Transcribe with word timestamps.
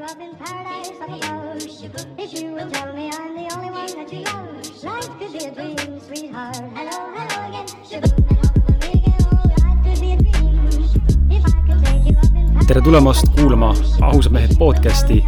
you 0.00 0.06
up 0.06 0.20
in 0.20 0.34
paradise 0.36 0.90
up 1.00 1.08
above. 1.08 1.60
If 2.18 2.32
you 2.42 2.54
will 2.54 2.70
tell 2.70 2.92
me 2.94 3.10
I'm 3.12 3.34
the 3.36 3.46
only 3.54 3.70
one 3.70 3.92
that 3.96 4.12
you 4.12 4.22
love, 4.24 4.84
life 4.84 5.08
could 5.18 5.32
be 5.32 5.44
a 5.44 5.50
dream, 5.54 6.00
sweetheart. 6.00 6.56
Hello, 6.74 6.96
hello 7.16 7.38
again. 7.48 8.80
A 12.60 12.64
tere 12.64 12.80
tulemast 12.80 13.28
kuulama 13.36 13.74
Ausad 14.00 14.32
mehed 14.32 14.56
podcasti. 14.58 15.24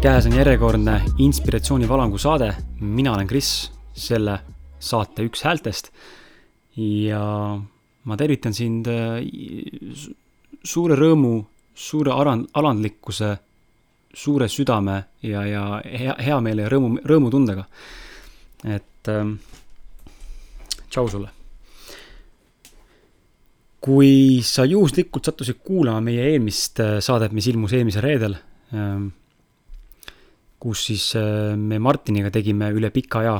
käes 0.00 0.26
on 0.26 0.32
järjekordne 0.36 1.02
inspiratsioonivalangu 1.18 2.18
saade. 2.18 2.54
mina 2.80 3.12
olen 3.14 3.26
Kris, 3.26 3.72
selle 3.92 4.38
saate 4.78 5.22
üks 5.22 5.42
häältest. 5.44 5.90
ja 6.76 7.58
ma 8.04 8.16
tervitan 8.16 8.54
sind 8.54 8.86
äh, 8.86 9.20
su- 9.94 10.14
suure 10.64 10.94
rõõmu, 10.96 11.44
suure 11.74 12.10
aran-, 12.12 12.46
alandlikkuse, 12.54 13.38
suure 14.14 14.48
südame 14.48 14.96
ja, 15.22 15.44
ja 15.46 15.64
hea, 15.84 16.16
heameele 16.18 16.66
ja 16.66 16.70
rõõmu, 16.72 17.02
rõõmutundega. 17.06 17.64
et 18.64 19.08
ähm, 19.08 19.36
tšau 20.88 21.08
sulle 21.08 21.30
kui 23.80 24.42
sa 24.44 24.66
juhuslikult 24.68 25.24
sattusid 25.24 25.62
kuulama 25.64 26.02
meie 26.04 26.26
eelmist 26.32 26.82
äh, 26.84 26.98
saadet, 27.00 27.32
mis 27.32 27.46
ilmus 27.48 27.72
eelmisel 27.72 28.04
reedel, 28.04 28.36
kus 30.60 30.84
siis 30.90 31.06
äh, 31.16 31.56
me 31.56 31.80
Martiniga 31.80 32.30
tegime 32.30 32.68
üle 32.76 32.90
pika 32.92 33.22
aja 33.22 33.38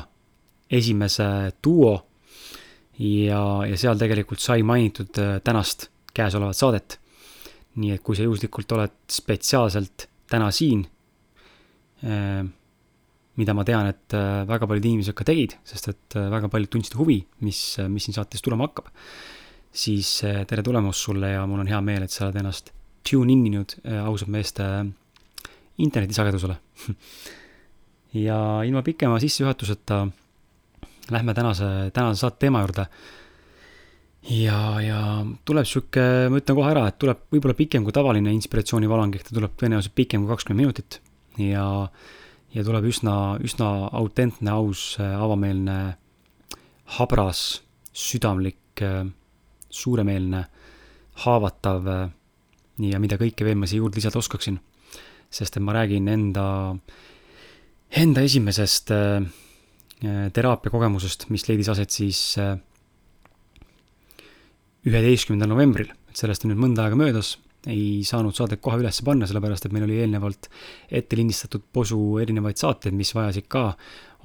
esimese 0.70 1.26
duo 1.62 1.92
ja, 3.00 3.42
ja 3.68 3.76
seal 3.78 4.00
tegelikult 4.00 4.40
sai 4.42 4.64
mainitud 4.66 5.20
äh, 5.20 5.36
tänast 5.44 5.90
käesolevat 6.14 6.56
saadet. 6.56 6.98
nii 7.80 7.94
et 7.94 8.02
kui 8.02 8.16
sa 8.18 8.24
juhuslikult 8.24 8.72
oled 8.74 8.96
spetsiaalselt 9.08 10.08
täna 10.30 10.48
siin, 10.54 10.86
mida 13.40 13.54
ma 13.56 13.64
tean, 13.66 13.90
et 13.90 14.14
äh, 14.16 14.44
väga 14.48 14.68
paljud 14.70 14.86
inimesed 14.88 15.16
ka 15.16 15.26
tegid, 15.26 15.56
sest 15.66 15.90
et 15.92 16.16
äh, 16.16 16.30
väga 16.32 16.48
paljud 16.52 16.70
tundsid 16.72 16.96
huvi, 16.96 17.18
mis, 17.44 17.60
mis 17.90 18.06
siin 18.06 18.16
saates 18.16 18.42
tulema 18.44 18.68
hakkab 18.68 18.88
siis 19.70 20.24
äh, 20.26 20.42
tere 20.46 20.62
tulemast 20.66 21.06
sulle 21.06 21.34
ja 21.34 21.46
mul 21.46 21.62
on 21.62 21.70
hea 21.70 21.80
meel, 21.84 22.04
et 22.04 22.14
sa 22.14 22.26
oled 22.26 22.40
ennast 22.42 22.72
tune 23.06 23.32
in 23.32 23.44
inud 23.46 23.76
äh, 23.84 24.00
ausalt 24.02 24.32
meeste 24.32 24.66
äh, 24.66 25.50
internetisagedusele. 25.78 26.56
ja 28.26 28.38
ilma 28.66 28.82
pikema 28.82 29.20
sissejuhatuseta 29.22 30.06
lähme 31.10 31.34
tänase, 31.34 31.90
tänase 31.94 32.20
saate 32.20 32.46
teema 32.46 32.64
juurde. 32.64 32.86
Ja, 34.28 34.60
ja 34.84 35.00
tuleb 35.48 35.68
sihuke, 35.68 36.04
ma 36.32 36.40
ütlen 36.40 36.58
kohe 36.58 36.72
ära, 36.72 36.86
et 36.90 36.98
tuleb 37.00 37.24
võib-olla 37.32 37.56
pikem 37.58 37.86
kui 37.86 37.94
tavaline 37.96 38.34
inspiratsioonivalang, 38.36 39.14
ehk 39.16 39.28
ta 39.28 39.36
tuleb 39.36 39.56
tõenäoliselt 39.60 39.96
pikem 39.96 40.24
kui 40.24 40.34
kakskümmend 40.34 40.66
minutit 40.66 41.00
ja, 41.40 41.66
ja 42.54 42.66
tuleb 42.66 42.88
üsna, 42.90 43.16
üsna 43.44 43.70
autentne, 43.96 44.52
aus, 44.52 44.94
avameelne, 45.00 45.78
habras, 46.98 47.62
südamlik 47.96 48.82
suuremeelne, 49.70 50.44
haavatav 51.24 51.88
ja 52.88 53.00
mida 53.02 53.18
kõike 53.20 53.44
veel 53.46 53.58
ma 53.60 53.68
siia 53.68 53.82
juurde 53.82 54.00
lisada 54.00 54.20
oskaksin. 54.20 54.58
sest 55.30 55.56
et 55.56 55.62
ma 55.62 55.72
räägin 55.72 56.08
enda, 56.10 56.74
enda 57.90 58.22
esimesest 58.26 58.90
äh, 58.90 59.22
teraapiakogemusest, 60.32 61.28
mis 61.30 61.46
leidis 61.46 61.68
aset 61.70 61.90
siis 61.90 62.38
äh, 62.38 62.56
üheteistkümnendal 64.88 65.50
novembril, 65.52 65.90
et 66.10 66.20
sellest 66.20 66.44
on 66.44 66.54
nüüd 66.54 66.62
mõnda 66.62 66.86
aega 66.86 66.98
möödas, 66.98 67.34
ei 67.68 68.00
saanud 68.08 68.36
saadet 68.36 68.62
kohe 68.64 68.78
üles 68.80 69.02
panna, 69.04 69.26
sellepärast 69.28 69.66
et 69.66 69.74
meil 69.76 69.84
oli 69.84 69.98
eelnevalt 70.00 70.48
ette 70.88 71.18
lindistatud 71.18 71.66
posu 71.72 71.98
erinevaid 72.22 72.60
saateid, 72.60 72.96
mis 72.96 73.12
vajasid 73.16 73.50
ka 73.52 73.74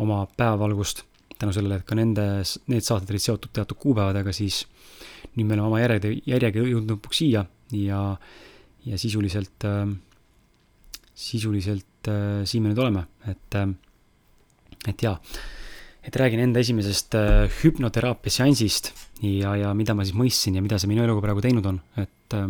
oma 0.03 0.21
päevavalgust 0.37 1.03
tänu 1.39 1.51
sellele, 1.55 1.81
et 1.81 1.87
ka 1.87 1.97
nende, 1.99 2.23
need 2.71 2.85
saated 2.85 3.11
olid 3.11 3.23
seotud 3.23 3.51
teatud 3.55 3.79
kuupäevadega, 3.81 4.31
siis 4.35 4.63
nüüd 5.35 5.49
me 5.49 5.57
oleme 5.57 5.67
oma 5.67 5.81
järjede, 5.81 6.13
järjega 6.29 6.63
jõudnud 6.63 6.95
lõpuks 6.95 7.19
siia 7.19 7.43
ja, 7.75 8.01
ja 8.87 8.99
sisuliselt 9.01 9.67
äh,, 9.67 9.89
sisuliselt 11.15 12.11
äh, 12.11 12.45
siin 12.47 12.63
me 12.63 12.71
nüüd 12.71 12.79
oleme, 12.85 13.03
et 13.27 13.59
äh,, 13.59 13.67
et 14.87 15.03
jaa, 15.03 15.17
et 16.05 16.15
räägin 16.21 16.43
enda 16.45 16.63
esimesest 16.63 17.17
äh, 17.19 17.49
hüpnoteraapia 17.59 18.39
seansist 18.39 18.93
ja, 19.23 19.55
ja 19.55 19.73
mida 19.77 19.95
ma 19.95 20.05
siis 20.05 20.17
mõistsin 20.17 20.57
ja 20.57 20.63
mida 20.63 20.79
see 20.79 20.91
minu 20.91 21.03
eluga 21.05 21.23
praegu 21.23 21.43
teinud 21.43 21.65
on, 21.69 21.81
et 22.01 22.37
äh, 22.37 22.47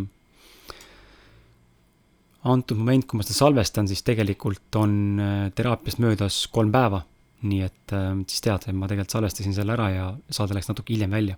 antud 2.46 2.78
moment, 2.78 3.06
kui 3.06 3.18
ma 3.18 3.26
seda 3.26 3.38
salvestan, 3.38 3.90
siis 3.90 4.02
tegelikult 4.06 4.80
on 4.80 4.96
äh, 5.20 5.36
teraapiast 5.54 6.02
möödas 6.02 6.46
kolm 6.52 6.72
päeva 6.74 7.04
nii 7.44 7.64
et 7.66 7.94
äh, 7.94 8.12
siis 8.28 8.44
tead, 8.44 8.68
et 8.68 8.76
ma 8.76 8.88
tegelikult 8.88 9.16
salvestasin 9.16 9.54
selle 9.56 9.74
ära 9.76 9.90
ja 9.92 10.06
saade 10.32 10.56
läks 10.56 10.70
natuke 10.70 10.94
hiljem 10.94 11.12
välja. 11.12 11.36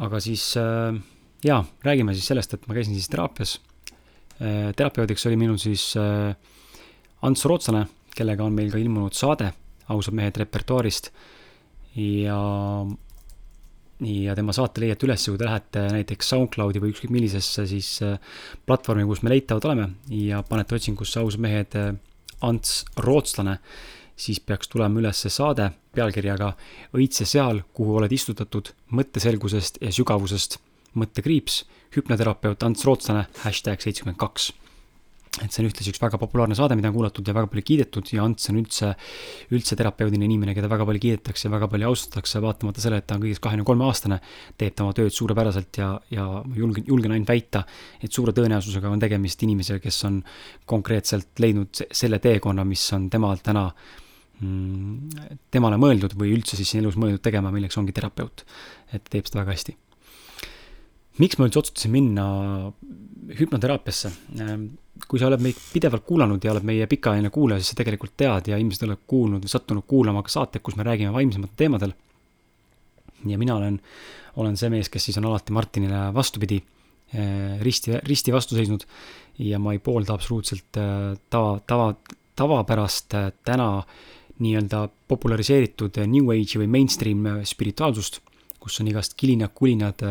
aga 0.00 0.20
siis 0.20 0.44
äh, 0.60 0.96
jaa, 1.44 1.64
räägime 1.84 2.14
siis 2.14 2.28
sellest, 2.30 2.54
et 2.54 2.66
ma 2.68 2.76
käisin 2.76 2.94
siis 2.94 3.08
teraapias 3.08 3.58
äh,. 4.40 4.72
terapeudiks 4.76 5.26
oli 5.26 5.36
minul 5.40 5.58
siis 5.60 5.94
äh, 5.96 6.34
Ants 7.22 7.44
Rootslane, 7.44 7.86
kellega 8.16 8.44
on 8.44 8.54
meil 8.56 8.70
ka 8.72 8.80
ilmunud 8.80 9.16
saade 9.16 9.52
Ausad 9.90 10.14
mehed 10.14 10.36
repertuaarist 10.38 11.10
ja 11.98 12.38
ja 14.00 14.34
tema 14.38 14.54
saate 14.56 14.80
leiate 14.84 15.06
üles, 15.06 15.24
kui 15.28 15.38
te 15.38 15.48
lähete 15.48 15.86
näiteks 15.92 16.32
SoundCloudi 16.32 16.82
või 16.82 16.94
ükskõik 16.94 17.12
millisesse 17.14 17.66
siis 17.68 17.94
äh, 18.06 18.18
platvormi, 18.66 19.06
kus 19.08 19.22
me 19.22 19.34
leitavad 19.34 19.66
oleme 19.68 19.88
ja 20.14 20.42
panete 20.46 20.78
otsingusse 20.78 21.20
Ausad 21.20 21.42
mehed 21.44 21.76
äh, 21.78 21.92
Ants 22.46 22.84
Rootslane 22.96 23.58
siis 24.20 24.40
peaks 24.40 24.68
tulema 24.68 25.00
üles 25.00 25.22
saade 25.32 25.70
pealkirjaga 25.96 26.52
Õitse 26.96 27.26
seal, 27.28 27.62
kuhu 27.74 27.96
oled 28.00 28.12
istutatud 28.12 28.72
mõtteselgusest 28.96 29.80
ja 29.84 29.92
sügavusest, 29.94 30.58
mõttekriips, 30.98 31.64
hüpnoterapeut 31.96 32.62
Ants 32.66 32.84
Rootslane, 32.86 33.26
hashtag 33.44 33.82
seitsekümmend 33.82 34.20
kaks. 34.20 34.50
Et 35.38 35.52
see 35.54 35.62
on 35.62 35.68
ühtlasi 35.68 35.92
üks 35.92 36.00
väga 36.02 36.18
populaarne 36.18 36.56
saade, 36.58 36.74
mida 36.74 36.90
on 36.90 36.96
kuulatud 36.96 37.28
ja 37.28 37.34
väga 37.36 37.46
palju 37.52 37.62
kiidetud 37.68 38.08
ja 38.10 38.24
Ants 38.26 38.50
on 38.50 38.58
üldse, 38.58 38.88
üldse 39.54 39.76
terapeudine 39.78 40.26
inimene, 40.26 40.56
keda 40.56 40.68
väga 40.72 40.86
palju 40.88 41.02
kiidetakse 41.04 41.46
ja 41.46 41.52
väga 41.52 41.68
palju 41.70 41.86
austatakse, 41.86 42.42
vaatamata 42.42 42.82
sellele, 42.82 43.04
et 43.04 43.06
ta 43.06 43.14
on 43.14 43.22
kõigest 43.22 43.42
kahekümne 43.44 43.66
kolme 43.68 43.86
aastane, 43.86 44.18
teeb 44.58 44.74
ta 44.74 44.84
oma 44.88 44.96
tööd 44.98 45.14
suurepäraselt 45.14 45.78
ja, 45.78 45.92
ja 46.10 46.26
ma 46.42 46.58
julgen, 46.58 46.88
julgen 46.90 47.14
ainult 47.14 47.30
väita, 47.30 47.62
et 48.02 48.10
suure 48.10 48.34
tõenäosusega 48.34 48.90
on 48.90 49.02
tegemist 49.06 49.46
inimesega, 49.46 49.78
kes 49.86 50.02
on 50.10 50.18
konkreetselt 50.70 51.44
leidnud 51.44 51.70
se- 51.78 51.88
selle 52.02 52.18
teekonna, 52.22 52.66
mis 52.66 52.88
on 52.98 53.06
temal 53.14 53.38
täna 53.46 53.68
mm, 54.42 55.30
temale 55.54 55.78
mõeldud 55.78 56.18
või 56.18 56.34
üldse 56.34 56.58
siis 56.58 56.74
siin 56.74 56.82
elus 56.82 56.98
mõeldud 56.98 57.22
tegema, 57.22 57.54
milleks 57.54 57.78
ongi 57.78 57.94
terapeut. 57.94 58.44
et 58.90 59.06
teeb 59.06 59.30
seda 59.30 59.44
väga 59.44 59.54
hästi. 59.54 59.78
miks 61.22 61.38
ma 61.38 61.46
üldse 61.46 61.62
otsustasin 61.62 61.94
minna 61.94 62.26
hüpnoteraapiasse? 63.38 64.10
Kui 65.08 65.20
sa 65.20 65.28
oled 65.30 65.42
meid 65.44 65.58
pidevalt 65.72 66.04
kuulanud 66.06 66.44
ja 66.44 66.52
oled 66.52 66.66
meie 66.66 66.86
pikaajaline 66.90 67.30
kuulaja, 67.34 67.62
siis 67.62 67.74
sa 67.74 67.80
tegelikult 67.80 68.16
tead 68.20 68.50
ja 68.52 68.58
ilmselt 68.60 68.88
oled 68.88 69.04
kuulnud 69.06 69.44
või 69.46 69.52
sattunud 69.52 69.86
kuulama 69.88 70.24
ka 70.26 70.32
saateid, 70.32 70.64
kus 70.66 70.76
me 70.76 70.86
räägime 70.86 71.12
vaimsematel 71.14 71.56
teemadel. 71.56 71.94
ja 73.26 73.38
mina 73.38 73.56
olen, 73.56 73.80
olen 74.36 74.56
see 74.56 74.70
mees, 74.72 74.88
kes 74.88 75.04
siis 75.04 75.18
on 75.20 75.28
alati 75.28 75.52
Martinile 75.52 76.10
vastupidi 76.14 76.60
risti, 77.60 77.98
risti 78.06 78.32
vastu 78.32 78.54
seisnud 78.54 78.84
ja 79.38 79.58
ma 79.58 79.72
ei 79.74 79.80
poolda 79.82 80.14
absoluutselt 80.14 80.78
äh, 80.78 81.16
tava, 81.30 81.60
tava, 81.66 81.94
tavapärast 82.36 83.14
äh, 83.14 83.30
täna 83.44 83.82
nii-öelda 84.40 84.86
populariseeritud 85.08 86.00
äh, 86.00 86.08
New 86.08 86.30
Age'i 86.34 86.60
või 86.62 86.70
mainstream 86.78 87.26
spirituaalsust, 87.48 88.20
kus 88.60 88.80
on 88.82 88.90
igast 88.92 89.16
kilinad, 89.16 89.54
kulinad, 89.56 90.04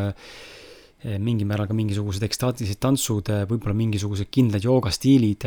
mingil 1.04 1.48
määral 1.48 1.70
ka 1.70 1.76
mingisugused 1.78 2.24
ekstaatilised 2.28 2.80
tantsud, 2.84 3.32
võib-olla 3.48 3.76
mingisugused 3.78 4.28
kindlad 4.34 4.66
joogastiilid, 4.66 5.46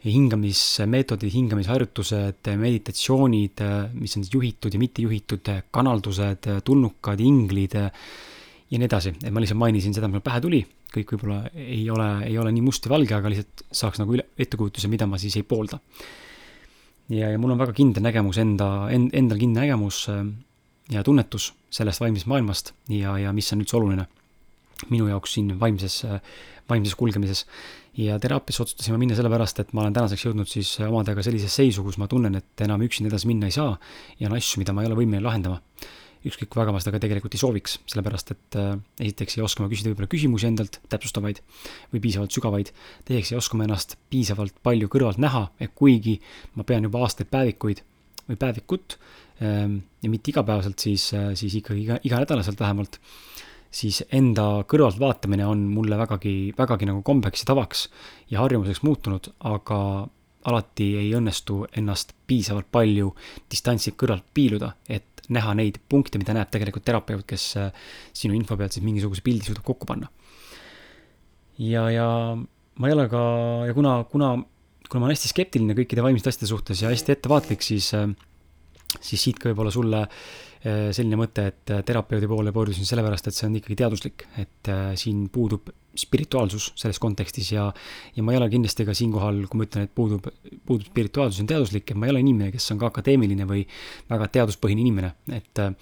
hingamismeetodid, 0.00 1.32
hingamisharjutused, 1.34 2.48
meditatsioonid, 2.56 3.62
mis 4.00 4.16
on 4.16 4.24
juhitud 4.32 4.72
ja 4.72 4.80
mitte 4.80 5.04
juhitud, 5.04 5.50
kanaldused, 5.70 6.48
tulnukad, 6.64 7.20
inglid 7.20 7.76
ja 7.76 8.78
nii 8.78 8.86
edasi, 8.86 9.12
et 9.18 9.32
ma 9.34 9.42
lihtsalt 9.42 9.60
mainisin 9.60 9.94
seda, 9.96 10.08
mis 10.08 10.20
mul 10.20 10.24
pähe 10.24 10.40
tuli, 10.40 10.60
kõik 10.94 11.12
võib-olla 11.14 11.40
ei 11.52 11.82
ole, 11.92 12.08
ei 12.30 12.38
ole 12.40 12.52
nii 12.54 12.64
must 12.64 12.86
ja 12.86 12.92
valge, 12.92 13.16
aga 13.16 13.32
lihtsalt 13.32 13.64
saaks 13.76 14.00
nagu 14.00 14.14
üle, 14.16 14.24
ettekujutuse, 14.40 14.88
mida 14.92 15.08
ma 15.10 15.18
siis 15.20 15.36
ei 15.36 15.44
poolda. 15.44 15.80
ja, 17.10 17.32
ja 17.34 17.38
mul 17.38 17.52
on 17.52 17.60
väga 17.60 17.74
kindel 17.76 18.06
nägemus 18.06 18.38
enda, 18.38 18.88
end, 18.94 19.10
endal 19.12 19.42
kindel 19.42 19.66
nägemus 19.66 20.06
ja 20.90 21.02
tunnetus 21.04 21.50
sellest 21.70 22.00
vaimsest 22.00 22.30
maailmast 22.30 22.72
ja, 22.88 23.18
ja 23.18 23.34
mis 23.36 23.52
on 23.52 23.60
üldse 23.66 23.76
oluline 23.76 24.06
minu 24.88 25.10
jaoks 25.10 25.36
siin 25.36 25.52
vaimses, 25.60 26.00
vaimses 26.70 26.96
kulgemises. 26.96 27.46
ja 27.98 28.18
teraapiasse 28.22 28.62
otsustasin 28.62 28.94
ma 28.94 28.98
minna 29.02 29.16
sellepärast, 29.18 29.58
et 29.60 29.72
ma 29.74 29.82
olen 29.82 29.92
tänaseks 29.92 30.24
jõudnud 30.24 30.48
siis 30.48 30.76
omadega 30.86 31.22
sellisesse 31.26 31.62
seisu, 31.62 31.82
kus 31.84 31.98
ma 31.98 32.06
tunnen, 32.08 32.38
et 32.38 32.62
enam 32.64 32.80
üksinda 32.86 33.10
edasi 33.10 33.28
minna 33.28 33.50
ei 33.50 33.56
saa 33.56 33.74
ja 34.20 34.28
on 34.30 34.36
asju, 34.36 34.62
mida 34.62 34.72
ma 34.72 34.84
ei 34.84 34.88
ole 34.88 35.00
võimeline 35.02 35.26
lahendama 35.26 35.58
ükskõik 36.26 36.50
kui 36.52 36.60
väga 36.60 36.72
ma 36.74 36.80
seda 36.82 36.92
ka 36.94 37.00
tegelikult 37.02 37.34
ei 37.34 37.40
sooviks, 37.40 37.78
sellepärast 37.88 38.32
et 38.34 38.58
äh, 38.60 38.74
esiteks 39.00 39.38
ei 39.38 39.44
oska 39.44 39.64
ma 39.64 39.70
küsida 39.72 39.90
võib-olla 39.90 40.10
küsimusi 40.12 40.48
endalt, 40.50 40.80
täpsustavaid 40.92 41.40
või 41.94 42.02
piisavalt 42.04 42.34
sügavaid, 42.36 42.72
teiseks 43.08 43.32
ei 43.32 43.38
oska 43.40 43.56
ma 43.56 43.66
ennast 43.66 43.96
piisavalt 44.12 44.58
palju 44.66 44.90
kõrvalt 44.92 45.20
näha, 45.22 45.46
kuigi 45.78 46.18
ma 46.58 46.66
pean 46.68 46.84
juba 46.88 47.06
aastaid 47.06 47.30
päevikuid 47.32 47.80
või 48.28 48.40
päevikut 48.40 48.98
ähm, 49.40 49.80
ja 50.04 50.12
mitte 50.12 50.32
igapäevaselt, 50.34 50.78
siis, 50.82 51.08
äh, 51.16 51.30
siis 51.40 51.56
ikkagi 51.62 51.86
iga, 51.86 52.00
iganädalaselt 52.04 52.60
vähemalt, 52.60 53.00
siis 53.70 54.02
enda 54.12 54.64
kõrvalt 54.68 54.98
vaatamine 54.98 55.46
on 55.46 55.62
mulle 55.70 55.98
vägagi, 55.98 56.52
vägagi 56.58 56.88
nagu 56.90 57.04
kombeks 57.06 57.44
ja 57.44 57.52
tavaks 57.52 57.84
ja 58.32 58.42
harjumuseks 58.42 58.82
muutunud, 58.86 59.30
aga 59.46 59.78
alati 60.50 60.88
ei 60.98 61.10
õnnestu 61.16 61.62
ennast 61.76 62.14
piisavalt 62.26 62.70
palju 62.72 63.12
distantsilt 63.52 63.98
kõrvalt 64.00 64.26
piiluda, 64.34 64.72
et 64.88 65.24
näha 65.30 65.54
neid 65.58 65.78
punkte, 65.90 66.18
mida 66.18 66.34
näeb 66.34 66.50
tegelikult 66.50 66.86
terapeut, 66.86 67.26
kes 67.28 67.44
äh, 67.60 67.68
sinu 68.16 68.34
info 68.34 68.56
pealt 68.58 68.74
siis 68.74 68.84
mingisuguse 68.86 69.22
pildi 69.24 69.46
suudab 69.46 69.66
kokku 69.66 69.86
panna. 69.86 70.08
ja, 71.60 71.84
ja 71.92 72.08
ma 72.80 72.88
ei 72.88 72.96
ole 72.96 73.06
ka, 73.12 73.22
ja 73.68 73.76
kuna, 73.76 74.00
kuna, 74.10 74.32
kuna 74.88 75.02
ma 75.02 75.06
olen 75.06 75.14
hästi 75.14 75.30
skeptiline 75.34 75.76
kõikide 75.78 76.02
vaimsete 76.02 76.32
asjade 76.32 76.50
suhtes 76.50 76.82
ja 76.82 76.90
hästi 76.90 77.14
ettevaatlik, 77.14 77.62
siis, 77.62 77.92
äh, 77.94 78.08
siis 78.98 79.22
siit 79.22 79.38
ka 79.40 79.50
võib-olla 79.50 79.72
sulle 79.74 80.04
äh, 80.04 80.88
selline 80.96 81.18
mõte, 81.20 81.46
et 81.52 81.74
terapeudi 81.86 82.28
poole 82.30 82.52
pöördusin 82.52 82.88
sellepärast, 82.88 83.30
et 83.30 83.36
see 83.36 83.48
on 83.48 83.58
ikkagi 83.60 83.78
teaduslik, 83.80 84.26
et 84.42 84.72
siin 85.00 85.28
puudub 85.32 85.70
spirituaalsus 85.98 86.70
selles 86.78 87.00
kontekstis 87.02 87.50
ja, 87.52 87.66
ja 88.14 88.22
ma 88.22 88.34
ei 88.34 88.38
ole 88.38 88.48
kindlasti 88.52 88.86
ka 88.86 88.94
siinkohal, 88.96 89.42
kui 89.50 89.60
ma 89.60 89.66
ütlen, 89.66 89.88
et 89.88 89.92
puudub, 89.94 90.28
puudub 90.66 90.86
spirituaalsus, 90.86 91.42
on 91.42 91.50
teaduslik, 91.50 91.90
et 91.90 91.98
ma 91.98 92.06
ei 92.06 92.14
ole 92.14 92.22
inimene, 92.22 92.52
kes 92.54 92.70
on 92.74 92.80
ka 92.80 92.90
akadeemiline 92.92 93.46
või 93.48 93.64
väga 94.10 94.30
teaduspõhine 94.38 94.84
inimene, 94.84 95.12
et 95.34 95.62
äh, 95.64 95.74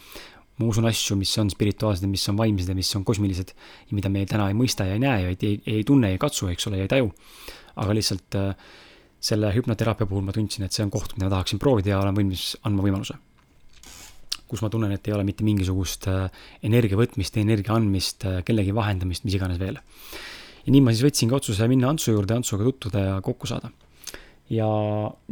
ma 0.59 0.67
usun 0.71 0.89
asju, 0.89 1.19
mis 1.21 1.35
on 1.41 1.53
spirituaalsed 1.53 2.07
ja 2.07 2.11
mis 2.11 2.25
on 2.33 2.39
vaimsed 2.41 2.73
ja 2.73 2.77
mis 2.79 2.91
on 2.99 3.05
kosmilised 3.07 3.55
ja 3.55 3.99
mida 3.99 4.11
me 4.13 4.25
täna 4.29 4.49
ei 4.51 4.59
mõista 4.59 4.89
ja 4.89 4.97
ei 4.97 5.05
näe 5.05 5.23
ja 5.23 5.33
ei, 5.35 5.39
ei, 5.43 5.61
ei 5.79 5.87
tunne, 5.87 6.11
ei 6.15 6.21
katsu, 6.21 6.51
eks 6.53 6.71
ole, 6.71 6.81
ja 6.81 6.89
ei 6.89 6.95
taju. 6.95 7.13
aga 7.79 7.95
lihtsalt 7.95 8.35
äh, 8.35 8.71
selle 9.21 9.51
hüpnoteraapia 9.55 10.07
puhul 10.07 10.27
ma 10.27 10.33
tundsin, 10.33 10.65
et 10.65 10.73
see 10.73 10.85
on 10.85 10.93
koht, 10.95 11.17
mida 11.17 11.27
ma 11.27 11.37
tahaksin 11.39 11.59
proovida 11.59 11.95
ja 11.95 12.03
olen 12.03 12.17
valmis 12.17 12.53
andma 12.63 12.85
võimaluse 12.87 13.19
kus 14.49 14.63
ma 14.65 14.71
tunnen, 14.73 14.93
et 14.95 15.09
ei 15.09 15.15
ole 15.15 15.27
mitte 15.29 15.45
mingisugust 15.47 16.09
äh, 16.11 16.29
energia 16.65 16.99
võtmist, 16.99 17.37
energia 17.41 17.77
andmist, 17.77 18.25
äh, 18.29 18.41
kellegi 18.47 18.73
vahendamist, 18.77 19.27
mis 19.29 19.37
iganes 19.37 19.61
veel. 19.61 19.77
ja 20.65 20.73
nii 20.73 20.81
ma 20.85 20.95
siis 20.95 21.05
võtsingi 21.07 21.37
otsuse 21.37 21.69
minna 21.71 21.93
Antsu 21.93 22.13
juurde, 22.15 22.37
Antsuga 22.37 22.65
tutvuda 22.67 23.05
ja 23.05 23.19
kokku 23.25 23.49
saada. 23.51 23.71
ja, 24.53 24.69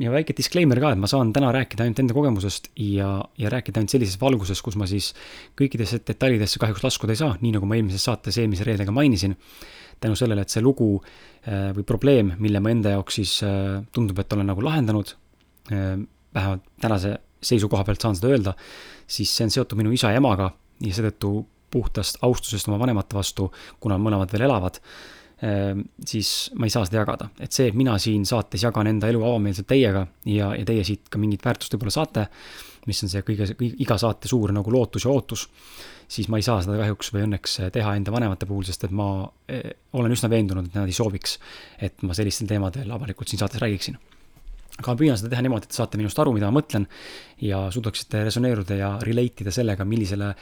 ja 0.04 0.12
väike 0.12 0.36
disclaimer 0.36 0.80
ka, 0.80 0.92
et 0.92 1.00
ma 1.00 1.08
saan 1.08 1.32
täna 1.32 1.52
rääkida 1.56 1.86
ainult 1.86 2.02
enda 2.04 2.16
kogemusest 2.16 2.68
ja, 2.76 3.08
ja 3.40 3.52
rääkida 3.52 3.80
ainult 3.80 3.94
sellises 3.96 4.20
valguses, 4.20 4.60
kus 4.62 4.76
ma 4.76 4.88
siis 4.90 5.14
kõikidesse 5.56 6.02
detailidesse 6.04 6.60
kahjuks 6.60 6.84
laskuda 6.84 7.16
ei 7.16 7.22
saa, 7.24 7.38
nii 7.40 7.56
nagu 7.56 7.68
ma 7.68 7.80
eelmises 7.80 8.04
saates 8.04 8.36
eelmise 8.42 8.68
reedega 8.68 8.92
mainisin. 8.92 9.36
tänu 10.00 10.12
sellele, 10.16 10.42
et 10.44 10.52
see 10.52 10.60
lugu 10.60 11.00
või 11.46 11.84
probleem, 11.86 12.32
mille 12.42 12.58
ma 12.58 12.72
enda 12.72 12.96
jaoks 12.96 13.18
siis 13.20 13.32
tundub, 13.94 14.18
et 14.18 14.32
olen 14.34 14.48
nagu 14.50 14.64
lahendanud, 14.66 15.12
vähemalt 15.70 16.64
tänase 16.82 17.12
seisukoha 17.46 17.84
pealt 17.86 18.02
saan 18.02 18.16
seda 18.18 18.32
öelda, 18.32 18.54
siis 19.06 19.30
see 19.30 19.46
on 19.46 19.52
seotud 19.54 19.78
minu 19.78 19.92
isa 19.94 20.10
ja 20.10 20.20
emaga 20.20 20.50
ja 20.82 20.94
seetõttu 20.96 21.32
puhtast 21.72 22.18
austusest 22.26 22.70
oma 22.70 22.78
vanemate 22.80 23.16
vastu, 23.16 23.50
kuna 23.82 23.98
mõlemad 24.00 24.32
veel 24.32 24.46
elavad, 24.48 24.78
siis 26.06 26.30
ma 26.56 26.68
ei 26.68 26.72
saa 26.72 26.86
seda 26.88 27.02
jagada. 27.02 27.28
et 27.40 27.52
see, 27.52 27.68
et 27.68 27.76
mina 27.76 27.98
siin 28.00 28.24
saates 28.24 28.62
jagan 28.62 28.88
enda 28.88 29.10
elu 29.12 29.20
avameelselt 29.20 29.68
teiega 29.68 30.06
ja, 30.24 30.54
ja 30.56 30.64
teie 30.64 30.84
siit 30.84 31.10
ka 31.12 31.20
mingit 31.20 31.44
väärtust 31.44 31.74
võib-olla 31.74 31.92
saate, 31.92 32.26
mis 32.86 33.02
on 33.04 33.12
see 33.12 33.24
kõige, 33.26 33.50
iga 33.84 33.98
saate 34.00 34.30
suur 34.30 34.54
nagu 34.56 34.72
lootus 34.72 35.04
ja 35.04 35.12
ootus, 35.12 35.48
siis 36.08 36.28
ma 36.32 36.40
ei 36.40 36.44
saa 36.46 36.60
seda 36.64 36.78
kahjuks 36.80 37.12
või 37.14 37.24
õnneks 37.26 37.56
teha 37.74 37.94
enda 37.98 38.14
vanemate 38.14 38.48
puhul, 38.48 38.66
sest 38.68 38.86
et 38.86 38.94
ma 38.94 39.08
eh, 39.50 39.72
olen 39.96 40.14
üsna 40.14 40.30
veendunud, 40.32 40.68
et 40.68 40.76
nad 40.78 40.90
ei 40.90 40.96
sooviks, 40.96 41.38
et 41.82 42.04
ma 42.06 42.14
sellistel 42.16 42.50
teemadel 42.50 42.92
avalikult 42.94 43.32
siin 43.32 43.42
saates 43.42 43.62
räägiksin 43.62 43.98
aga 44.76 44.92
ma 44.92 45.00
püüan 45.00 45.16
seda 45.16 45.32
teha 45.32 45.44
niimoodi, 45.44 45.66
et 45.66 45.72
te 45.72 45.78
saate 45.78 45.98
minust 46.00 46.18
aru, 46.20 46.34
mida 46.36 46.50
ma 46.50 46.58
mõtlen 46.58 46.84
ja 47.44 47.62
suudaksite 47.72 48.22
resoneeruda 48.26 48.76
ja 48.76 48.90
relate 49.04 49.44
ida 49.44 49.52
sellega, 49.54 49.86
millisele 49.88 50.32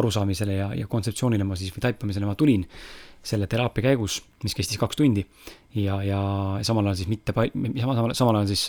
arusaamisele 0.00 0.56
ja, 0.56 0.70
ja 0.74 0.88
kontseptsioonile 0.90 1.46
ma 1.46 1.58
siis 1.58 1.70
või 1.74 1.84
taipamisele 1.86 2.26
ma 2.26 2.34
tulin 2.38 2.64
selle 3.24 3.46
teraapia 3.50 3.86
käigus, 3.90 4.18
mis 4.44 4.56
kestis 4.56 4.80
kaks 4.80 4.98
tundi. 4.98 5.24
ja, 5.78 6.00
ja 6.04 6.22
samal 6.66 6.90
ajal 6.90 6.98
siis 7.00 7.12
mitte 7.12 7.32
pal-, 7.36 7.54
samal, 7.54 8.16
samal 8.18 8.40
ajal 8.40 8.50
siis 8.50 8.66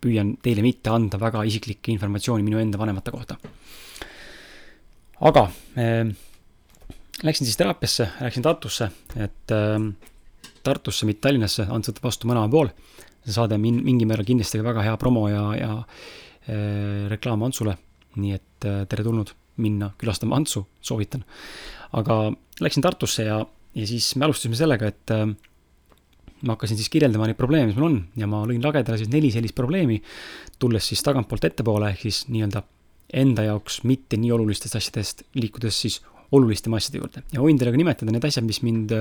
püüan 0.00 0.34
teile 0.42 0.64
mitte 0.64 0.90
anda 0.90 1.20
väga 1.20 1.44
isiklikke 1.48 1.92
informatsiooni 1.94 2.44
minu 2.44 2.58
enda 2.60 2.80
vanemate 2.80 3.14
kohta. 3.14 3.38
Aga 5.20 5.46
äh, 5.76 6.06
läksin 7.22 7.46
siis 7.46 7.58
teraapiasse, 7.60 8.08
läksin 8.20 8.46
Tartusse, 8.46 8.90
et 9.16 9.54
äh, 9.54 9.76
Tartusse, 10.62 11.06
mitte 11.08 11.28
Tallinnasse, 11.28 11.68
võtab 11.70 12.10
vastu 12.10 12.28
mõlema 12.28 12.50
pool 12.52 12.72
see 13.24 13.36
saade 13.36 13.56
on 13.56 13.62
min-, 13.64 13.82
mingil 13.84 14.08
määral 14.08 14.26
kindlasti 14.28 14.60
ka 14.60 14.66
väga 14.66 14.84
hea 14.86 14.96
promo 15.00 15.26
ja, 15.30 15.44
ja 15.58 15.70
äh, 15.80 17.06
reklaam 17.12 17.44
Antsule. 17.46 17.76
nii 18.20 18.32
et 18.34 18.66
äh, 18.66 18.82
tere 18.90 19.04
tulnud 19.06 19.30
minna 19.62 19.92
külastama 20.00 20.34
Antsu, 20.40 20.64
soovitan. 20.82 21.22
aga 21.92 22.32
läksin 22.60 22.82
Tartusse 22.82 23.28
ja, 23.28 23.38
ja 23.74 23.86
siis 23.86 24.14
me 24.16 24.26
alustasime 24.26 24.58
sellega, 24.58 24.88
et 24.90 25.14
äh, 25.14 25.26
ma 26.40 26.56
hakkasin 26.56 26.80
siis 26.80 26.90
kirjeldama 26.90 27.28
neid 27.28 27.38
probleeme, 27.38 27.68
mis 27.70 27.78
mul 27.78 27.90
on 27.90 27.98
ja 28.18 28.26
ma 28.30 28.42
lõin 28.48 28.62
lagedale 28.64 28.98
siis 28.98 29.12
neli 29.12 29.30
sellist 29.30 29.54
probleemi, 29.54 30.00
tulles 30.58 30.90
siis 30.90 31.04
tagantpoolt 31.06 31.44
ettepoole, 31.50 31.92
ehk 31.92 32.08
siis 32.08 32.24
nii-öelda 32.32 32.64
enda 33.12 33.46
jaoks 33.48 33.82
mitte 33.88 34.18
nii 34.20 34.32
olulistest 34.36 34.76
asjadest, 34.78 35.24
liikudes 35.34 35.80
siis 35.86 36.00
olulistema 36.32 36.78
asjade 36.78 37.00
juurde 37.00 37.24
ja 37.34 37.42
võin 37.42 37.58
teile 37.58 37.74
ka 37.74 37.80
nimetada 37.80 38.12
need 38.14 38.24
asjad, 38.26 38.46
mis 38.46 38.62
mind, 38.62 38.94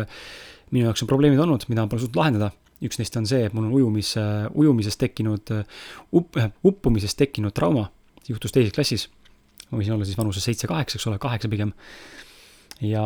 minu 0.74 0.88
jaoks 0.88 1.06
on 1.06 1.12
probleemid 1.12 1.42
olnud, 1.44 1.68
mida 1.70 1.86
ma 1.86 1.92
pole 1.92 2.02
suutnud 2.02 2.22
lahendada 2.22 2.52
üks 2.86 3.00
neist 3.00 3.16
on 3.20 3.28
see, 3.28 3.44
et 3.48 3.56
mul 3.56 3.68
on 3.68 3.76
ujumis, 3.76 4.14
ujumisest 4.56 5.00
tekkinud 5.02 5.52
up,, 6.16 6.40
uppumisest 6.66 7.20
tekkinud 7.20 7.56
trauma, 7.56 7.90
juhtus 8.28 8.56
teises 8.56 8.76
klassis. 8.76 9.08
ma 9.70 9.78
võisin 9.78 9.94
olla 9.94 10.08
siis 10.08 10.18
vanuses 10.18 10.46
seitse-kaheksa, 10.48 10.98
eks 10.98 11.08
ole, 11.12 11.20
kaheksa 11.22 11.52
pigem. 11.52 11.74
ja, 12.82 13.04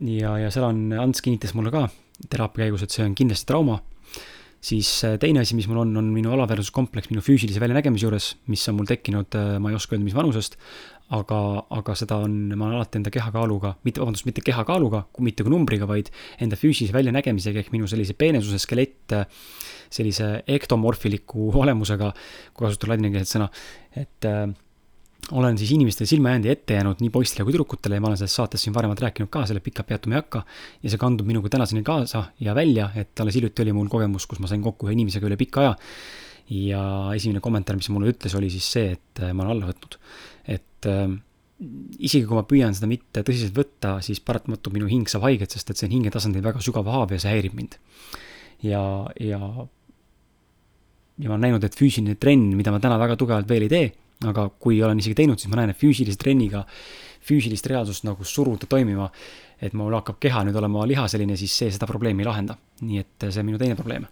ja, 0.00 0.36
ja 0.44 0.50
seal 0.52 0.68
on, 0.68 0.84
Ants 0.92 1.24
kinnitas 1.24 1.56
mulle 1.58 1.72
ka 1.74 1.88
teraapia 2.28 2.66
käigus, 2.66 2.84
et 2.84 2.94
see 2.94 3.06
on 3.06 3.16
kindlasti 3.18 3.48
trauma. 3.48 3.80
Siis 4.62 4.88
äh, 5.06 5.18
teine 5.20 5.42
asi, 5.42 5.56
mis 5.58 5.66
mul 5.70 5.82
on, 5.82 5.92
on 5.98 6.08
minu 6.14 6.32
alaväärsuskompleks 6.36 7.10
minu 7.10 7.22
füüsilise 7.24 7.60
väljanägemise 7.62 8.06
juures, 8.06 8.28
mis 8.52 8.62
on 8.70 8.78
mul 8.78 8.88
tekkinud, 8.90 9.34
äh, 9.38 9.56
ma 9.62 9.72
ei 9.72 9.78
oska 9.78 9.96
öelda, 9.96 10.06
mis 10.06 10.16
vanusest, 10.16 10.56
aga, 11.12 11.38
aga 11.74 11.96
seda 11.98 12.20
on, 12.24 12.36
ma 12.54 12.68
olen 12.68 12.78
alati 12.78 13.00
enda 13.00 13.12
kehakaaluga, 13.12 13.74
mitte, 13.86 14.00
vabandust, 14.00 14.26
mitte 14.28 14.44
kehakaaluga, 14.46 15.04
mitte 15.26 15.44
kui 15.44 15.52
numbriga, 15.52 15.88
vaid 15.90 16.12
enda 16.42 16.58
füüsilise 16.58 16.94
väljanägemisega 16.94 17.64
ehk 17.64 17.72
minu 17.74 17.90
sellise 17.90 18.16
peenesuse 18.18 18.62
skelett, 18.62 19.16
sellise 19.92 20.34
ektomorfiliku 20.48 21.50
olemusega, 21.60 22.12
kui 22.54 22.68
kasutada 22.68 22.94
ladinakeelset 22.94 23.36
sõna, 23.36 23.50
et 23.98 24.30
äh, 24.30 24.46
olen 25.30 25.58
siis 25.58 25.70
inimestele 25.70 26.08
silma 26.10 26.32
jäänud 26.32 26.48
ja 26.48 26.52
ette 26.56 26.74
jäänud 26.74 26.98
nii 27.00 27.10
poistele 27.14 27.44
kui 27.46 27.54
tüdrukutele 27.54 27.94
ja 27.94 28.02
ma 28.02 28.10
olen 28.10 28.18
selles 28.18 28.34
saates 28.34 28.64
siin 28.64 28.74
varemalt 28.74 29.00
rääkinud 29.00 29.30
ka, 29.30 29.44
selle 29.46 29.62
pikalt 29.62 29.86
peatuma 29.86 30.16
ei 30.16 30.20
hakka. 30.24 30.42
ja 30.82 30.90
see 30.90 30.98
kandub 30.98 31.28
minuga 31.30 31.48
tänaseni 31.48 31.84
kaasa 31.86 32.24
ja 32.40 32.54
välja, 32.58 32.90
et 32.98 33.20
alles 33.20 33.38
hiljuti 33.38 33.62
oli 33.62 33.72
mul 33.72 33.88
kogemus, 33.88 34.26
kus 34.26 34.42
ma 34.42 34.50
sain 34.50 34.62
kokku 34.62 34.90
ühe 34.90 34.96
inimesega 34.98 35.30
üle 35.30 35.38
pika 35.38 35.60
aja. 35.62 35.76
ja 36.50 36.82
esimene 37.14 37.40
kommentaar, 37.40 37.78
mis 37.78 37.88
mulle 37.94 38.10
ütles, 38.12 38.34
oli 38.36 38.50
siis 38.50 38.66
see, 38.72 38.96
et 38.98 39.22
ma 39.30 39.44
olen 39.44 39.54
alla 39.54 39.70
võtnud 39.70 40.00
et 40.82 40.88
äh, 40.90 41.12
isegi 42.02 42.26
kui 42.26 42.38
ma 42.38 42.44
püüan 42.48 42.74
seda 42.74 42.88
mitte 42.90 43.22
tõsiselt 43.26 43.54
võtta, 43.56 43.98
siis 44.04 44.20
paratamatult 44.24 44.74
minu 44.74 44.88
hing 44.90 45.10
saab 45.10 45.28
haiget, 45.28 45.54
sest 45.54 45.70
et 45.70 45.78
see 45.78 45.88
on 45.88 45.96
hingetasandil 45.98 46.44
väga 46.44 46.62
sügav 46.64 46.88
haav 46.90 47.14
ja 47.14 47.20
see 47.22 47.34
häirib 47.36 47.54
mind. 47.58 47.78
ja, 48.66 48.82
ja, 49.22 49.38
ja 49.38 51.30
ma 51.30 51.36
olen 51.36 51.46
näinud, 51.46 51.66
et 51.66 51.78
füüsiline 51.78 52.18
trenn, 52.18 52.52
mida 52.58 52.74
ma 52.74 52.82
täna 52.82 52.98
väga 53.00 53.18
tugevalt 53.20 53.50
veel 53.50 53.68
ei 53.68 53.72
tee, 53.72 53.92
aga 54.30 54.48
kui 54.62 54.82
olen 54.82 55.00
isegi 55.02 55.18
teinud, 55.22 55.40
siis 55.40 55.50
ma 55.52 55.60
näen, 55.60 55.74
et 55.74 55.80
füüsilise 55.80 56.20
trenniga 56.20 56.64
füüsilist 57.22 57.68
reaalsust 57.70 58.06
nagu 58.06 58.24
suruda 58.26 58.66
toimima, 58.66 59.10
et 59.62 59.76
mul 59.78 59.94
hakkab 59.94 60.18
keha 60.22 60.42
nüüd 60.46 60.58
olema 60.58 60.86
lihaseline, 60.90 61.36
siis 61.38 61.54
see 61.54 61.70
seda 61.70 61.86
probleemi 61.86 62.24
ei 62.24 62.28
lahenda. 62.28 62.58
nii 62.82 62.98
et 62.98 63.28
see 63.28 63.40
on 63.40 63.46
minu 63.46 63.60
teine 63.62 63.78
probleem 63.78 64.08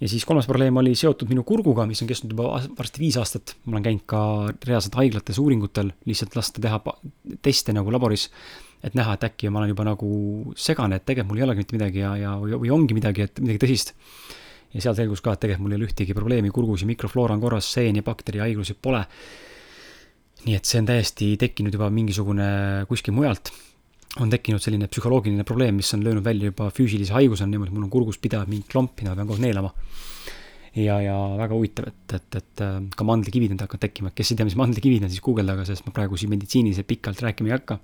ja 0.00 0.08
siis 0.08 0.24
kolmas 0.26 0.46
probleem 0.46 0.76
oli 0.76 0.94
seotud 0.98 1.30
minu 1.30 1.42
kurguga, 1.46 1.86
mis 1.86 2.02
on 2.02 2.08
kestnud 2.10 2.34
juba 2.34 2.60
varsti 2.78 3.02
viis 3.02 3.18
aastat. 3.18 3.56
ma 3.66 3.76
olen 3.76 3.86
käinud 3.86 4.04
ka 4.06 4.20
reaalselt 4.66 4.98
haiglates 4.98 5.38
uuringutel, 5.42 5.92
lihtsalt 6.06 6.36
lasta 6.38 6.62
teha 6.62 6.80
teste 7.42 7.74
nagu 7.74 7.92
laboris, 7.92 8.28
et 8.82 8.94
näha, 8.98 9.16
et 9.18 9.26
äkki 9.30 9.50
ma 9.50 9.62
olen 9.62 9.74
juba 9.74 9.86
nagu 9.88 10.10
segane, 10.56 10.98
et 10.98 11.06
tegelikult 11.06 11.32
mul 11.32 11.42
ei 11.42 11.48
olegi 11.48 11.64
mitte 11.64 11.78
midagi 11.78 12.04
ja, 12.04 12.14
ja, 12.16 12.36
või 12.38 12.70
ongi 12.74 12.98
midagi, 12.98 13.26
et 13.26 13.42
midagi 13.42 13.64
tõsist. 13.66 13.94
Ja 14.74 14.84
seal 14.84 14.96
selgus 14.98 15.22
ka, 15.24 15.32
et 15.34 15.44
tegelikult 15.44 15.66
mul 15.66 15.76
ei 15.76 15.80
ole 15.80 15.88
ühtegi 15.88 16.16
probleemi, 16.16 16.50
kurgus 16.54 16.84
ja 16.84 16.90
mikrofloora 16.90 17.36
on 17.36 17.40
korras, 17.44 17.70
seen 17.72 17.96
ja 17.96 18.04
bakteri 18.04 18.42
haiglusi 18.44 18.76
pole. 18.80 19.04
nii 20.44 20.54
et 20.54 20.68
see 20.68 20.78
on 20.78 20.86
täiesti 20.86 21.32
tekkinud 21.40 21.74
juba 21.74 21.88
mingisugune 21.90 22.84
kuskil 22.88 23.16
mujalt 23.16 23.50
on 24.22 24.30
tekkinud 24.32 24.62
selline 24.62 24.88
psühholoogiline 24.90 25.44
probleem, 25.46 25.76
mis 25.78 25.90
on 25.94 26.04
löönud 26.04 26.24
välja 26.24 26.50
juba 26.50 26.70
füüsilise 26.74 27.14
haiguse, 27.16 27.44
on 27.44 27.52
niimoodi, 27.52 27.74
mul 27.74 27.86
on 27.86 27.92
kurgus 27.92 28.18
pidev 28.22 28.48
mingi 28.48 28.66
klomp, 28.70 28.94
mida 29.00 29.12
ma 29.12 29.18
pean 29.18 29.28
kogu 29.28 29.38
aeg 29.38 29.44
neelama. 29.46 29.72
ja, 30.78 31.00
ja 31.02 31.16
väga 31.38 31.56
huvitav, 31.56 31.88
et, 31.90 32.14
et, 32.14 32.38
et 32.38 32.62
äh, 32.62 32.78
ka 32.94 33.04
mandlikibid 33.06 33.52
nüüd 33.52 33.62
hakkavad 33.64 33.82
tekkima, 33.82 34.12
kes 34.14 34.32
ei 34.32 34.38
tea, 34.38 34.46
mis 34.46 34.56
mandlikivid 34.58 35.04
on, 35.04 35.12
siis 35.12 35.24
guugeldage, 35.24 35.64
sest 35.66 35.86
ma 35.88 35.94
praegu 35.96 36.18
siin 36.20 36.30
meditsiiniliselt 36.32 36.86
pikalt 36.88 37.22
rääkima 37.24 37.50
ei 37.50 37.56
hakka. 37.56 37.78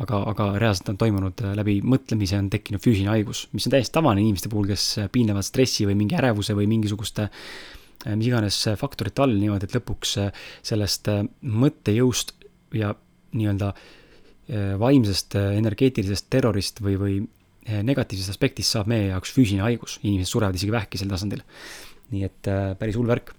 Aga, 0.00 0.22
aga 0.32 0.48
reaalselt 0.60 0.92
on 0.94 1.00
toimunud 1.00 1.42
äh, 1.44 1.54
läbi 1.58 1.78
mõtlemise 1.84 2.38
on 2.40 2.48
tekkinud 2.52 2.82
füüsiline 2.84 3.12
haigus, 3.12 3.46
mis 3.52 3.68
on 3.68 3.74
täiesti 3.74 3.94
tavaline 3.96 4.24
inimeste 4.24 4.50
puhul, 4.52 4.70
kes 4.70 4.86
piinlevad 5.12 5.46
stressi 5.46 5.86
või 5.88 5.98
mingi 6.00 6.18
ärevuse 6.18 6.56
või 6.58 6.68
mingisuguste 6.70 7.28
mis 8.02 8.26
iganes 8.26 8.56
faktorite 8.80 9.22
all 9.22 9.36
niimoodi, 9.38 9.68
et 9.68 9.76
lõpuks 9.76 10.16
sellest 10.66 11.06
mõttejõust 11.46 12.32
ja 12.74 12.88
nii-öelda 13.38 13.68
vaimsest 14.82 15.36
energeetilisest 15.38 16.26
terrorist 16.32 16.82
või, 16.82 16.96
või 16.98 17.20
negatiivsest 17.86 18.34
aspektist 18.34 18.74
saab 18.74 18.90
meie 18.90 19.12
jaoks 19.12 19.30
füüsiline 19.36 19.62
haigus, 19.62 20.00
inimesed 20.02 20.34
surevad 20.34 20.58
isegi 20.58 20.74
vähki 20.74 20.98
sel 20.98 21.14
tasandil 21.14 21.44
nii 22.12 22.26
et 22.28 22.50
äh, 22.50 22.72
päris 22.78 22.98
hull 22.98 23.10
värk. 23.10 23.32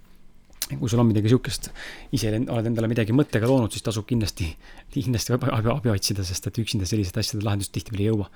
Kui 0.72 0.88
sul 0.88 1.02
on 1.02 1.08
midagi 1.10 1.30
sihukest, 1.30 1.70
ise 2.16 2.32
oled 2.32 2.68
endale 2.70 2.88
midagi 2.90 3.14
mõttega 3.16 3.48
loonud, 3.48 3.72
siis 3.74 3.84
tasub 3.84 4.06
kindlasti, 4.08 4.48
kindlasti 4.94 5.34
abi, 5.36 5.70
abi, 5.72 5.92
otsida, 5.92 6.24
sest 6.24 6.48
et 6.48 6.60
üksinda 6.62 6.88
sellised 6.88 7.18
asjade 7.20 7.44
lahendust 7.44 7.74
tihtipeale 7.74 8.06
ei 8.06 8.12
jõua. 8.12 8.30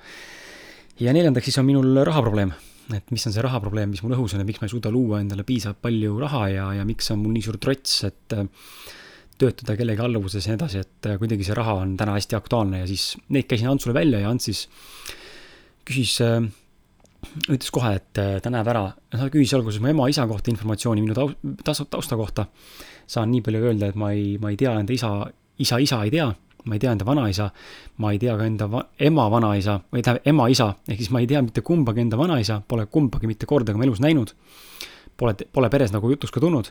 ja 0.99 1.15
neljandaks 1.15 1.49
siis 1.49 1.57
on 1.61 1.65
minul 1.69 2.03
rahaprobleem 2.05 2.53
et 2.95 3.11
mis 3.13 3.25
on 3.27 3.33
see 3.33 3.43
rahaprobleem, 3.45 3.91
mis 3.93 4.01
mul 4.03 4.15
õhus 4.17 4.33
on 4.33 4.41
ja 4.41 4.47
miks 4.47 4.61
ma 4.61 4.67
ei 4.69 4.73
suuda 4.73 4.91
luua 4.93 5.19
endale 5.21 5.45
piisavalt 5.45 5.81
palju 5.83 6.15
raha 6.21 6.45
ja, 6.49 6.69
ja 6.79 6.85
miks 6.87 7.11
on 7.13 7.21
mul 7.21 7.35
nii 7.35 7.45
suur 7.45 7.59
trots, 7.61 7.99
et 8.07 8.37
äh, 8.37 8.47
töötada 9.39 9.75
kellegi 9.79 10.03
alluvuses 10.03 10.45
ja 10.45 10.53
nii 10.53 10.59
edasi, 10.59 10.81
et 10.85 11.09
äh, 11.09 11.19
kuidagi 11.21 11.45
see 11.45 11.57
raha 11.57 11.77
on 11.83 11.95
täna 11.99 12.15
hästi 12.17 12.37
aktuaalne 12.39 12.81
ja 12.81 12.87
siis 12.89 13.11
neid 13.29 13.49
käisin 13.49 13.69
Antsule 13.71 13.93
välja 13.97 14.23
ja 14.23 14.31
Ants 14.33 14.49
siis 14.49 14.65
küsis 15.87 16.17
ütles 17.49 17.71
kohe, 17.73 17.93
et 17.99 18.19
äh, 18.21 18.37
ta 18.43 18.51
näeb 18.53 18.67
ära, 18.71 18.85
ta 19.11 19.29
küsis 19.31 19.53
alguses 19.57 19.81
mu 19.83 19.91
ema-isa 19.91 20.25
kohta 20.29 20.51
informatsiooni 20.53 21.03
minu 21.03 21.15
tausta, 21.15 21.85
tausta 21.85 22.17
kohta. 22.19 22.47
saan 23.09 23.31
nii 23.31 23.41
palju 23.41 23.63
öelda, 23.65 23.89
et 23.89 23.97
ma 23.97 24.11
ei, 24.13 24.37
ma 24.37 24.51
ei 24.53 24.57
tea 24.57 24.75
enda 24.79 24.93
isa, 24.93 25.09
isa 25.57 25.79
isa 25.81 26.03
ei 26.05 26.11
tea, 26.13 26.27
ma 26.65 26.75
ei 26.75 26.81
tea 26.81 26.91
enda 26.93 27.05
vanaisa, 27.07 27.49
ma 27.97 28.11
ei 28.13 28.19
tea 28.21 28.35
ka 28.37 28.45
enda 28.45 28.67
va, 28.69 28.83
ema 28.99 29.25
vanaisa 29.31 29.79
või 29.89 30.03
tähendab 30.05 30.29
ema 30.29 30.45
isa, 30.53 30.69
ehk 30.87 31.01
siis 31.01 31.11
ma 31.15 31.23
ei 31.23 31.29
tea 31.29 31.41
mitte 31.45 31.63
kumbagi 31.65 32.03
enda 32.05 32.19
vanaisa, 32.19 32.61
pole 32.67 32.85
kumbagi 32.85 33.29
mitte 33.31 33.49
kordagi 33.49 33.79
oma 33.79 33.87
elus 33.87 34.03
näinud. 34.03 34.35
Pole, 35.19 35.33
pole 35.51 35.67
peres 35.67 35.91
nagu 35.91 36.07
jutuks 36.07 36.31
ka 36.31 36.39
tulnud. 36.39 36.69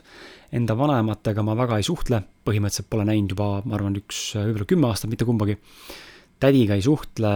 Enda 0.57 0.73
vanematega 0.73 1.43
ma 1.45 1.53
väga 1.53 1.77
ei 1.77 1.85
suhtle, 1.85 2.23
põhimõtteliselt 2.47 2.87
pole 2.89 3.05
näinud 3.05 3.35
juba, 3.35 3.49
ma 3.61 3.75
arvan, 3.77 3.99
üks 3.99 4.31
võib-olla 4.39 4.65
kümme 4.71 4.89
aastat 4.89 5.11
mitte 5.11 5.27
kumbagi. 5.27 5.59
tädiga 6.39 6.73
ei 6.73 6.81
suhtle 6.81 7.33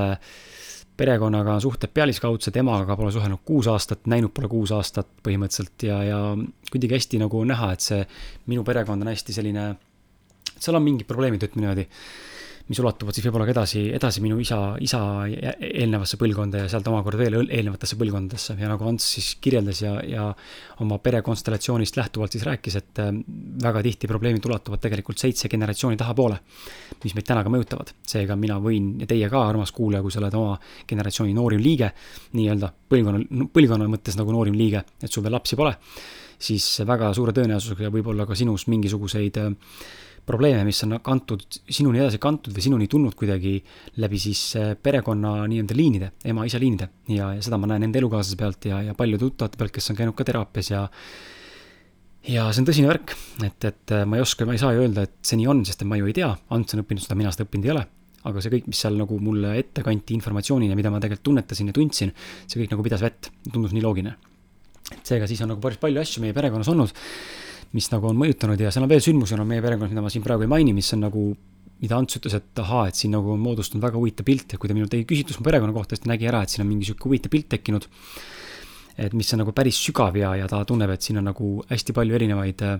perekonnaga 0.97 1.55
suhted 1.63 1.93
pealiskaudsed, 1.93 2.57
emaga 2.59 2.97
pole 2.97 3.11
suhelnud 3.13 3.41
kuus 3.45 3.69
aastat, 3.71 4.05
näinud 4.11 4.33
pole 4.35 4.49
kuus 4.51 4.73
aastat 4.75 5.09
põhimõtteliselt 5.25 5.87
ja, 5.87 5.97
ja 6.05 6.19
kuidagi 6.69 6.99
hästi 6.99 7.21
nagu 7.23 7.41
näha, 7.49 7.71
et 7.73 7.85
see 7.85 8.03
minu 8.51 8.65
perekond 8.67 9.01
on 9.01 9.09
hästi 9.09 9.35
selline, 9.35 9.65
seal 10.53 10.77
on 10.77 10.85
mingid 10.85 11.09
probleemid, 11.09 11.47
ütleme 11.47 11.65
niimoodi 11.65 11.87
mis 12.63 12.79
ulatuvad 12.79 13.15
siis 13.15 13.25
võib-olla 13.27 13.45
ka 13.47 13.51
edasi, 13.57 13.81
edasi 13.91 14.21
minu 14.23 14.37
isa, 14.39 14.57
isa 14.79 14.99
eelnevasse 15.27 16.15
põlvkonda 16.19 16.61
ja 16.61 16.69
sealt 16.71 16.87
omakorda 16.87 17.19
veel 17.19 17.35
eelnevatesse 17.43 17.97
põlvkondadesse 17.99 18.55
ja 18.59 18.69
nagu 18.71 18.87
Ants 18.87 19.07
siis 19.17 19.33
kirjeldas 19.43 19.81
ja, 19.83 19.97
ja 20.07 20.29
oma 20.85 20.99
perekonstellatsioonist 21.03 21.99
lähtuvalt 21.99 22.31
siis 22.31 22.45
rääkis, 22.47 22.77
et 22.79 23.01
äh, 23.03 23.11
väga 23.63 23.81
tihti 23.83 24.07
probleemid 24.07 24.47
ulatuvad 24.47 24.79
tegelikult 24.83 25.19
seitse 25.19 25.51
generatsiooni 25.51 25.99
tahapoole, 25.99 26.37
mis 27.03 27.15
meid 27.17 27.27
täna 27.27 27.43
ka 27.43 27.51
mõjutavad. 27.51 27.91
seega 28.07 28.37
mina 28.39 28.59
võin 28.63 28.93
ja 29.03 29.09
teie 29.11 29.27
ka, 29.29 29.43
armas 29.49 29.75
kuulaja, 29.75 30.03
kui 30.05 30.15
sa 30.15 30.21
oled 30.23 30.39
oma 30.39 30.55
generatsiooni 30.87 31.35
noorim 31.35 31.63
liige, 31.63 31.91
nii-öelda 32.37 32.71
põlvkonna, 32.89 33.49
põlvkonna 33.51 33.89
mõttes 33.91 34.15
nagu 34.19 34.31
noorim 34.31 34.55
liige, 34.55 34.85
et 35.03 35.11
sul 35.11 35.25
veel 35.25 35.35
lapsi 35.35 35.59
pole, 35.59 35.75
siis 36.39 36.69
väga 36.87 37.11
suure 37.13 37.35
tõenäosusega 37.35 37.91
võib 37.91 38.07
olla 38.13 38.27
ka 38.29 38.39
sinus 38.39 38.69
mingisuguseid 38.71 39.43
äh, 39.43 39.51
probleeme, 40.25 40.63
mis 40.67 40.79
on 40.85 40.97
kantud, 41.03 41.43
sinuni 41.67 41.99
edasi 41.99 42.19
kantud 42.21 42.55
või 42.55 42.63
sinuni 42.63 42.87
tulnud 42.91 43.15
kuidagi 43.19 43.57
läbi 44.03 44.19
siis 44.21 44.41
äh, 44.59 44.73
perekonna 44.79 45.35
nii-öelda 45.51 45.77
liinide, 45.77 46.11
ema-isa 46.31 46.61
liinide. 46.61 46.89
ja, 47.11 47.33
ja 47.35 47.43
seda 47.43 47.59
ma 47.59 47.69
näen 47.73 47.89
enda 47.89 47.99
elukaaslase 47.99 48.39
pealt 48.39 48.67
ja, 48.69 48.81
ja 48.87 48.95
paljude 48.97 49.25
tuttavate 49.25 49.59
pealt, 49.59 49.75
kes 49.75 49.91
on 49.91 49.99
käinud 49.99 50.17
ka 50.17 50.27
teraapias 50.27 50.71
ja 50.71 50.87
ja 52.29 52.47
see 52.53 52.63
on 52.63 52.69
tõsine 52.69 52.87
värk, 52.87 53.15
et, 53.43 53.67
et 53.67 53.95
äh, 53.95 54.05
ma 54.07 54.19
ei 54.19 54.23
oska, 54.23 54.47
ma 54.47 54.55
ei 54.55 54.61
saa 54.61 54.71
ju 54.75 54.85
öelda, 54.85 55.07
et 55.09 55.17
see 55.27 55.39
nii 55.41 55.49
on, 55.51 55.65
sest 55.67 55.83
et 55.83 55.89
ma 55.89 55.99
ju 55.99 56.07
ei 56.07 56.15
tea, 56.15 56.31
Ants 56.55 56.77
on 56.77 56.83
õppinud 56.85 57.03
seda, 57.03 57.19
mina 57.19 57.33
seda 57.35 57.47
õppinud 57.47 57.67
ei 57.67 57.75
ole. 57.75 57.85
aga 58.23 58.39
see 58.39 58.53
kõik, 58.53 58.67
mis 58.71 58.79
seal 58.79 58.95
nagu 58.95 59.17
mulle 59.19 59.57
ette 59.59 59.83
kanti 59.83 60.15
informatsioonina, 60.15 60.77
mida 60.79 60.87
ma 60.87 61.01
tegelikult 61.03 61.27
tunnetasin 61.27 61.67
ja 61.67 61.75
tundsin, 61.75 62.13
see 62.47 62.61
kõik 62.61 62.71
nagu 62.71 62.85
pidas 62.85 63.03
vett, 63.03 63.27
tundus 63.51 63.75
nii 63.75 63.83
loogiline. 63.83 64.15
seega 65.03 65.27
siis 65.27 65.41
on 65.43 65.51
nagu 65.51 65.63
päris 65.63 65.81
palju 65.81 65.99
asju 65.99 66.23
meie 66.23 66.35
perekonnas 66.35 66.71
olnud 66.71 66.95
mis 67.73 67.89
nagu 67.91 68.09
on 68.09 68.19
mõjutanud 68.19 68.59
ja 68.61 68.71
seal 68.73 68.85
on 68.85 68.91
veel 68.91 69.01
sündmusi 69.03 69.35
on 69.37 69.47
meie 69.49 69.63
perekonnas, 69.63 69.91
mida 69.93 70.03
ma 70.05 70.11
siin 70.13 70.25
praegu 70.25 70.45
ei 70.45 70.51
maini, 70.51 70.75
mis 70.77 70.91
on 70.93 71.05
nagu, 71.07 71.23
mida 71.81 71.97
Ants 71.97 72.19
ütles, 72.19 72.35
et 72.37 72.61
ahaa, 72.63 72.87
et 72.91 72.99
siin 72.99 73.15
nagu 73.15 73.33
on 73.33 73.41
moodustunud 73.41 73.83
väga 73.83 73.97
huvitav 73.99 74.27
pilt 74.27 74.53
ja 74.53 74.61
kui 74.61 74.69
ta 74.69 74.77
minult 74.77 74.93
tegi 74.93 75.07
küsitlust 75.09 75.41
mu 75.41 75.47
perekonna 75.47 75.73
kohta, 75.75 75.97
siis 75.97 76.05
ta 76.05 76.13
nägi 76.13 76.29
ära, 76.29 76.43
et 76.43 76.53
siin 76.53 76.65
on 76.65 76.69
mingi 76.69 76.89
sihuke 76.89 77.09
huvitav 77.09 77.33
pilt 77.33 77.49
tekkinud. 77.55 77.89
et 78.93 79.13
mis 79.17 79.33
on 79.33 79.41
nagu 79.41 79.51
päris 79.57 79.79
sügav 79.81 80.13
ja, 80.15 80.35
ja 80.37 80.45
ta 80.47 80.61
tunneb, 80.69 80.91
et 80.93 81.01
siin 81.01 81.17
on 81.17 81.25
nagu 81.25 81.55
hästi 81.69 81.95
palju 81.97 82.13
erinevaid 82.13 82.61
Äh, 82.61 82.79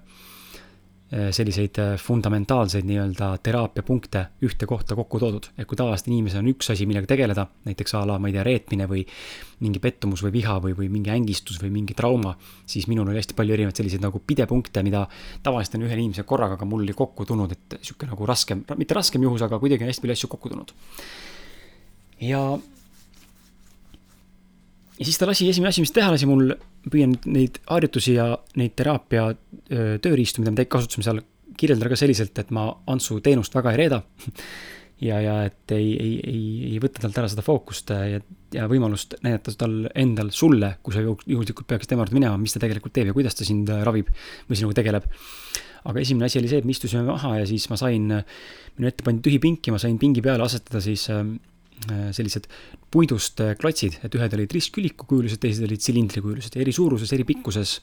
selliseid 1.35 1.77
äh, 1.77 1.93
fundamentaalseid 2.01 2.87
nii-öelda 2.89 3.27
teraapiapunkte 3.43 4.23
ühte 4.47 4.65
kohta 4.65 4.95
kokku 4.95 5.19
toodud. 5.21 5.49
et 5.57 5.67
kui 5.69 5.77
tavaliselt 5.77 6.09
inimesel 6.09 6.41
on 6.41 6.49
üks 6.53 6.71
asi, 6.73 6.87
millega 6.89 7.09
tegeleda, 7.09 7.45
näiteks 7.67 7.93
a 7.99 8.03
la, 8.09 8.17
ma 8.19 8.31
ei 8.31 8.33
tea, 8.33 8.45
reetmine 8.47 8.87
või 8.89 9.03
mingi 9.63 9.81
pettumus 9.83 10.23
või 10.25 10.33
viha 10.39 10.57
või, 10.63 10.73
või 10.77 10.89
mingi 10.91 11.13
ängistus 11.13 11.61
või 11.61 11.69
mingi 11.75 11.93
trauma, 11.97 12.33
siis 12.65 12.87
minul 12.91 13.11
oli 13.11 13.21
hästi 13.21 13.37
palju 13.37 13.55
erinevaid 13.55 13.77
selliseid 13.77 14.03
nagu 14.03 14.21
pidepunkte, 14.25 14.83
mida 14.83 15.05
tavaliselt 15.45 15.77
on 15.79 15.87
ühel 15.87 16.01
inimesel 16.01 16.27
korraga, 16.27 16.57
aga 16.57 16.67
mul 16.67 16.83
oli 16.83 16.97
kokku 16.97 17.27
tulnud, 17.29 17.53
et 17.53 17.77
sihuke 17.81 18.09
nagu 18.09 18.27
raskem, 18.27 18.65
mitte 18.79 18.97
raskem 18.97 19.23
juhus, 19.23 19.45
aga 19.45 19.61
kuidagi 19.61 19.85
on 19.85 19.93
hästi 19.93 20.07
palju 20.07 20.19
asju 20.19 20.31
kokku 20.33 20.53
tulnud. 20.53 20.73
ja 22.23 22.43
ja 24.99 25.07
siis 25.07 25.17
ta 25.19 25.27
lasi, 25.29 25.47
esimene 25.49 25.71
asi, 25.71 25.83
mis 25.83 25.93
teha 25.93 26.11
lasi 26.13 26.27
mul, 26.29 26.53
püüan 26.91 27.15
neid 27.25 27.59
harjutusi 27.69 28.17
ja 28.17 28.29
neid 28.59 28.75
teraapia 28.77 29.29
tööriistu, 30.03 30.43
mida 30.43 30.53
me 30.53 30.67
kasutasime 30.69 31.05
seal, 31.07 31.23
kirjeldada 31.57 31.91
ka 31.93 31.99
selliselt, 31.99 32.37
et 32.41 32.53
ma 32.53 32.69
Antsu 32.89 33.19
teenust 33.23 33.53
väga 33.53 33.73
ei 33.73 33.81
reeda. 33.83 33.99
ja, 35.07 35.19
ja 35.21 35.35
et 35.47 35.73
ei, 35.75 35.91
ei, 35.97 36.13
ei, 36.29 36.45
ei 36.71 36.79
võta 36.81 37.03
talt 37.03 37.19
ära 37.21 37.29
seda 37.31 37.45
fookust 37.45 37.93
ja, 37.93 38.21
ja 38.55 38.67
võimalust 38.71 39.17
näidata 39.25 39.53
tal 39.59 39.83
endal 39.99 40.31
sulle, 40.33 40.75
kui 40.85 40.95
sa 40.95 41.03
juhuslikult 41.03 41.67
peaksid 41.69 41.93
tema 41.93 42.05
juurde 42.05 42.17
minema, 42.17 42.39
mis 42.41 42.55
ta 42.55 42.61
tegelikult 42.63 42.95
teeb 42.95 43.11
ja 43.11 43.15
kuidas 43.17 43.37
ta 43.37 43.47
sind 43.47 43.69
ravib 43.83 44.13
või 44.47 44.59
sinuga 44.59 44.79
tegeleb 44.79 45.09
aga 45.83 45.99
esimene 45.99 46.29
asi 46.29 46.39
oli 46.39 46.47
see, 46.47 46.61
et 46.61 46.67
me 46.67 46.71
istusime 46.71 47.03
maha 47.03 47.33
ja 47.41 47.47
siis 47.49 47.65
ma 47.67 47.75
sain, 47.75 48.05
minu 48.77 48.87
ette 48.87 49.03
pandi 49.03 49.25
tühi 49.25 49.41
pink 49.43 49.67
ja 49.67 49.73
ma 49.75 49.81
sain 49.83 49.97
pingi 49.99 50.23
peale 50.23 50.45
asetada 50.45 50.79
siis 50.85 51.09
Äh, 51.91 52.13
sellised 52.15 52.45
puidust 52.93 53.41
äh, 53.43 53.55
klotsid, 53.59 53.97
et 54.05 54.15
ühed 54.17 54.35
olid 54.37 54.53
ristküliku 54.53 55.07
kujulised, 55.09 55.41
teised 55.41 55.65
olid 55.65 55.81
silindrikujulised, 55.83 56.57
eri 56.61 56.73
suuruses, 56.75 57.13
eri 57.15 57.25
pikkuses. 57.27 57.79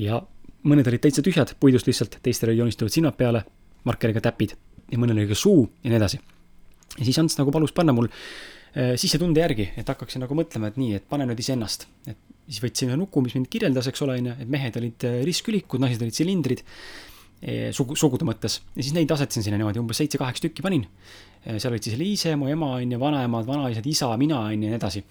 ja 0.00 0.20
mõned 0.68 0.88
olid 0.90 1.04
täitsa 1.04 1.22
tühjad, 1.24 1.54
puidust 1.60 1.88
lihtsalt, 1.88 2.18
teistel 2.24 2.50
olid 2.50 2.64
joonistuvad 2.64 2.94
silmad 2.94 3.18
peale, 3.18 3.44
markeriga 3.88 4.22
täpid 4.24 4.56
ja 4.90 5.00
mõnel 5.00 5.20
oli 5.20 5.28
ka 5.30 5.38
suu 5.38 5.66
ja 5.84 5.92
nii 5.92 6.00
edasi. 6.00 6.20
ja 6.96 7.04
siis 7.04 7.18
Ants 7.22 7.38
nagu 7.38 7.54
palus 7.54 7.74
panna 7.76 7.94
mul 7.94 8.10
äh, 8.10 8.96
sisetunde 9.00 9.44
järgi, 9.44 9.70
et 9.78 9.88
hakkaksin 9.88 10.24
nagu 10.24 10.38
mõtlema, 10.38 10.72
et 10.72 10.80
nii, 10.80 10.96
et 10.98 11.06
pane 11.08 11.28
nüüd 11.28 11.44
iseennast. 11.44 11.86
et 12.08 12.18
siis 12.48 12.62
võtsin 12.64 12.90
ühe 12.90 12.96
nuku, 12.96 13.22
mis 13.22 13.36
mind 13.36 13.50
kirjeldas, 13.52 13.90
eks 13.90 14.02
ole, 14.06 14.18
on 14.18 14.32
ju, 14.32 14.38
et 14.42 14.50
mehed 14.50 14.76
olid 14.80 15.04
ristkülikud, 15.28 15.82
naised 15.84 16.02
olid 16.02 16.16
silindrid 16.16 16.64
sugu, 17.74 17.94
sugude 17.98 18.26
mõttes 18.26 18.58
ja 18.74 18.82
siis 18.82 18.94
neid 18.96 19.10
asetasin 19.14 19.44
sinna 19.46 19.58
niimoodi, 19.60 19.78
umbes 19.78 20.00
seitse-kaheksa 20.02 20.48
tükki 20.48 20.64
panin. 20.64 20.86
seal 21.46 21.70
olid 21.70 21.86
siis 21.86 21.98
Liise, 21.98 22.34
mu 22.36 22.48
ema 22.50 22.72
on 22.80 22.92
ju, 22.92 22.98
vanaemad, 22.98 23.46
vanaisad, 23.46 23.86
isa, 23.86 24.10
mina 24.18 24.40
on 24.40 24.56
ju 24.56 24.66
ja 24.66 24.72
nii 24.72 24.78
edasi. 24.80 25.04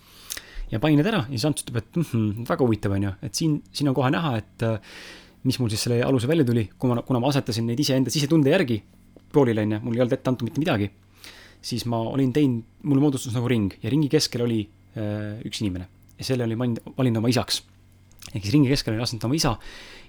ja 0.71 0.79
panin 0.83 0.99
need 0.99 1.07
ära 1.07 1.23
ja 1.23 1.31
siis 1.31 1.45
Ants 1.47 1.63
ütleb, 1.63 1.77
et 1.77 1.95
mm 1.95 2.03
-hmm, 2.03 2.49
väga 2.49 2.65
huvitav 2.65 2.91
on 2.91 3.03
ju, 3.03 3.11
et 3.21 3.35
siin, 3.35 3.61
siin 3.71 3.89
on 3.89 3.95
kohe 3.95 4.11
näha, 4.11 4.37
et 4.37 4.63
äh, 4.63 4.79
mis 5.43 5.59
mul 5.59 5.69
siis 5.69 5.83
selle 5.83 6.03
alusel 6.03 6.29
välja 6.29 6.45
tuli, 6.45 6.69
kui 6.77 6.89
ma, 6.89 7.01
kuna 7.01 7.19
ma 7.19 7.29
asetasin 7.29 7.65
neid 7.65 7.79
iseenda 7.79 8.09
sisetunde 8.09 8.49
järgi 8.49 8.83
poolile 9.33 9.61
on 9.61 9.71
ju, 9.71 9.79
mul 9.83 9.95
ei 9.95 10.01
olnud 10.01 10.13
ette 10.13 10.29
antud 10.29 10.47
mitte 10.47 10.59
midagi. 10.59 10.91
siis 11.61 11.85
ma 11.85 11.97
olin 11.99 12.33
teinud, 12.33 12.63
mul 12.83 12.99
moodustus 12.99 13.33
nagu 13.33 13.47
ring 13.47 13.73
ja 13.81 13.89
ringi 13.89 14.09
keskel 14.09 14.41
oli 14.41 14.67
äh, 14.97 15.39
üks 15.45 15.61
inimene 15.61 15.87
ja 16.17 16.23
selle 16.23 16.43
oli 16.43 16.57
valinud 16.57 17.17
oma 17.17 17.29
isaks 17.29 17.63
ehk 18.33 18.43
siis 18.43 18.53
ringi 18.53 18.71
keskel 18.71 18.95
oli 18.95 19.03
asetanud 19.03 19.29
oma 19.29 19.37
isa 19.37 19.53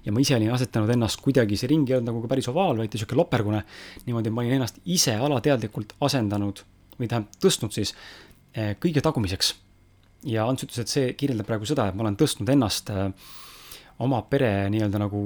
ja 0.05 0.12
ma 0.15 0.23
ise 0.23 0.37
olin 0.37 0.53
asetanud 0.55 0.91
ennast 0.95 1.23
kuidagi, 1.25 1.59
see 1.59 1.71
ring 1.71 1.88
ei 1.91 1.99
olnud 1.99 2.12
nagu 2.12 2.23
ka 2.25 2.31
päris 2.33 2.49
ovaal, 2.50 2.79
vaid 2.81 2.95
niisugune 2.95 3.21
lopergune. 3.21 3.62
niimoodi 4.07 4.33
ma 4.33 4.45
olin 4.45 4.59
ennast 4.59 4.81
ise 4.87 5.15
alateadlikult 5.15 5.97
asendanud 6.07 6.62
või 6.99 7.11
tähendab 7.11 7.43
tõstnud 7.43 7.75
siis 7.75 7.95
eh, 8.55 8.75
kõige 8.81 9.03
tagumiseks. 9.05 9.55
ja 10.27 10.47
Ants 10.49 10.65
ütles, 10.67 10.81
et 10.83 10.95
see 10.95 11.12
kirjeldab 11.19 11.47
praegu 11.47 11.69
seda, 11.69 11.88
et 11.88 11.99
ma 11.99 12.07
olen 12.07 12.17
tõstnud 12.19 12.49
ennast 12.55 12.91
eh, 12.95 13.11
oma 14.05 14.23
pere 14.31 14.69
nii-öelda 14.73 15.03
nagu 15.05 15.23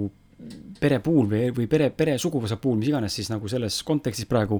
pere 0.80 0.98
puhul 0.98 1.28
või, 1.30 1.50
või 1.54 1.68
pere, 1.70 1.92
pere 1.94 2.16
suguvõsa 2.18 2.56
puhul, 2.58 2.80
mis 2.80 2.88
iganes 2.90 3.14
siis 3.14 3.28
nagu 3.30 3.46
selles 3.48 3.76
kontekstis 3.86 4.26
praegu 4.26 4.58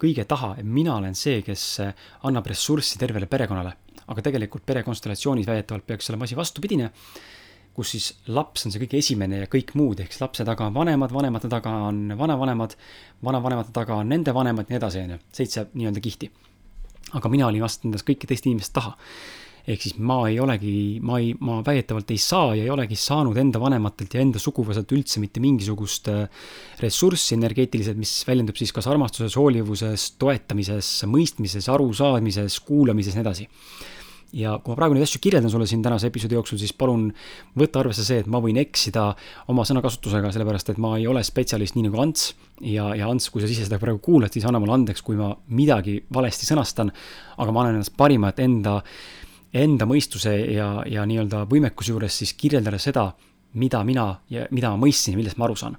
kõige 0.00 0.24
taha, 0.26 0.56
et 0.58 0.66
mina 0.66 0.96
olen 0.96 1.14
see, 1.14 1.44
kes 1.46 1.66
eh, 1.84 1.92
annab 2.26 2.50
ressurssi 2.50 2.98
tervele 2.98 3.30
perekonnale. 3.30 3.76
aga 4.10 4.22
tegelikult 4.26 4.64
perekonstellatsioonis 4.66 5.46
väidetavalt 5.46 5.86
peaks 5.86 6.10
olema 6.10 6.26
asi 6.26 6.34
vastupidine 6.34 6.90
kus 7.76 7.92
siis 7.94 8.06
laps 8.34 8.66
on 8.66 8.74
see 8.74 8.82
kõige 8.82 9.00
esimene 9.00 9.44
ja 9.44 9.50
kõik 9.50 9.74
muud, 9.78 10.00
ehk 10.02 10.14
siis 10.14 10.22
lapse 10.24 10.46
taga 10.46 10.66
on 10.68 10.76
vanemad, 10.76 11.12
vanemate 11.14 11.50
taga 11.50 11.72
on 11.88 12.14
vanavanemad, 12.18 12.74
vanavanemate 13.26 13.74
taga 13.76 14.00
on 14.02 14.10
nende 14.10 14.34
vanemad 14.36 14.66
ja 14.66 14.74
nii 14.74 14.80
edasi, 14.80 15.04
on 15.04 15.14
ju, 15.14 15.20
seitse 15.40 15.68
nii-öelda 15.74 16.02
kihti. 16.04 16.30
aga 17.18 17.28
mina 17.28 17.46
olin 17.46 17.62
vast 17.62 17.84
nendest 17.84 18.06
kõiki 18.06 18.28
teiste 18.30 18.50
inimeste 18.50 18.76
taha. 18.76 18.96
Ehk 19.70 19.82
siis 19.82 19.96
ma 19.98 20.16
ei 20.28 20.38
olegi, 20.40 20.98
ma 21.04 21.18
ei, 21.20 21.34
ma 21.44 21.58
väidetavalt 21.62 22.10
ei 22.10 22.18
saa 22.18 22.54
ja 22.56 22.64
ei 22.64 22.70
olegi 22.72 22.96
saanud 22.96 23.36
enda 23.36 23.60
vanematelt 23.60 24.14
ja 24.14 24.22
enda 24.24 24.40
suguvõsalt 24.40 24.94
üldse 24.96 25.20
mitte 25.20 25.42
mingisugust 25.42 26.08
äh, 26.08 26.46
ressurssi 26.80 27.36
energeetiliselt, 27.36 27.98
mis 28.00 28.14
väljendub 28.26 28.56
siis 28.58 28.72
kas 28.72 28.88
armastuses, 28.90 29.36
hoolivuses, 29.36 30.06
toetamises, 30.18 30.88
mõistmises, 31.12 31.68
arusaamises, 31.70 32.56
kuulamises 32.66 33.14
ja 33.14 33.20
nii 33.20 33.26
edasi 33.28 33.48
ja 34.36 34.56
kui 34.62 34.72
ma 34.72 34.78
praegu 34.78 34.96
neid 34.96 35.06
asju 35.06 35.20
kirjeldan 35.22 35.52
sulle 35.52 35.66
siin 35.66 35.82
tänase 35.82 36.10
episoodi 36.10 36.36
jooksul, 36.36 36.58
siis 36.60 36.74
palun 36.76 37.08
võta 37.58 37.82
arvesse 37.82 38.04
see, 38.06 38.20
et 38.22 38.28
ma 38.30 38.40
võin 38.42 38.60
eksida 38.62 39.10
oma 39.50 39.64
sõnakasutusega, 39.68 40.32
sellepärast 40.34 40.72
et 40.72 40.82
ma 40.82 40.96
ei 40.98 41.08
ole 41.10 41.22
spetsialist 41.26 41.76
nii 41.76 41.88
nagu 41.88 42.02
Ants. 42.02 42.34
ja, 42.60 42.90
ja 42.96 43.08
Ants, 43.10 43.30
kui 43.30 43.42
sa 43.42 43.50
ise 43.50 43.66
seda 43.66 43.80
praegu 43.82 44.02
kuulad, 44.04 44.32
siis 44.32 44.46
anna 44.46 44.60
mulle 44.62 44.76
andeks, 44.78 45.02
kui 45.02 45.18
ma 45.18 45.32
midagi 45.48 46.00
valesti 46.12 46.46
sõnastan. 46.46 46.92
aga 47.36 47.52
ma 47.52 47.64
annan 47.64 47.80
endast 47.80 47.96
parima, 47.96 48.30
et 48.30 48.38
enda 48.44 48.80
enda 49.52 49.86
mõistuse 49.88 50.32
ja, 50.54 50.68
ja 50.86 51.04
nii-öelda 51.08 51.44
võimekuse 51.50 51.90
juures 51.90 52.20
siis 52.22 52.34
kirjeldada 52.38 52.78
seda, 52.78 53.08
mida 53.58 53.82
mina 53.84 54.12
ja 54.30 54.46
mida 54.54 54.70
ma 54.70 54.86
mõistsin 54.86 55.16
ja 55.16 55.18
millest 55.18 55.40
ma 55.40 55.48
aru 55.48 55.56
saan. 55.58 55.76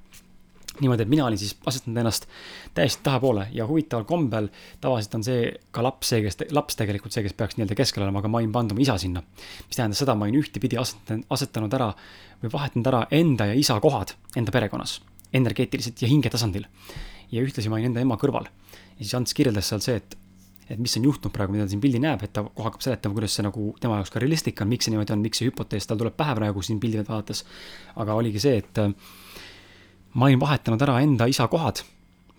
Niimoodi, 0.79 1.03
et 1.03 1.11
mina 1.11 1.25
olin 1.25 1.39
siis 1.39 1.55
asetanud 1.67 1.99
ennast 1.99 2.27
täiesti 2.73 3.03
tahapoole 3.03 3.47
ja 3.51 3.67
huvitaval 3.67 4.05
kombel 4.07 4.47
tavaliselt 4.81 5.17
on 5.19 5.25
see 5.27 5.49
ka 5.75 5.83
laps 5.83 6.13
see, 6.13 6.21
kes, 6.23 6.39
laps 6.55 6.79
tegelikult 6.79 7.15
see, 7.15 7.25
kes 7.25 7.35
peaks 7.37 7.57
nii-öelda 7.57 7.75
keskel 7.77 8.05
olema, 8.05 8.21
aga 8.23 8.31
ma 8.31 8.39
olin 8.39 8.53
pannud 8.55 8.75
oma 8.75 8.83
isa 8.85 8.95
sinna. 9.01 9.23
mis 9.67 9.75
tähendas 9.75 9.99
seda, 10.03 10.15
ma 10.15 10.27
olin 10.27 10.39
ühtepidi 10.39 10.79
asetanud, 10.79 11.27
asetanud 11.29 11.75
ära 11.77 11.91
või 12.43 12.53
vahetanud 12.53 12.87
ära 12.93 13.03
enda 13.11 13.51
ja 13.51 13.57
isa 13.59 13.79
kohad 13.83 14.15
enda 14.39 14.53
perekonnas, 14.55 14.99
energeetiliselt 15.33 16.01
ja 16.01 16.07
hingetasandil. 16.07 16.65
ja 17.31 17.43
ühtlasi 17.43 17.69
ma 17.69 17.79
olin 17.79 17.91
enda 17.91 18.01
ema 18.07 18.17
kõrval. 18.21 18.47
ja 18.71 19.03
siis 19.03 19.15
Ants 19.15 19.35
kirjeldas 19.35 19.69
seal 19.73 19.83
see, 19.83 19.99
et 19.99 20.17
et 20.71 20.79
mis 20.79 20.93
on 20.95 21.03
juhtunud 21.03 21.33
praegu, 21.35 21.51
mida 21.51 21.65
ta 21.65 21.73
siin 21.73 21.81
pildi 21.83 21.99
näeb, 21.99 22.21
et 22.23 22.31
ta 22.31 22.45
kohe 22.45 22.69
hakkab 22.69 22.83
seletama, 22.85 23.15
kuidas 23.17 23.33
see 23.35 23.43
nagu 23.43 23.73
tema 23.83 23.97
jaoks 23.99 24.13
ka 24.13 24.21
realistlik 24.23 24.61
on, 24.63 24.69
miks 24.71 24.87
see 24.87 24.93
niimoodi 24.93 25.11
on, 25.11 25.19
miks 25.19 25.41
see 25.41 25.49
hüpotees 25.49 25.87
tal 25.89 25.99
tuleb 25.99 26.15
pähe 26.15 26.35
praegu 26.37 26.63
siin 26.63 26.79
pildi 26.79 27.03
vaadates. 27.03 27.43
aga 27.99 28.15
oligi 28.15 28.39
see, 28.39 28.61
et 28.61 28.79
ma 30.13 30.27
olin 30.27 30.39
vahetanud 30.39 30.81
ära 30.81 30.99
enda 31.03 31.27
isa 31.29 31.47
kohad, 31.51 31.83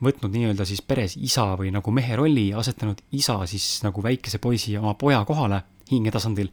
võtnud 0.02 0.34
nii-öelda 0.34 0.66
siis 0.68 0.82
peres 0.82 1.16
isa 1.16 1.52
või 1.58 1.70
nagu 1.74 1.94
mehe 1.94 2.16
rolli 2.18 2.48
ja 2.50 2.58
asetanud 2.62 3.00
isa 3.14 3.38
siis 3.46 3.82
nagu 3.84 4.02
väikese 4.02 4.40
poisi 4.42 4.76
oma 4.78 4.94
poja 4.98 5.22
kohale 5.24 5.62
hingetasandil. 5.90 6.50